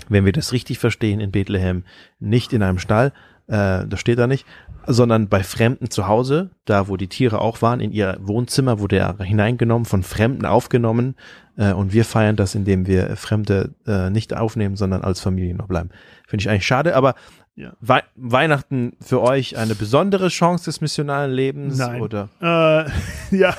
wenn 0.10 0.26
wir 0.26 0.32
das 0.32 0.52
richtig 0.54 0.80
verstehen, 0.80 1.20
in 1.20 1.32
Bethlehem, 1.32 1.84
nicht 2.20 2.54
in 2.54 2.64
einem 2.64 2.80
Stall, 2.80 3.14
äh, 3.48 3.86
das 3.88 4.00
steht 4.00 4.20
da 4.20 4.28
nicht, 4.28 4.46
sondern 4.86 5.28
bei 5.28 5.44
Fremden 5.44 5.90
zu 5.90 6.08
Hause, 6.08 6.52
da 6.66 6.88
wo 6.88 6.98
die 6.98 7.08
Tiere 7.08 7.42
auch 7.42 7.62
waren, 7.62 7.80
in 7.80 7.92
ihr 7.92 8.18
Wohnzimmer 8.22 8.80
wurde 8.80 8.98
er 8.98 9.18
hineingenommen, 9.18 9.86
von 9.86 10.04
Fremden 10.04 10.46
aufgenommen 10.46 11.16
äh, 11.58 11.74
und 11.74 11.94
wir 11.94 12.06
feiern 12.06 12.36
das, 12.36 12.56
indem 12.56 12.88
wir 12.88 13.16
Fremde 13.18 13.74
äh, 13.86 14.10
nicht 14.10 14.36
aufnehmen, 14.36 14.76
sondern 14.76 15.02
als 15.02 15.20
Familie 15.20 15.56
noch 15.56 15.68
bleiben. 15.68 15.90
Finde 16.28 16.42
ich 16.42 16.50
eigentlich 16.50 16.68
schade, 16.68 16.96
aber 16.96 17.16
Ja. 17.56 17.74
Wei 17.80 18.04
Weihnachten 18.16 18.94
für 19.02 19.20
euch 19.22 19.58
eine 19.58 19.74
besondere 19.74 20.28
Chance 20.28 20.66
des 20.66 20.80
missionalen 20.80 21.32
Lebens 21.32 21.78
Nein. 21.80 22.02
oder 22.02 22.30
Äh, 22.40 22.90
ja. 23.36 23.56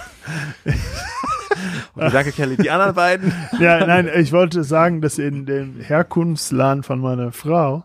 Okay, 1.95 2.11
danke 2.13 2.33
Kelly. 2.33 2.57
Die 2.57 2.71
anderen 2.71 2.95
beiden. 2.95 3.33
Ja, 3.61 3.85
nein, 3.87 4.09
ich 4.15 4.33
wollte 4.33 4.63
sagen, 4.65 5.01
dass 5.01 5.19
in 5.19 5.47
dem 5.47 5.81
Herkunftsland 5.81 6.87
von 6.87 7.01
meiner 7.01 7.33
Frau, 7.33 7.85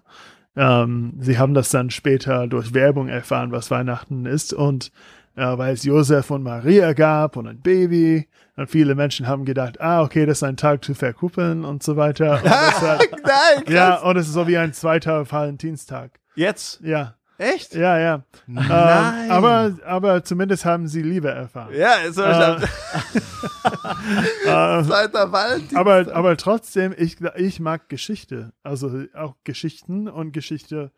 ähm, 0.55 1.13
sie 1.19 1.38
haben 1.38 1.53
das 1.53 1.69
dann 1.69 1.89
später 1.89 2.47
durch 2.47 2.74
Werbung 2.74 3.07
erfahren, 3.07 3.51
was 3.51 3.71
Weihnachten 3.71 4.26
ist. 4.26 4.53
Und 4.53 4.91
äh, 5.36 5.57
weil 5.57 5.74
es 5.74 5.84
Josef 5.84 6.30
und 6.32 6.43
Maria 6.43 6.93
gab 6.93 7.38
und 7.38 7.47
ein 7.47 7.59
Baby. 7.61 8.28
Und 8.55 8.69
viele 8.69 8.93
Menschen 8.93 9.28
haben 9.28 9.45
gedacht, 9.45 9.82
ah, 9.82 10.03
okay, 10.03 10.26
das 10.26 10.39
ist 10.39 10.43
ein 10.43 10.57
Tag 10.57 10.86
zu 10.86 10.93
verkuppeln 10.93 11.65
und 11.65 11.82
so 11.82 11.97
weiter. 11.97 12.39
Und 12.43 12.51
hat, 12.51 13.01
nein 13.24 13.63
ja, 13.74 13.95
und 14.01 14.15
es 14.17 14.28
ist 14.28 14.34
so 14.34 14.47
wie 14.47 14.57
ein 14.57 14.74
zweiter 14.74 15.30
Valentinstag. 15.32 16.19
jetzt? 16.36 16.80
Ja, 16.82 17.15
echt 17.38 17.76
ja, 17.76 18.00
ja. 18.00 18.24
nein 18.48 19.26
Ähm, 19.26 19.32
aber, 19.32 19.78
aber 19.86 20.24
zumindest 20.24 20.66
haben 20.66 20.88
sie 20.88 21.02
Liebe 21.02 21.30
erfahren. 21.30 21.74
ja 21.76 21.96
ist 21.96 22.16
so 22.16 22.24
Äh, 22.24 22.56
äh, 24.46 24.84
zweiter 24.84 25.32
Valentin 25.32 25.78
aber, 25.78 26.14
aber 26.14 26.38
trotzdem, 26.38 26.94
ich, 26.98 27.18
ich 27.36 27.60
mag 27.60 27.90
Geschichte. 27.90 28.54
Also 28.64 29.04
auch 29.14 29.36
Geschichten 29.44 30.08
und 30.08 30.32
Geschichte. 30.32 30.92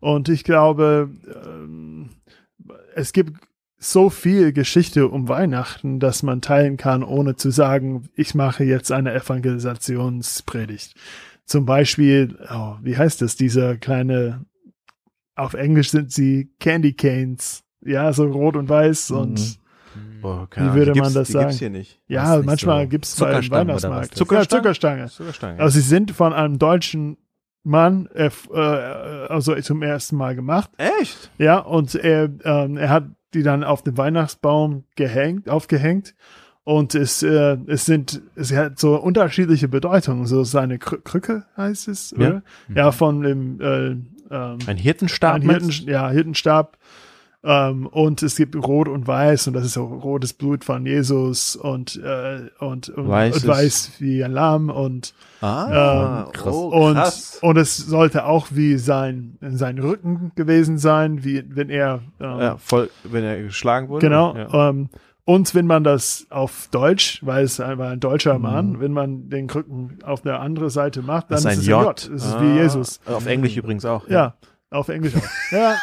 Und 0.00 0.28
ich 0.28 0.44
glaube, 0.44 1.10
ähm, 1.44 2.10
es 2.94 3.12
gibt 3.12 3.38
so 3.78 4.10
viel 4.10 4.52
Geschichte 4.52 5.08
um 5.08 5.28
Weihnachten, 5.28 6.00
dass 6.00 6.22
man 6.22 6.42
teilen 6.42 6.76
kann, 6.76 7.02
ohne 7.02 7.36
zu 7.36 7.50
sagen, 7.50 8.08
ich 8.14 8.34
mache 8.34 8.62
jetzt 8.62 8.92
eine 8.92 9.14
Evangelisationspredigt. 9.14 10.94
Zum 11.46 11.64
Beispiel, 11.64 12.38
oh, 12.52 12.74
wie 12.82 12.96
heißt 12.96 13.22
das, 13.22 13.36
dieser 13.36 13.76
kleine, 13.76 14.44
auf 15.34 15.54
Englisch 15.54 15.90
sind 15.90 16.12
sie 16.12 16.50
Candy 16.60 16.92
Canes. 16.92 17.62
Ja, 17.82 18.12
so 18.12 18.24
rot 18.24 18.56
und 18.56 18.68
weiß 18.68 19.10
und 19.12 19.58
oh, 20.22 20.46
Wie 20.54 20.74
würde 20.74 20.94
man 21.00 21.14
das 21.14 21.28
die 21.28 21.32
sagen? 21.32 21.46
gibt's 21.46 21.58
hier 21.60 21.70
nicht 21.70 21.98
ja, 22.08 22.36
nicht 22.36 22.46
manchmal 22.46 22.82
so. 22.84 22.88
gibt's 22.90 23.16
bei 23.18 23.26
einem 23.26 23.34
Zuckerstangen 23.42 23.62
oder 23.64 23.68
Weihnachtsmarkt. 23.72 24.10
was? 24.10 24.18
Zucker, 24.18 24.48
Zuckerstangen? 24.48 25.08
Zuckerstange. 25.08 25.08
Zuckerstange 25.08 25.60
Also 25.60 25.74
sie 25.80 25.86
sind 25.86 26.10
von 26.10 26.32
einem 26.34 26.58
deutschen 26.58 27.16
Mann, 27.62 28.06
äh, 28.14 28.24
f- 28.26 28.48
äh, 28.52 28.56
also 28.58 29.54
zum 29.56 29.82
ersten 29.82 30.16
Mal 30.16 30.34
gemacht. 30.34 30.70
echt 30.78 31.30
Ja, 31.38 31.58
und 31.58 31.94
er, 31.94 32.30
ähm, 32.44 32.76
er 32.76 32.88
hat 32.90 33.04
die 33.34 33.42
dann 33.42 33.64
auf 33.64 33.82
dem 33.82 33.96
Weihnachtsbaum 33.96 34.84
gehängt, 34.96 35.48
aufgehängt. 35.48 36.14
Und 36.64 36.94
es, 36.94 37.22
äh, 37.22 37.56
es 37.66 37.86
sind, 37.86 38.20
es 38.34 38.52
hat 38.52 38.78
so 38.78 38.96
unterschiedliche 39.00 39.68
Bedeutungen. 39.68 40.26
So 40.26 40.44
seine 40.44 40.78
Krü 40.78 40.98
Krücke 41.02 41.44
heißt 41.56 41.88
es, 41.88 42.10
Ja. 42.12 42.16
oder? 42.28 42.42
Ja, 42.74 42.92
von 42.92 43.22
dem, 43.22 43.60
äh, 43.60 43.96
ähm, 44.30 44.58
ein 44.66 44.76
Hirtenstab 44.76 45.34
ein 45.36 45.42
Hirten, 45.42 45.70
ja, 45.88 46.08
Hirtenstab. 46.10 46.76
Ähm, 47.42 47.86
und 47.86 48.22
es 48.22 48.36
gibt 48.36 48.54
Rot 48.54 48.86
und 48.86 49.06
Weiß 49.06 49.46
und 49.46 49.54
das 49.54 49.64
ist 49.64 49.78
auch 49.78 49.88
rotes 50.04 50.34
Blut 50.34 50.62
von 50.62 50.84
Jesus 50.84 51.56
und, 51.56 51.96
äh, 51.96 52.50
und, 52.58 52.90
und, 52.90 53.08
Weiß 53.08 53.44
und 53.44 53.48
weiß 53.48 53.92
wie 53.98 54.22
ein 54.22 54.32
Lamm 54.32 54.68
und 54.68 55.14
Ah, 55.40 56.26
Ähm, 56.26 56.32
krass. 56.32 56.54
Oh, 56.54 56.68
und, 56.88 56.96
krass. 56.96 57.38
und 57.40 57.56
es 57.56 57.78
sollte 57.78 58.26
auch 58.26 58.48
wie 58.50 58.76
sein, 58.76 59.38
sein 59.40 59.78
Rücken 59.78 60.32
gewesen 60.34 60.76
sein, 60.76 61.24
wie 61.24 61.42
wenn 61.48 61.70
er 61.70 62.00
ähm, 62.20 62.40
ja, 62.40 62.56
voll, 62.58 62.90
wenn 63.04 63.24
er 63.24 63.40
geschlagen 63.42 63.88
wurde. 63.88 64.06
Genau. 64.06 64.36
Ja. 64.36 64.68
Ähm, 64.68 64.90
und 65.24 65.54
wenn 65.54 65.66
man 65.66 65.84
das 65.84 66.26
auf 66.30 66.68
Deutsch, 66.70 67.20
weil 67.24 67.44
es 67.44 67.60
einfach 67.60 67.90
ein 67.90 68.00
deutscher 68.00 68.34
Mhm. 68.36 68.42
Mann, 68.42 68.80
wenn 68.80 68.92
man 68.92 69.28
den 69.30 69.46
Krücken 69.46 69.98
auf 70.02 70.22
der 70.22 70.40
anderen 70.40 70.70
Seite 70.70 71.02
macht, 71.02 71.30
dann 71.30 71.36
Das 71.36 71.40
ist 71.40 71.46
ein 71.46 71.58
es 71.60 71.66
J. 71.66 71.82
J. 71.84 71.98
Es 72.16 72.24
ist 72.24 72.34
Ah, 72.34 72.40
wie 72.42 72.54
Jesus. 72.58 73.00
Auf 73.06 73.26
Englisch 73.26 73.56
übrigens 73.56 73.84
auch. 73.84 74.08
Ja, 74.08 74.34
auf 74.70 74.88
Englisch 74.88 75.14
auch. 75.16 75.28
ja, 75.52 75.76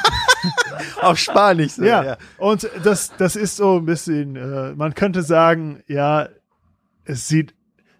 Auf 1.02 1.18
Spanisch. 1.18 1.74
so, 1.74 1.84
ja. 1.84 2.18
Und 2.38 2.70
das, 2.84 3.12
das 3.18 3.36
ist 3.36 3.56
so 3.58 3.78
ein 3.78 3.86
bisschen, 3.86 4.36
äh, 4.36 4.74
man 4.76 4.94
könnte 4.96 5.22
sagen, 5.24 5.82
ja, 5.88 6.30
es 7.06 7.28
sieht, 7.28 7.54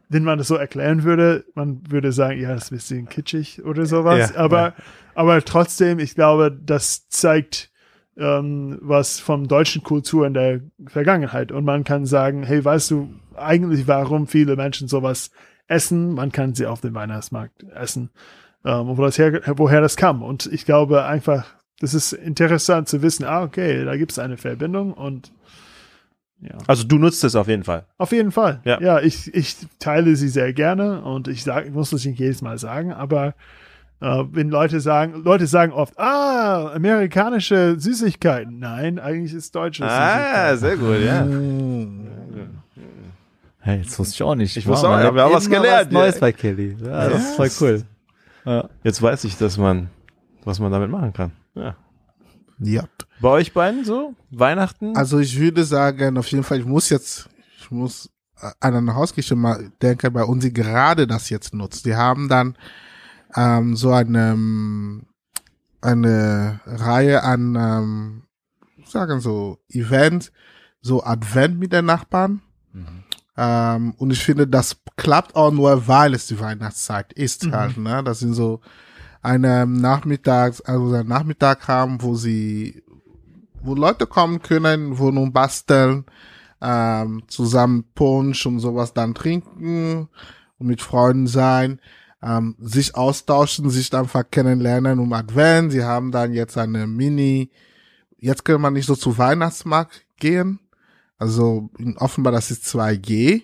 wenn 0.10 0.24
man 0.24 0.38
das 0.38 0.48
so 0.48 0.56
erklären 0.56 1.04
würde, 1.04 1.46
man 1.54 1.82
würde 1.90 2.12
sagen, 2.14 2.40
ja, 2.40 2.54
das 2.54 2.66
ist 2.66 2.72
ein 2.72 2.76
bisschen 2.78 3.10
kitschig 3.10 3.64
oder 3.66 3.86
sowas. 3.86 4.32
Ja, 4.34 4.38
aber, 4.42 4.62
ja. 4.62 4.74
aber 5.16 5.44
trotzdem, 5.44 6.00
ich 6.00 6.16
glaube, 6.16 6.52
das 6.52 7.10
zeigt 7.10 7.70
ähm, 8.18 8.78
was 8.82 9.20
vom 9.20 9.48
deutschen 9.48 9.84
Kultur 9.84 10.26
in 10.26 10.34
der 10.34 10.62
Vergangenheit. 10.88 11.52
Und 11.52 11.66
man 11.66 11.84
kann 11.84 12.06
sagen, 12.06 12.44
hey, 12.44 12.64
weißt 12.64 12.92
du 12.92 13.10
eigentlich, 13.36 13.88
warum 13.88 14.28
viele 14.28 14.56
Menschen 14.56 14.88
sowas 14.88 15.32
essen? 15.68 16.14
Man 16.14 16.32
kann 16.32 16.56
sie 16.56 16.66
auf 16.66 16.82
dem 16.82 16.96
Weihnachtsmarkt 16.96 17.64
essen. 17.76 18.10
Ähm, 18.66 18.98
wo 18.98 19.04
das 19.04 19.18
her, 19.18 19.42
woher 19.56 19.82
das 19.82 19.96
kam. 19.96 20.24
Und 20.24 20.48
ich 20.52 20.66
glaube 20.66 21.06
einfach, 21.06 21.46
das 21.80 21.94
ist 21.94 22.12
interessant 22.14 22.90
zu 22.90 23.02
wissen, 23.02 23.24
ah, 23.24 23.44
okay, 23.44 23.86
da 23.86 23.96
gibt 23.96 24.12
es 24.12 24.20
eine 24.20 24.38
Verbindung 24.38 24.94
und 24.94 25.32
ja. 26.40 26.58
Also 26.68 26.84
du 26.84 26.98
nutzt 27.00 27.24
es 27.24 27.36
auf 27.36 27.48
jeden 27.48 27.64
Fall. 27.64 27.86
Auf 27.98 28.12
jeden 28.12 28.32
Fall. 28.32 28.62
Ja. 28.64 28.80
Ja, 28.80 29.00
ich, 29.00 29.34
ich 29.34 29.56
teile 29.80 30.16
sie 30.16 30.30
sehr 30.30 30.54
gerne 30.54 31.02
und 31.02 31.28
ich 31.28 31.44
sag, 31.44 31.66
ich 31.66 31.74
muss 31.74 31.90
das 31.90 32.06
nicht 32.06 32.20
jedes 32.20 32.44
Mal 32.44 32.60
sagen, 32.60 32.94
aber 32.94 33.34
wenn 34.00 34.50
Leute 34.50 34.80
sagen, 34.80 35.24
Leute 35.24 35.48
sagen 35.48 35.72
oft, 35.72 35.98
ah, 35.98 36.72
amerikanische 36.74 37.80
Süßigkeiten. 37.80 38.60
Nein, 38.60 39.00
eigentlich 39.00 39.34
ist 39.34 39.56
deutsche 39.56 39.84
Ah, 39.86 40.52
Süßigkeiten. 40.56 40.60
sehr 40.60 40.78
gut, 40.78 41.06
ja. 41.06 41.24
Mm. 41.24 42.08
Hey, 43.60 43.82
das 43.84 43.98
wusste 44.00 44.14
ich 44.16 44.24
auch 44.24 44.36
nicht. 44.36 44.56
Ich 44.56 44.66
wusste 44.68 44.88
auch, 44.88 44.94
ja, 44.94 45.00
wir 45.02 45.08
haben 45.08 45.16
lernt 45.16 45.34
was 45.34 45.50
gelernt, 45.50 45.88
Was 45.88 45.94
Neues 45.94 46.16
ja. 46.16 46.22
bei 46.22 46.32
Kelly. 46.32 46.78
Ja, 46.82 47.10
das 47.10 47.22
ist 47.22 47.36
voll 47.36 47.50
cool. 47.60 47.84
Ja. 48.46 48.70
Jetzt 48.84 49.02
weiß 49.02 49.24
ich, 49.26 49.38
dass 49.38 49.58
man, 49.58 49.90
was 50.46 50.60
man 50.60 50.72
damit 50.72 50.90
machen 50.90 51.12
kann. 51.12 51.32
Ja. 51.56 51.76
Ja. 52.60 52.84
Bei 53.20 53.30
euch 53.30 53.54
beiden 53.54 53.84
so? 53.84 54.14
Weihnachten? 54.32 54.96
Also 54.96 55.20
ich 55.20 55.38
würde 55.40 55.64
sagen, 55.64 56.18
auf 56.18 56.28
jeden 56.28 56.44
Fall, 56.44 56.60
ich 56.60 56.66
muss 56.66 56.90
jetzt, 56.90 57.30
ich 57.60 57.70
muss 57.70 58.10
äh, 58.42 58.50
an 58.60 58.76
eine 58.76 58.96
Hausgeschichte 58.96 59.36
mal 59.36 59.70
denken, 59.82 60.14
bei 60.14 60.24
uns, 60.24 60.44
die 60.44 60.54
gerade 60.54 61.06
das 61.08 61.30
jetzt 61.30 61.54
nutzt. 61.54 61.86
Die 61.86 61.96
haben 61.96 62.30
dann 62.30 62.56
ähm, 63.38 63.76
so 63.76 63.92
eine, 63.92 65.02
eine 65.82 66.60
Reihe 66.66 67.24
an, 67.24 67.56
ähm, 67.56 68.24
sagen 68.86 69.22
so, 69.22 69.60
Event, 69.70 70.32
so 70.82 71.04
Advent 71.04 71.60
mit 71.60 71.72
den 71.72 71.86
Nachbarn. 71.86 72.42
Ähm, 73.38 73.94
und 73.98 74.12
ich 74.12 74.24
finde, 74.24 74.48
das 74.48 74.78
klappt 74.96 75.36
auch 75.36 75.52
nur, 75.52 75.88
weil 75.88 76.16
es 76.16 76.26
die 76.26 76.40
Weihnachtszeit 76.40 77.14
ist 77.14 77.52
halt, 77.52 77.78
ne? 77.78 78.04
Das 78.04 78.20
sind 78.20 78.34
so 78.34 78.62
eine 79.22 79.68
Nachmittags, 79.68 80.62
also 80.62 80.96
einen 80.96 81.08
Nachmittag 81.08 81.68
haben, 81.68 82.02
wo 82.02 82.16
sie, 82.16 82.84
wo 83.62 83.76
Leute 83.76 84.08
kommen 84.08 84.42
können, 84.42 84.98
wo 84.98 85.12
nun 85.12 85.34
basteln, 85.34 86.06
ähm, 86.62 87.24
zusammen 87.28 87.86
Punsch 87.94 88.46
und 88.48 88.60
sowas 88.60 88.94
dann 88.94 89.14
trinken 89.14 90.10
und 90.58 90.68
mit 90.68 90.82
Freunden 90.82 91.28
sein, 91.28 91.80
ähm, 92.28 92.56
sich 92.60 92.96
austauschen, 92.96 93.70
sich 93.70 93.94
einfach 93.94 94.26
kennenlernen 94.30 95.00
um 95.00 95.14
Advent. 95.14 95.72
Sie 95.72 95.84
haben 95.84 96.12
dann 96.12 96.34
jetzt 96.34 96.58
eine 96.58 96.86
Mini, 96.86 97.50
jetzt 98.18 98.44
kann 98.44 98.60
man 98.60 98.74
nicht 98.74 98.86
so 98.86 98.96
zu 98.96 99.18
Weihnachtsmarkt 99.18 100.06
gehen. 100.18 100.60
Also 101.18 101.70
offenbar 101.98 102.34
das 102.34 102.52
ist 102.52 102.66
2G. 102.66 103.44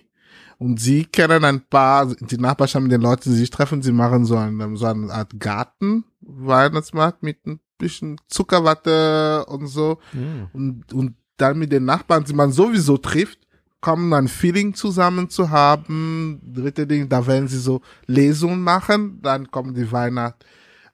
Und 0.58 0.80
sie 0.80 1.04
kennen 1.04 1.44
ein 1.44 1.62
paar, 1.62 2.06
die 2.06 2.38
Nachbarschaft 2.38 2.82
mit 2.82 2.92
den 2.92 3.00
Leuten, 3.00 3.30
die 3.30 3.36
sich 3.36 3.50
treffen, 3.50 3.82
sie 3.82 3.92
machen 3.92 4.24
so, 4.24 4.36
einen, 4.36 4.76
so 4.76 4.86
eine 4.86 5.12
Art 5.12 5.38
Garten, 5.40 6.04
Weihnachtsmarkt 6.20 7.22
mit 7.22 7.44
ein 7.46 7.60
bisschen 7.78 8.20
Zuckerwatte 8.28 9.46
und 9.46 9.66
so. 9.66 9.98
Hm. 10.12 10.48
Und, 10.52 10.92
und 10.92 11.16
dann 11.38 11.58
mit 11.58 11.72
den 11.72 11.84
Nachbarn, 11.84 12.24
die 12.24 12.34
man 12.34 12.52
sowieso 12.52 12.98
trifft, 12.98 13.40
kommen 13.84 14.14
ein 14.14 14.28
Feeling 14.28 14.72
zusammen 14.72 15.28
zu 15.28 15.50
haben. 15.50 16.40
Dritte 16.42 16.86
Ding, 16.86 17.10
da 17.10 17.26
werden 17.26 17.48
sie 17.48 17.58
so 17.58 17.82
Lesungen 18.06 18.62
machen, 18.62 19.20
dann 19.20 19.50
kommen 19.50 19.74
die 19.74 19.92
Weihnacht 19.92 20.42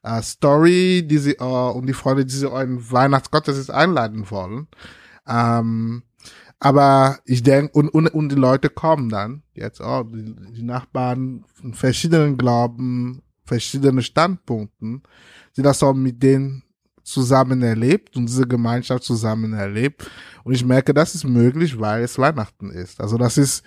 äh, 0.03 0.21
die 1.03 1.17
sie 1.17 1.35
äh, 1.35 1.71
und 1.71 1.85
die 1.85 1.93
Freunde, 1.93 2.25
die 2.25 2.35
sie 2.35 2.47
in 2.47 2.91
Weihnachtsgottesdienst 2.91 3.71
einladen 3.71 4.29
wollen. 4.29 4.67
Ähm, 5.25 6.03
aber 6.59 7.19
ich 7.23 7.43
denke, 7.43 7.71
und, 7.79 7.87
und, 7.87 8.07
und 8.07 8.29
die 8.29 8.35
Leute 8.35 8.69
kommen 8.69 9.07
dann, 9.07 9.43
jetzt 9.53 9.79
auch, 9.81 10.03
die, 10.03 10.35
die 10.51 10.63
Nachbarn 10.63 11.45
von 11.53 11.73
verschiedenen 11.73 12.37
Glauben, 12.37 13.21
verschiedene 13.45 14.01
Standpunkten, 14.01 15.03
sie 15.53 15.61
das 15.61 15.81
auch 15.81 15.93
mit 15.93 16.21
denen 16.21 16.63
zusammen 17.03 17.61
erlebt 17.61 18.15
und 18.15 18.27
diese 18.27 18.47
Gemeinschaft 18.47 19.03
zusammen 19.03 19.53
erlebt. 19.53 20.09
Und 20.43 20.53
ich 20.53 20.65
merke, 20.65 20.93
das 20.93 21.15
ist 21.15 21.23
möglich, 21.23 21.79
weil 21.79 22.03
es 22.03 22.17
Weihnachten 22.17 22.69
ist. 22.69 22.99
Also 22.99 23.17
das 23.17 23.37
ist 23.37 23.63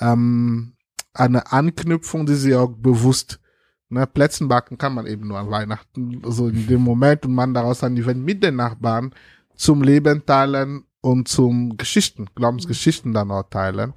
ähm, 0.00 0.74
eine 1.12 1.50
Anknüpfung, 1.52 2.26
die 2.26 2.34
sie 2.34 2.54
auch 2.54 2.68
bewusst, 2.68 3.40
ne, 3.88 4.06
Plätzen 4.06 4.48
backen 4.48 4.78
kann 4.78 4.94
man 4.94 5.06
eben 5.06 5.28
nur 5.28 5.38
an 5.38 5.50
Weihnachten, 5.50 6.22
so 6.24 6.48
in 6.48 6.66
dem 6.66 6.82
Moment 6.82 7.24
und 7.26 7.34
man 7.34 7.54
daraus 7.54 7.82
ein 7.82 7.96
Event 7.96 8.24
mit 8.24 8.42
den 8.42 8.56
Nachbarn 8.56 9.12
zum 9.54 9.82
Leben 9.82 10.24
teilen 10.26 10.84
und 11.00 11.28
zum 11.28 11.76
Geschichten, 11.76 12.26
Glaubensgeschichten 12.34 13.12
dann 13.12 13.30
auch 13.30 13.48
teilen. 13.48 13.94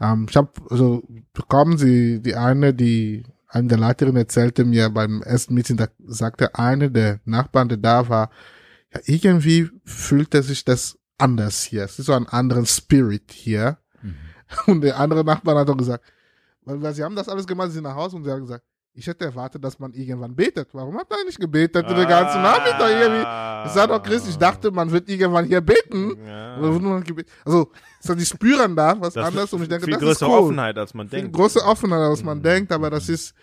Ähm, 0.00 0.26
ich 0.28 0.36
habe 0.36 0.50
also 0.70 1.02
bekommen 1.32 1.78
sie 1.78 2.20
die 2.20 2.34
eine, 2.34 2.74
die 2.74 3.24
eine 3.48 3.68
der 3.68 3.78
Leiterinnen 3.78 4.16
erzählte 4.16 4.64
mir 4.64 4.90
beim 4.90 5.22
ersten 5.22 5.54
Meeting, 5.54 5.76
da 5.76 5.88
sagte 6.06 6.54
eine 6.54 6.90
der 6.90 7.20
Nachbarn, 7.24 7.68
der 7.68 7.78
da 7.78 8.08
war, 8.08 8.30
ja, 8.92 9.00
irgendwie 9.04 9.70
fühlte 9.84 10.42
sich 10.42 10.64
das 10.64 10.98
anders 11.16 11.62
hier. 11.62 11.84
Es 11.84 11.98
ist 11.98 12.06
so 12.06 12.12
ein 12.12 12.28
anderer 12.28 12.66
Spirit 12.66 13.32
hier. 13.32 13.78
Und 14.66 14.82
der 14.82 14.98
andere 14.98 15.24
Nachbar 15.24 15.58
hat 15.58 15.68
auch 15.68 15.76
gesagt, 15.76 16.04
weil, 16.62 16.80
weil 16.82 16.94
sie 16.94 17.02
haben 17.02 17.16
das 17.16 17.28
alles 17.28 17.46
gemacht, 17.46 17.68
sie 17.68 17.74
sind 17.74 17.84
nach 17.84 17.94
Hause 17.94 18.16
und 18.16 18.24
sie 18.24 18.30
haben 18.30 18.42
gesagt, 18.42 18.64
ich 18.98 19.06
hätte 19.06 19.24
erwartet, 19.26 19.62
dass 19.62 19.78
man 19.78 19.92
irgendwann 19.92 20.34
betet. 20.34 20.68
Warum 20.72 20.96
hat 20.98 21.08
man 21.08 21.20
nicht 21.24 21.38
gebetet 21.38 21.88
den 21.88 22.08
ganzen 22.08 22.42
Nachmittag 22.42 22.90
irgendwie? 22.90 23.68
Ich 23.68 23.72
sag 23.72 23.88
doch, 23.88 24.02
Chris, 24.02 24.28
ich 24.28 24.36
dachte, 24.36 24.70
man 24.72 24.90
wird 24.90 25.08
irgendwann 25.08 25.44
hier 25.44 25.60
beten. 25.60 26.16
Ja. 26.26 26.56
Also, 27.44 27.70
so, 28.00 28.14
die 28.14 28.26
spüren 28.26 28.74
da 28.74 28.96
was 29.00 29.14
Das 29.14 29.26
anderes 29.28 29.52
und 29.52 29.62
ich 29.62 29.68
denke, 29.68 29.84
viel 29.84 29.94
das 29.94 30.02
ist 30.02 30.06
größere 30.08 30.30
cool. 30.30 30.38
Offenheit, 30.38 30.76
als 30.76 30.94
man 30.94 31.08
Viel 31.08 31.20
denkt. 31.20 31.36
große 31.36 31.60
Offenheit, 31.64 32.00
als 32.00 32.24
man 32.24 32.42
denkt, 32.42 32.72
aber 32.72 32.90
das 32.90 33.08
ist, 33.08 33.34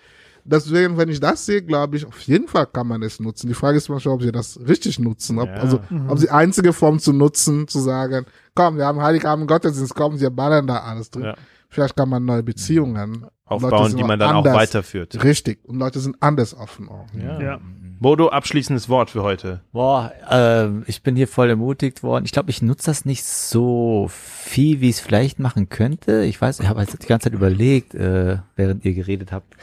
deswegen, 0.44 0.98
wenn 0.98 1.08
ich 1.10 1.20
das 1.22 1.46
sehe, 1.46 1.62
glaube 1.62 1.96
ich, 1.98 2.06
auf 2.06 2.20
jeden 2.22 2.48
Fall 2.50 2.66
kann 2.68 2.88
man 2.88 3.02
es 3.02 3.20
nutzen. 3.22 3.48
Die 3.48 3.54
Frage 3.54 3.78
ist 3.78 3.88
manchmal, 3.88 4.16
ob 4.16 4.24
sie 4.24 4.32
das 4.34 4.60
richtig 4.68 5.00
nutzen. 5.00 5.40
Ob, 5.40 5.48
Ja. 5.48 5.56
Also, 5.56 5.80
ob 6.10 6.18
sie 6.20 6.30
einzige 6.30 6.74
Form 6.74 7.00
zu 7.00 7.14
nutzen, 7.14 7.68
zu 7.70 7.80
sagen, 7.80 8.26
komm, 8.54 8.76
wir 8.78 8.86
haben 8.86 9.02
Heiligabend 9.02 9.48
Gottesdienst, 9.48 9.96
kommen, 9.96 10.20
wir 10.20 10.30
ballern 10.32 10.68
da 10.68 10.80
alles 10.80 11.10
drin. 11.10 11.24
Ja. 11.24 11.36
Vielleicht 11.76 11.98
kann 11.98 12.08
man 12.08 12.24
neue 12.24 12.42
Beziehungen 12.42 13.26
Aufbauen, 13.44 13.98
die 13.98 14.04
auch 14.04 14.08
man 14.08 14.18
dann 14.18 14.34
auch 14.34 14.46
anders. 14.46 14.56
weiterführt. 14.56 15.22
Richtig. 15.22 15.60
Und 15.66 15.78
Leute 15.78 16.00
sind 16.00 16.16
anders 16.22 16.56
offen 16.56 16.88
auch. 16.88 17.06
Ja. 17.14 17.42
Ja. 17.42 17.60
Bodo, 18.00 18.30
abschließendes 18.30 18.88
Wort 18.88 19.10
für 19.10 19.24
heute. 19.24 19.60
Boah, 19.74 20.14
ähm, 20.32 20.86
ich 20.88 21.04
bin 21.04 21.18
hier 21.18 21.28
voll 21.28 21.50
ermutigt 21.50 22.02
worden. 22.02 22.24
Ich 22.24 22.32
glaube, 22.32 22.50
ich 22.50 22.62
nutze 22.62 22.86
das 22.86 23.04
nicht 23.04 23.26
so 23.26 24.08
viel, 24.10 24.80
wie 24.80 24.88
ich 24.88 24.96
es 24.96 25.02
vielleicht 25.02 25.40
machen 25.40 25.68
könnte. 25.68 26.24
Ich 26.24 26.40
weiß, 26.40 26.62
ich 26.62 26.70
habe 26.70 26.80
halt 26.80 26.94
die 27.04 27.08
ganze 27.08 27.26
Zeit 27.26 27.34
überlegt, 27.34 27.94
äh, 27.94 28.38
während 28.56 28.86
ihr 28.86 28.94
geredet 28.94 29.34
habt. 29.34 29.54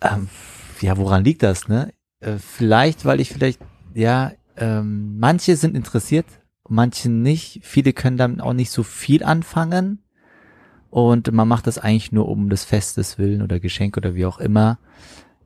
Ähm, 0.00 0.28
ja, 0.80 0.96
woran 0.96 1.24
liegt 1.24 1.42
das, 1.42 1.66
ne? 1.66 1.92
Äh, 2.20 2.36
vielleicht, 2.38 3.04
weil 3.04 3.20
ich 3.20 3.30
vielleicht, 3.32 3.58
ja, 3.94 4.30
ähm, 4.56 5.18
manche 5.18 5.56
sind 5.56 5.76
interessiert, 5.76 6.26
manche 6.68 7.10
nicht. 7.10 7.62
Viele 7.64 7.92
können 7.92 8.16
damit 8.16 8.40
auch 8.40 8.52
nicht 8.52 8.70
so 8.70 8.84
viel 8.84 9.24
anfangen. 9.24 10.01
Und 10.92 11.32
man 11.32 11.48
macht 11.48 11.66
das 11.66 11.78
eigentlich 11.78 12.12
nur 12.12 12.28
um 12.28 12.50
des 12.50 12.64
Festes 12.64 13.16
willen 13.18 13.40
oder 13.40 13.60
Geschenk 13.60 13.96
oder 13.96 14.14
wie 14.14 14.26
auch 14.26 14.38
immer. 14.38 14.78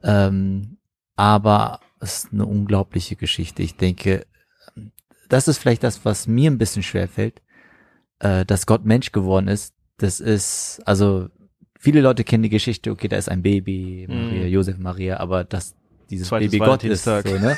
Ähm, 0.03 0.79
aber 1.15 1.79
es 2.01 2.25
ist 2.25 2.33
eine 2.33 2.45
unglaubliche 2.47 3.15
Geschichte. 3.15 3.63
Ich 3.63 3.77
denke, 3.77 4.27
das 5.29 5.47
ist 5.47 5.59
vielleicht 5.59 5.85
das, 5.85 6.05
was 6.05 6.27
mir 6.27 6.51
ein 6.51 6.59
bisschen 6.59 6.83
schwer 6.83 7.07
fällt, 7.07 7.43
äh, 8.19 8.45
dass 8.45 8.67
Gott 8.67 8.85
Mensch 8.85 9.13
geworden 9.13 9.47
ist. 9.47 9.73
Das 9.99 10.19
ist, 10.19 10.83
also 10.85 11.29
viele 11.79 12.01
Leute 12.01 12.25
kennen 12.25 12.43
die 12.43 12.49
Geschichte, 12.49 12.91
okay, 12.91 13.07
da 13.07 13.17
ist 13.17 13.29
ein 13.29 13.43
Baby, 13.43 14.07
Maria, 14.11 14.47
Mhm. 14.47 14.51
Josef, 14.53 14.79
Maria, 14.79 15.19
aber 15.21 15.45
dass 15.45 15.77
dieses 16.11 16.27
Zweites 16.29 16.51
Baby 16.51 16.59
Gott 16.65 16.83
ist, 16.85 17.05
so, 17.05 17.39
ne? 17.39 17.57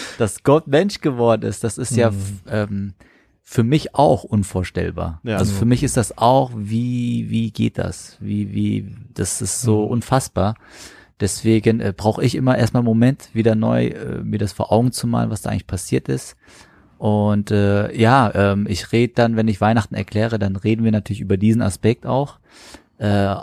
dass 0.18 0.42
Gott 0.44 0.66
Mensch 0.66 1.00
geworden 1.02 1.42
ist, 1.42 1.62
das 1.62 1.76
ist 1.76 1.94
ja 1.94 2.08
f- 2.08 2.42
ähm, 2.48 2.94
für 3.52 3.64
mich 3.64 3.94
auch 3.94 4.24
unvorstellbar. 4.24 5.20
Ja. 5.24 5.36
Also 5.36 5.52
für 5.52 5.66
mich 5.66 5.82
ist 5.82 5.98
das 5.98 6.16
auch, 6.16 6.50
wie, 6.56 7.26
wie 7.28 7.50
geht 7.50 7.76
das? 7.76 8.16
Wie, 8.18 8.50
wie, 8.54 8.96
das 9.12 9.42
ist 9.42 9.60
so 9.60 9.84
unfassbar. 9.84 10.54
Deswegen 11.20 11.80
äh, 11.80 11.92
brauche 11.94 12.24
ich 12.24 12.34
immer 12.34 12.56
erstmal 12.56 12.80
einen 12.80 12.86
Moment, 12.86 13.28
wieder 13.34 13.54
neu 13.54 13.88
äh, 13.88 14.22
mir 14.22 14.38
das 14.38 14.54
vor 14.54 14.72
Augen 14.72 14.90
zu 14.90 15.06
malen, 15.06 15.28
was 15.28 15.42
da 15.42 15.50
eigentlich 15.50 15.66
passiert 15.66 16.08
ist. 16.08 16.34
Und 16.96 17.50
äh, 17.50 17.94
ja, 17.94 18.32
ähm, 18.34 18.66
ich 18.70 18.90
rede 18.90 19.12
dann, 19.16 19.36
wenn 19.36 19.48
ich 19.48 19.60
Weihnachten 19.60 19.96
erkläre, 19.96 20.38
dann 20.38 20.56
reden 20.56 20.82
wir 20.82 20.90
natürlich 20.90 21.20
über 21.20 21.36
diesen 21.36 21.60
Aspekt 21.60 22.06
auch. 22.06 22.38
Äh, 22.96 23.34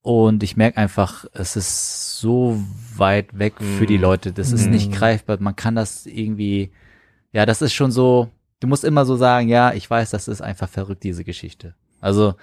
und 0.00 0.44
ich 0.44 0.56
merke 0.56 0.76
einfach, 0.76 1.24
es 1.32 1.56
ist 1.56 2.20
so 2.20 2.62
weit 2.94 3.36
weg 3.36 3.54
für 3.60 3.86
die 3.86 3.96
Leute. 3.96 4.32
Das 4.32 4.52
ist 4.52 4.68
nicht 4.70 4.92
greifbar. 4.92 5.38
Man 5.40 5.56
kann 5.56 5.74
das 5.74 6.06
irgendwie, 6.06 6.70
ja, 7.32 7.46
das 7.46 7.62
ist 7.62 7.74
schon 7.74 7.90
so, 7.90 8.30
du 8.60 8.66
musst 8.66 8.84
immer 8.84 9.04
so 9.04 9.16
sagen, 9.16 9.48
ja, 9.48 9.72
ich 9.72 9.88
weiß, 9.88 10.10
das 10.10 10.28
ist 10.28 10.40
einfach 10.40 10.68
verrückt, 10.68 11.04
diese 11.04 11.24
Geschichte. 11.24 11.74
Also 12.00 12.34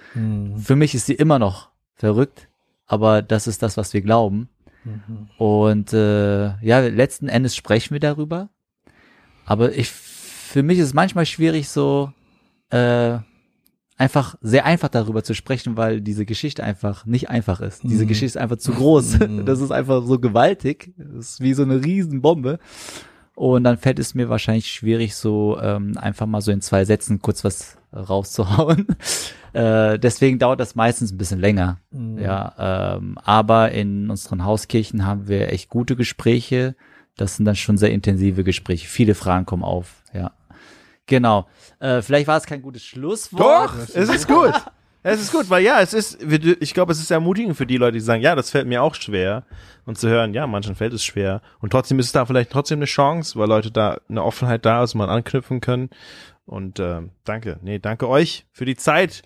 für 0.58 0.76
mich 0.76 0.94
ist 0.94 1.06
sie 1.06 1.14
immer 1.14 1.38
noch 1.38 1.70
verrückt, 1.94 2.48
aber 2.86 3.22
das 3.22 3.46
ist 3.46 3.62
das, 3.62 3.76
was 3.76 3.94
wir 3.94 4.02
glauben. 4.02 4.48
Und 5.38 5.92
äh, 5.92 6.58
ja, 6.60 6.80
letzten 6.80 7.28
Endes 7.28 7.56
sprechen 7.56 7.94
wir 7.94 8.00
darüber. 8.00 8.50
Aber 9.46 9.74
ich, 9.76 9.90
für 9.90 10.62
mich 10.62 10.78
ist 10.78 10.88
es 10.88 10.94
manchmal 10.94 11.26
schwierig, 11.26 11.68
so 11.68 12.12
äh, 12.70 13.18
einfach 13.96 14.36
sehr 14.40 14.66
einfach 14.66 14.88
darüber 14.88 15.22
zu 15.22 15.34
sprechen, 15.34 15.76
weil 15.76 16.00
diese 16.00 16.26
Geschichte 16.26 16.64
einfach 16.64 17.06
nicht 17.06 17.30
einfach 17.30 17.60
ist. 17.60 17.82
Diese 17.84 18.06
Geschichte 18.06 18.26
ist 18.26 18.36
einfach 18.36 18.58
zu 18.58 18.72
groß. 18.72 19.18
Das 19.44 19.60
ist 19.60 19.70
einfach 19.70 20.04
so 20.04 20.18
gewaltig. 20.18 20.92
Das 20.96 21.30
ist 21.30 21.40
wie 21.40 21.54
so 21.54 21.62
eine 21.62 21.82
Riesenbombe. 21.84 22.58
Und 23.34 23.64
dann 23.64 23.78
fällt 23.78 23.98
es 23.98 24.14
mir 24.14 24.28
wahrscheinlich 24.28 24.68
schwierig, 24.68 25.16
so 25.16 25.58
ähm, 25.60 25.96
einfach 25.98 26.26
mal 26.26 26.40
so 26.40 26.52
in 26.52 26.60
zwei 26.60 26.84
Sätzen 26.84 27.20
kurz 27.20 27.42
was 27.42 27.76
rauszuhauen. 27.92 28.86
äh, 29.52 29.98
deswegen 29.98 30.38
dauert 30.38 30.60
das 30.60 30.74
meistens 30.74 31.12
ein 31.12 31.18
bisschen 31.18 31.40
länger. 31.40 31.78
Ja, 31.90 32.96
ähm, 32.96 33.18
aber 33.18 33.72
in 33.72 34.10
unseren 34.10 34.44
Hauskirchen 34.44 35.04
haben 35.04 35.26
wir 35.26 35.52
echt 35.52 35.68
gute 35.68 35.96
Gespräche. 35.96 36.76
Das 37.16 37.36
sind 37.36 37.44
dann 37.44 37.56
schon 37.56 37.76
sehr 37.76 37.90
intensive 37.90 38.44
Gespräche. 38.44 38.88
Viele 38.88 39.14
Fragen 39.14 39.46
kommen 39.46 39.64
auf. 39.64 40.02
Ja, 40.12 40.32
genau. 41.06 41.48
Äh, 41.80 42.02
vielleicht 42.02 42.28
war 42.28 42.36
es 42.36 42.46
kein 42.46 42.62
gutes 42.62 42.84
Schlusswort. 42.84 43.70
Doch, 43.70 43.78
es 43.94 44.08
ist 44.08 44.28
gut. 44.28 44.54
Es 45.06 45.20
ist 45.20 45.32
gut, 45.32 45.50
weil 45.50 45.62
ja, 45.62 45.82
es 45.82 45.92
ist, 45.92 46.22
ich 46.22 46.72
glaube, 46.72 46.90
es 46.90 46.98
ist 46.98 47.10
ermutigend 47.10 47.58
für 47.58 47.66
die 47.66 47.76
Leute, 47.76 47.92
die 47.92 48.00
sagen, 48.00 48.22
ja, 48.22 48.34
das 48.34 48.50
fällt 48.50 48.66
mir 48.66 48.82
auch 48.82 48.94
schwer. 48.94 49.44
Und 49.84 49.98
zu 49.98 50.08
hören, 50.08 50.32
ja, 50.32 50.46
manchen 50.46 50.76
fällt 50.76 50.94
es 50.94 51.04
schwer. 51.04 51.42
Und 51.60 51.70
trotzdem 51.70 51.98
ist 51.98 52.06
es 52.06 52.12
da 52.12 52.24
vielleicht 52.24 52.50
trotzdem 52.50 52.78
eine 52.78 52.86
Chance, 52.86 53.38
weil 53.38 53.46
Leute 53.46 53.70
da 53.70 53.98
eine 54.08 54.24
Offenheit 54.24 54.64
da 54.64 54.82
ist, 54.82 54.94
man 54.94 55.10
anknüpfen 55.10 55.60
können. 55.60 55.90
Und 56.46 56.80
ähm, 56.80 57.10
danke, 57.24 57.58
nee, 57.60 57.78
danke 57.78 58.08
euch 58.08 58.46
für 58.50 58.64
die 58.64 58.76
Zeit, 58.76 59.24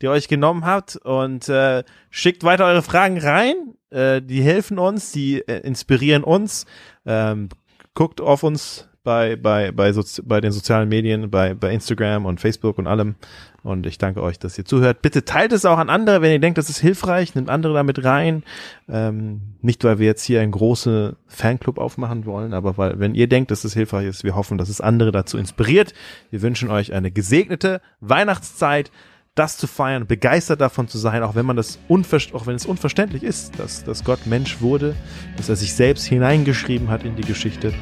die 0.00 0.06
ihr 0.06 0.12
euch 0.12 0.28
genommen 0.28 0.64
habt. 0.64 0.94
Und 0.94 1.48
äh, 1.48 1.82
schickt 2.10 2.44
weiter 2.44 2.66
eure 2.66 2.82
Fragen 2.82 3.18
rein. 3.18 3.74
Äh, 3.90 4.22
die 4.22 4.42
helfen 4.42 4.78
uns, 4.78 5.10
die 5.10 5.40
äh, 5.40 5.66
inspirieren 5.66 6.22
uns. 6.22 6.64
Ähm, 7.04 7.48
guckt 7.92 8.20
auf 8.20 8.44
uns 8.44 8.88
bei, 9.04 9.36
bei, 9.36 9.72
bei, 9.72 9.92
Sozi 9.92 10.22
bei 10.22 10.40
den 10.40 10.52
sozialen 10.52 10.88
Medien, 10.88 11.30
bei, 11.30 11.54
bei 11.54 11.72
Instagram 11.72 12.26
und 12.26 12.40
Facebook 12.40 12.78
und 12.78 12.86
allem. 12.86 13.14
Und 13.62 13.86
ich 13.86 13.98
danke 13.98 14.22
euch, 14.22 14.38
dass 14.38 14.56
ihr 14.56 14.64
zuhört. 14.64 15.02
Bitte 15.02 15.24
teilt 15.24 15.52
es 15.52 15.64
auch 15.64 15.78
an 15.78 15.90
andere, 15.90 16.22
wenn 16.22 16.32
ihr 16.32 16.38
denkt, 16.38 16.58
das 16.58 16.70
ist 16.70 16.78
hilfreich, 16.78 17.34
nimmt 17.34 17.50
andere 17.50 17.74
damit 17.74 18.04
rein. 18.04 18.44
Ähm, 18.88 19.40
nicht, 19.62 19.82
weil 19.84 19.98
wir 19.98 20.06
jetzt 20.06 20.24
hier 20.24 20.40
einen 20.40 20.52
großen 20.52 21.16
Fanclub 21.26 21.78
aufmachen 21.78 22.24
wollen, 22.24 22.54
aber 22.54 22.78
weil, 22.78 22.98
wenn 23.00 23.14
ihr 23.14 23.28
denkt, 23.28 23.50
dass 23.50 23.64
es 23.64 23.74
hilfreich 23.74 24.06
ist, 24.06 24.24
wir 24.24 24.36
hoffen, 24.36 24.58
dass 24.58 24.68
es 24.68 24.80
andere 24.80 25.12
dazu 25.12 25.38
inspiriert. 25.38 25.92
Wir 26.30 26.42
wünschen 26.42 26.70
euch 26.70 26.92
eine 26.92 27.10
gesegnete 27.10 27.80
Weihnachtszeit, 28.00 28.90
das 29.38 29.56
zu 29.56 29.66
feiern, 29.66 30.06
begeistert 30.06 30.60
davon 30.60 30.88
zu 30.88 30.98
sein, 30.98 31.22
auch 31.22 31.34
wenn 31.34 31.46
man 31.46 31.56
das 31.56 31.78
auch 31.88 32.46
wenn 32.46 32.56
es 32.56 32.66
unverständlich 32.66 33.22
ist, 33.22 33.58
dass, 33.58 33.84
dass 33.84 34.04
Gott 34.04 34.26
Mensch 34.26 34.60
wurde, 34.60 34.94
dass 35.36 35.48
er 35.48 35.56
sich 35.56 35.74
selbst 35.74 36.04
hineingeschrieben 36.04 36.88
hat 36.88 37.04
in 37.04 37.16
die 37.16 37.22
Geschichte. 37.22 37.72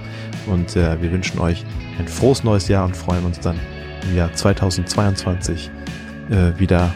Und 0.47 0.77
äh, 0.77 1.01
wir 1.01 1.11
wünschen 1.13 1.39
euch 1.41 1.65
ein 1.99 2.09
frohes 2.09 2.45
neues 2.45 2.69
Jahr 2.69 2.85
und 2.85 2.97
freuen 2.97 3.25
uns 3.25 3.41
dann 3.41 3.59
im 4.09 4.17
Jahr 4.17 4.33
2022 4.33 5.71
äh, 6.31 6.59
wieder 6.59 6.93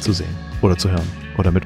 zu 0.00 0.12
sehen 0.12 0.34
oder 0.62 0.76
zu 0.76 0.90
hören 0.90 1.08
oder 1.36 1.50
mit 1.50 1.64